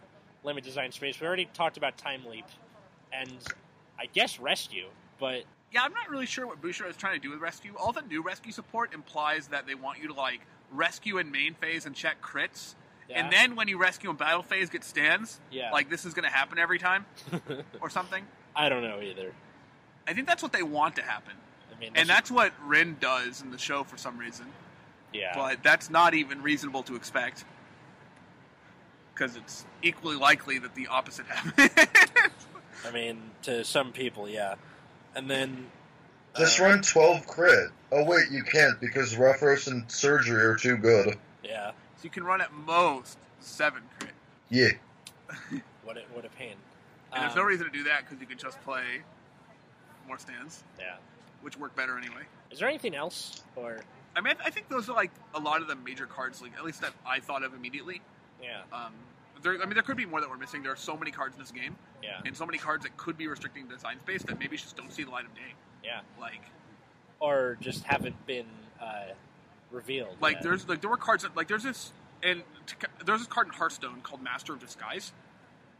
limit 0.44 0.64
design 0.64 0.92
space. 0.92 1.20
We 1.20 1.26
already 1.26 1.48
talked 1.54 1.76
about 1.76 1.96
Time 1.96 2.24
Leap, 2.28 2.46
and 3.12 3.32
I 3.98 4.06
guess 4.06 4.38
Rescue, 4.38 4.88
but 5.18 5.44
Yeah, 5.72 5.82
I'm 5.82 5.92
not 5.92 6.10
really 6.10 6.26
sure 6.26 6.46
what 6.46 6.60
Boucher 6.60 6.86
is 6.86 6.96
trying 6.96 7.14
to 7.14 7.20
do 7.20 7.30
with 7.30 7.40
rescue. 7.40 7.74
All 7.78 7.92
the 7.92 8.02
new 8.02 8.22
rescue 8.22 8.50
support 8.52 8.92
implies 8.92 9.48
that 9.48 9.66
they 9.66 9.74
want 9.74 10.00
you 10.00 10.08
to 10.08 10.14
like 10.14 10.40
rescue 10.72 11.18
in 11.18 11.30
main 11.30 11.54
phase 11.54 11.86
and 11.86 11.94
check 11.94 12.20
crits, 12.20 12.74
yeah, 13.08 13.22
and 13.22 13.32
then 13.32 13.54
when 13.56 13.68
you 13.68 13.78
rescue 13.78 14.10
in 14.10 14.16
battle 14.16 14.42
phase, 14.42 14.68
get 14.70 14.82
stands. 14.84 15.40
yeah, 15.50 15.70
Like 15.70 15.88
this 15.88 16.04
is 16.04 16.14
going 16.14 16.24
to 16.28 16.34
happen 16.34 16.58
every 16.58 16.78
time 16.78 17.06
or 17.80 17.88
something. 17.90 18.24
I 18.54 18.68
don't 18.68 18.82
know 18.82 19.00
either. 19.00 19.32
I 20.08 20.12
think 20.12 20.26
that's 20.26 20.42
what 20.42 20.52
they 20.52 20.62
want 20.62 20.96
to 20.96 21.02
happen, 21.02 21.34
I 21.74 21.78
mean, 21.78 21.92
and 21.94 22.08
that's 22.08 22.30
what 22.32 22.52
Rin 22.66 22.96
does 23.00 23.42
in 23.42 23.50
the 23.52 23.58
show 23.58 23.84
for 23.84 23.96
some 23.96 24.18
reason. 24.18 24.46
yeah, 25.12 25.32
But 25.36 25.62
that's 25.62 25.88
not 25.88 26.14
even 26.14 26.42
reasonable 26.42 26.82
to 26.84 26.96
expect 26.96 27.44
because 29.14 29.36
it's 29.36 29.66
equally 29.82 30.16
likely 30.16 30.58
that 30.58 30.74
the 30.74 30.88
opposite 30.88 31.26
happens. 31.28 31.70
I 32.86 32.90
mean, 32.90 33.20
to 33.42 33.62
some 33.64 33.92
people, 33.92 34.28
yeah, 34.28 34.54
and 35.14 35.30
then 35.30 35.66
Just 36.36 36.60
uh, 36.60 36.64
run 36.64 36.82
12 36.82 37.26
crit. 37.26 37.70
Oh, 37.92 38.04
wait, 38.04 38.30
you 38.30 38.42
can't 38.42 38.80
because 38.80 39.14
Ruffros 39.14 39.66
and 39.66 39.90
Surgery 39.90 40.40
are 40.42 40.56
too 40.56 40.76
good. 40.76 41.16
Yeah, 41.42 41.70
so 41.96 42.04
you 42.04 42.10
can 42.10 42.24
run 42.24 42.40
at 42.40 42.52
most 42.52 43.18
seven 43.40 43.82
crit, 43.98 44.12
Yeah. 44.50 44.68
what 45.84 45.96
a, 45.96 46.00
what 46.12 46.24
a 46.24 46.28
pain. 46.30 46.54
and 47.12 47.22
there's 47.22 47.34
no 47.34 47.42
Um, 47.42 47.48
reason 47.48 47.66
to 47.66 47.72
do 47.72 47.84
that 47.84 48.04
because 48.04 48.20
you 48.20 48.26
can 48.26 48.38
just 48.38 48.60
play 48.62 48.84
more 50.06 50.18
stands, 50.18 50.62
Yeah. 50.78 50.96
which 51.42 51.56
work 51.56 51.74
better 51.74 51.96
anyway. 51.98 52.22
Is 52.50 52.58
there 52.58 52.68
anything 52.68 52.94
else, 52.94 53.42
or 53.56 53.80
I 54.16 54.20
mean, 54.20 54.34
I 54.44 54.50
think 54.50 54.68
those 54.68 54.88
are 54.88 54.94
like 54.94 55.10
a 55.34 55.40
lot 55.40 55.62
of 55.62 55.68
the 55.68 55.76
major 55.76 56.06
cards, 56.06 56.42
like 56.42 56.52
at 56.58 56.64
least 56.64 56.80
that 56.82 56.92
I 57.06 57.20
thought 57.20 57.42
of 57.44 57.54
immediately. 57.54 58.00
yeah, 58.42 58.62
Um, 58.72 58.92
there, 59.42 59.54
I 59.60 59.64
mean, 59.64 59.74
there 59.74 59.82
could 59.82 59.96
be 59.96 60.06
more 60.06 60.20
that 60.20 60.28
we're 60.30 60.36
missing. 60.36 60.62
There 60.62 60.72
are 60.72 60.76
so 60.76 60.96
many 60.96 61.10
cards 61.10 61.34
in 61.36 61.40
this 61.40 61.50
game, 61.50 61.76
yeah, 62.02 62.20
and 62.24 62.36
so 62.36 62.46
many 62.46 62.58
cards 62.58 62.84
that 62.84 62.96
could 62.96 63.16
be 63.16 63.26
restricting 63.26 63.66
design 63.66 63.98
space 64.00 64.22
that 64.24 64.38
maybe 64.38 64.56
just 64.56 64.76
don't 64.76 64.92
see 64.92 65.04
the 65.04 65.10
light 65.10 65.24
of 65.24 65.34
day. 65.34 65.54
yeah, 65.84 66.00
Like, 66.20 66.42
or 67.20 67.56
just 67.60 67.84
haven't 67.84 68.26
been 68.26 68.46
uh, 68.80 69.12
revealed? 69.70 70.16
like 70.20 70.34
yet. 70.34 70.42
there's 70.42 70.68
like 70.68 70.80
there 70.80 70.90
were 70.90 70.96
cards 70.96 71.22
that 71.22 71.36
like 71.36 71.48
there's 71.48 71.62
this 71.62 71.92
and 72.22 72.42
t- 72.66 72.74
there's 73.04 73.20
this 73.20 73.28
card 73.28 73.46
in 73.46 73.52
Hearthstone 73.54 74.00
called 74.02 74.22
Master 74.22 74.52
of 74.52 74.60
Disguise, 74.60 75.12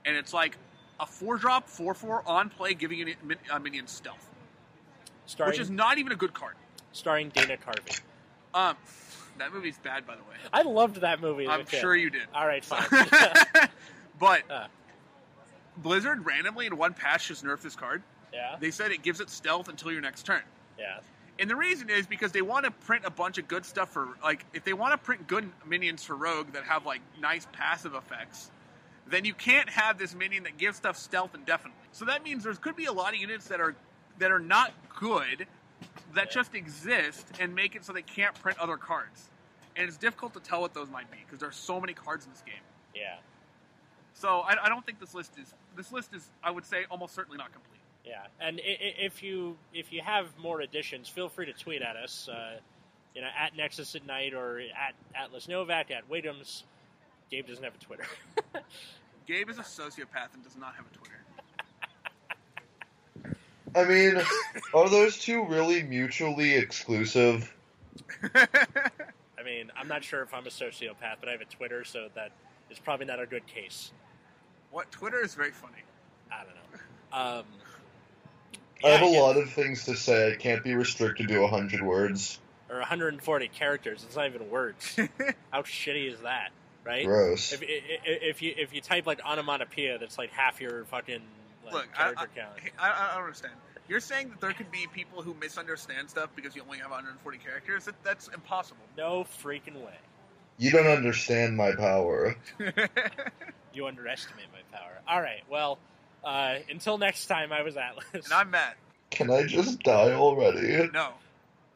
and 0.05 0.17
it's 0.17 0.33
like 0.33 0.57
a 0.99 1.07
four 1.07 1.37
drop 1.37 1.69
four 1.69 1.95
four 1.95 2.23
on 2.27 2.49
play, 2.51 2.75
giving 2.75 2.99
you 2.99 3.15
min- 3.23 3.39
uh, 3.51 3.59
minion 3.59 3.87
stealth, 3.87 4.29
starring 5.27 5.53
which 5.53 5.61
is 5.61 5.71
not 5.71 5.99
even 5.99 6.13
a 6.13 6.17
good 6.17 6.33
card. 6.35 6.55
starring 6.93 7.29
Dana 7.31 7.57
Carvey. 7.57 8.01
Um, 8.53 8.77
that 9.41 9.53
movie's 9.53 9.78
bad, 9.78 10.07
by 10.07 10.14
the 10.16 10.22
way. 10.22 10.36
I 10.53 10.62
loved 10.62 10.97
that 11.03 11.20
movie. 11.20 11.47
I'm 11.49 11.66
sure 11.66 11.95
you 11.97 12.09
did. 12.11 12.22
All 12.34 12.47
right, 12.47 12.64
fine. 12.64 12.86
but 14.18 14.51
Uh. 14.51 14.66
Blizzard 15.76 16.24
randomly 16.26 16.66
in 16.66 16.76
one 16.76 16.93
patch 16.95 17.28
just 17.28 17.45
nerfed 17.45 17.62
this 17.62 17.76
card. 17.76 18.03
yeah, 18.32 18.57
They 18.61 18.70
said 18.70 18.91
it 18.93 19.03
gives 19.03 19.20
it 19.20 19.30
stealth 19.30 19.68
until 19.68 19.91
your 19.93 20.01
next 20.03 20.24
turn. 20.26 20.43
yeah, 20.78 20.99
And 21.38 21.49
the 21.49 21.57
reason 21.57 21.88
is 21.88 22.07
because 22.07 22.32
they 22.32 22.43
want 22.43 22.64
to 22.66 22.70
print 22.70 23.05
a 23.07 23.11
bunch 23.11 23.38
of 23.38 23.49
good 23.49 23.64
stuff 23.64 23.91
for 23.91 24.09
like 24.22 24.45
if 24.53 24.64
they 24.64 24.72
want 24.74 24.93
to 24.93 24.99
print 24.99 25.26
good 25.26 25.49
minions 25.66 26.05
for 26.05 26.16
Rogue 26.16 26.53
that 26.53 26.64
have 26.64 26.84
like 26.84 27.01
nice 27.20 27.47
passive 27.53 27.95
effects, 27.95 28.51
then 29.07 29.24
you 29.24 29.32
can't 29.32 29.68
have 29.70 29.97
this 29.99 30.14
minion 30.14 30.43
that 30.45 30.59
gives 30.59 30.76
stuff 30.76 30.97
stealth 30.99 31.34
indefinitely. 31.34 31.80
So 31.93 32.05
that 32.05 32.22
means 32.24 32.45
there 32.45 32.53
could 32.55 32.76
be 32.76 32.84
a 32.86 32.93
lot 32.93 33.14
of 33.14 33.20
units 33.20 33.47
that 33.49 33.61
are 33.61 33.74
that 34.18 34.30
are 34.30 34.38
not 34.38 34.72
good 34.99 35.47
that 36.14 36.26
Yeah. 36.26 36.32
just 36.32 36.55
exist 36.55 37.26
and 37.41 37.55
make 37.55 37.74
it 37.74 37.84
so 37.86 37.93
they 37.95 38.03
can't 38.03 38.34
print 38.43 38.59
other 38.59 38.76
cards. 38.76 39.30
And 39.77 39.89
it's 39.89 39.97
difficult 39.97 40.35
to 40.35 40.41
tell 40.41 40.61
what 40.61 40.75
those 40.75 40.91
might 40.91 41.11
be 41.11 41.18
because 41.25 41.39
there 41.41 41.49
are 41.49 41.53
so 41.53 41.81
many 41.81 41.95
cards 41.95 42.27
in 42.27 42.33
this 42.33 42.43
game. 42.43 42.55
yeah, 42.95 43.16
So 44.14 44.41
I, 44.41 44.57
I 44.64 44.68
don't 44.68 44.85
think 44.85 45.01
this 45.01 45.14
list 45.14 45.39
is 45.39 45.55
this 45.77 45.93
list 45.93 46.12
is 46.14 46.29
I 46.43 46.51
would 46.51 46.66
say 46.66 46.85
almost 46.91 47.14
certainly 47.14 47.39
not 47.39 47.53
complete. 47.53 47.81
yeah. 48.05 48.27
And 48.41 48.61
i- 48.61 48.68
i- 48.68 48.95
if 49.05 49.23
you 49.23 49.57
if 49.73 49.93
you 49.93 50.03
have 50.03 50.27
more 50.39 50.61
additions, 50.61 51.09
feel 51.09 51.29
free 51.29 51.47
to 51.47 51.53
tweet 51.53 51.83
at 51.83 51.97
us. 51.97 52.29
Uh, 52.29 52.59
you 53.14 53.23
know, 53.23 53.29
at 53.39 53.57
Nexus 53.57 53.95
at 53.97 54.07
Night 54.07 54.35
or 54.35 54.61
at 54.61 54.95
Atlas 55.16 55.47
Novack 55.47 55.91
at 55.91 56.09
Williams. 56.09 56.64
Gabe 57.31 57.47
doesn't 57.47 57.64
have 57.64 57.75
a 57.75 57.79
Twitter. 57.85 58.05
Gabe 59.27 59.49
is 59.51 59.59
a 59.59 59.62
sociopath 59.62 60.35
and 60.35 60.43
does 60.45 60.57
not 60.57 60.75
have 60.75 60.85
a 60.87 60.97
Twitter. 60.97 61.16
I 63.75 63.85
mean, 63.85 64.21
are 64.75 64.89
those 64.89 65.18
two 65.18 65.45
really 65.47 65.83
mutually 65.85 66.55
exclusive? 66.57 67.55
I 69.51 69.53
mean, 69.53 69.73
I'm 69.77 69.89
not 69.89 70.05
sure 70.05 70.23
if 70.23 70.33
I'm 70.33 70.47
a 70.47 70.51
sociopath, 70.51 71.17
but 71.21 71.29
I 71.29 71.33
have 71.33 71.41
a 71.41 71.45
Twitter, 71.45 71.85
so 71.85 72.09
that 72.15 72.31
is 72.71 72.79
probably 72.79 73.07
not 73.07 73.21
a 73.21 73.27
good 73.27 73.47
case. 73.47 73.93
what 74.71 74.91
Twitter 74.93 75.23
is 75.23 75.35
very 75.35 75.51
funny. 75.51 75.83
I 76.31 76.45
don't 76.45 76.55
know. 76.55 77.39
Um, 77.41 77.45
I 78.85 78.89
have 78.91 79.03
a 79.03 79.11
yeah, 79.11 79.21
lot 79.21 79.37
of 79.37 79.51
things 79.51 79.85
to 79.87 79.97
say. 79.97 80.33
I 80.33 80.37
can't 80.37 80.63
be 80.63 80.75
restricted 80.75 81.29
to 81.29 81.41
100 81.41 81.83
words. 81.83 82.39
Or 82.71 82.77
140 82.77 83.49
characters. 83.49 84.05
It's 84.05 84.15
not 84.15 84.27
even 84.27 84.49
words. 84.49 84.97
How 85.51 85.63
shitty 85.63 86.13
is 86.13 86.21
that, 86.21 86.51
right? 86.85 87.05
Gross. 87.05 87.53
If, 87.53 87.63
if, 87.63 88.01
if 88.05 88.43
you 88.43 88.55
if 88.57 88.73
you 88.73 88.81
type 88.81 89.07
like 89.07 89.21
onomatopoeia, 89.25 89.99
that's 89.99 90.17
like 90.17 90.31
half 90.31 90.61
your 90.61 90.85
fucking 90.85 91.21
like, 91.65 91.75
Look, 91.75 91.89
I, 91.95 92.03
character 92.03 92.29
I, 92.37 92.41
count. 92.41 92.53
I, 92.79 92.91
I 92.91 93.15
don't 93.15 93.25
understand. 93.25 93.55
You're 93.91 93.99
saying 93.99 94.28
that 94.28 94.41
there 94.41 94.53
could 94.53 94.70
be 94.70 94.86
people 94.95 95.20
who 95.20 95.34
misunderstand 95.34 96.09
stuff 96.09 96.30
because 96.36 96.55
you 96.55 96.62
only 96.62 96.78
have 96.78 96.91
140 96.91 97.38
characters? 97.38 97.86
That, 97.86 97.97
that's 98.05 98.28
impossible. 98.28 98.84
No 98.97 99.26
freaking 99.43 99.74
way. 99.84 99.97
You 100.59 100.70
don't 100.70 100.86
understand 100.86 101.57
my 101.57 101.72
power. 101.74 102.36
You 103.72 103.86
underestimate 103.86 104.47
my 104.53 104.76
power. 104.76 104.99
All 105.07 105.22
right. 105.22 105.43
Well, 105.49 105.78
uh, 106.24 106.57
until 106.68 106.99
next 106.99 107.26
time, 107.26 107.53
I 107.53 107.62
was 107.62 107.76
Atlas. 107.76 108.05
and 108.12 108.32
I'm 108.32 108.51
Matt. 108.51 108.76
Can 109.11 109.30
I 109.30 109.45
just 109.45 109.80
die 109.84 110.12
already? 110.12 110.91
No. 110.93 111.12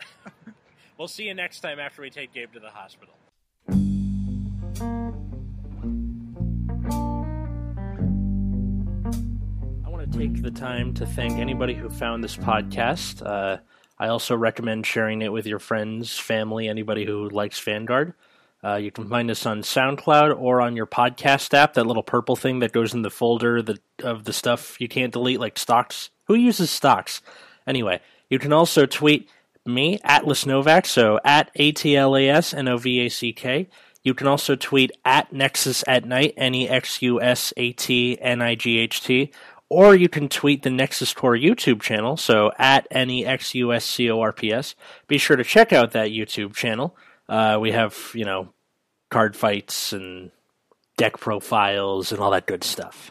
We'll 0.98 1.08
see 1.08 1.24
you 1.24 1.34
next 1.34 1.60
time 1.60 1.80
after 1.80 2.02
we 2.02 2.10
take 2.10 2.32
Gabe 2.32 2.52
to 2.52 2.60
the 2.60 2.70
hospital. 2.70 3.14
Take 10.16 10.42
the 10.42 10.50
time 10.52 10.94
to 10.94 11.06
thank 11.06 11.38
anybody 11.38 11.74
who 11.74 11.90
found 11.90 12.22
this 12.22 12.36
podcast. 12.36 13.20
Uh, 13.26 13.58
I 13.98 14.06
also 14.06 14.36
recommend 14.36 14.86
sharing 14.86 15.22
it 15.22 15.32
with 15.32 15.44
your 15.44 15.58
friends, 15.58 16.16
family, 16.16 16.68
anybody 16.68 17.04
who 17.04 17.28
likes 17.30 17.58
Vanguard. 17.58 18.14
Uh, 18.62 18.76
you 18.76 18.92
can 18.92 19.08
find 19.08 19.28
us 19.28 19.44
on 19.44 19.62
SoundCloud 19.62 20.38
or 20.38 20.60
on 20.60 20.76
your 20.76 20.86
podcast 20.86 21.52
app, 21.52 21.74
that 21.74 21.86
little 21.86 22.04
purple 22.04 22.36
thing 22.36 22.60
that 22.60 22.70
goes 22.70 22.94
in 22.94 23.02
the 23.02 23.10
folder 23.10 23.60
that, 23.60 23.80
of 24.04 24.22
the 24.22 24.32
stuff 24.32 24.80
you 24.80 24.86
can't 24.86 25.12
delete, 25.12 25.40
like 25.40 25.58
stocks. 25.58 26.10
Who 26.28 26.36
uses 26.36 26.70
stocks? 26.70 27.20
Anyway, 27.66 28.00
you 28.30 28.38
can 28.38 28.52
also 28.52 28.86
tweet 28.86 29.28
me, 29.66 29.98
Atlas 30.04 30.44
Novack, 30.44 30.86
so 30.86 31.18
at 31.24 31.50
A 31.56 31.72
T 31.72 31.96
L 31.96 32.16
A 32.16 32.28
S 32.28 32.54
N 32.54 32.68
O 32.68 32.76
V 32.76 33.00
A 33.00 33.08
C 33.08 33.32
K. 33.32 33.68
You 34.04 34.12
can 34.12 34.26
also 34.26 34.54
tweet 34.54 34.92
at 35.06 35.32
Nexus 35.32 35.82
at 35.88 36.04
Night, 36.04 36.34
N 36.36 36.54
E 36.54 36.68
X 36.68 37.00
U 37.00 37.22
S 37.22 37.54
A 37.56 37.72
T 37.72 38.18
N 38.20 38.42
I 38.42 38.54
G 38.54 38.78
H 38.78 39.00
T, 39.00 39.32
or 39.68 39.94
you 39.94 40.08
can 40.08 40.28
tweet 40.28 40.62
the 40.62 40.70
Nexus 40.70 41.12
Corps 41.14 41.36
YouTube 41.36 41.80
channel, 41.80 42.16
so 42.16 42.52
at 42.58 42.86
N 42.90 43.10
E 43.10 43.24
X 43.24 43.54
U 43.54 43.72
S 43.72 43.84
C 43.84 44.10
O 44.10 44.20
R 44.20 44.32
P 44.32 44.52
S. 44.52 44.74
Be 45.06 45.18
sure 45.18 45.36
to 45.36 45.44
check 45.44 45.72
out 45.72 45.92
that 45.92 46.10
YouTube 46.10 46.54
channel. 46.54 46.96
Uh, 47.28 47.58
we 47.60 47.72
have, 47.72 47.96
you 48.14 48.24
know, 48.24 48.52
card 49.10 49.36
fights 49.36 49.92
and 49.92 50.30
deck 50.96 51.18
profiles 51.18 52.12
and 52.12 52.20
all 52.20 52.30
that 52.30 52.46
good 52.46 52.64
stuff. 52.64 53.10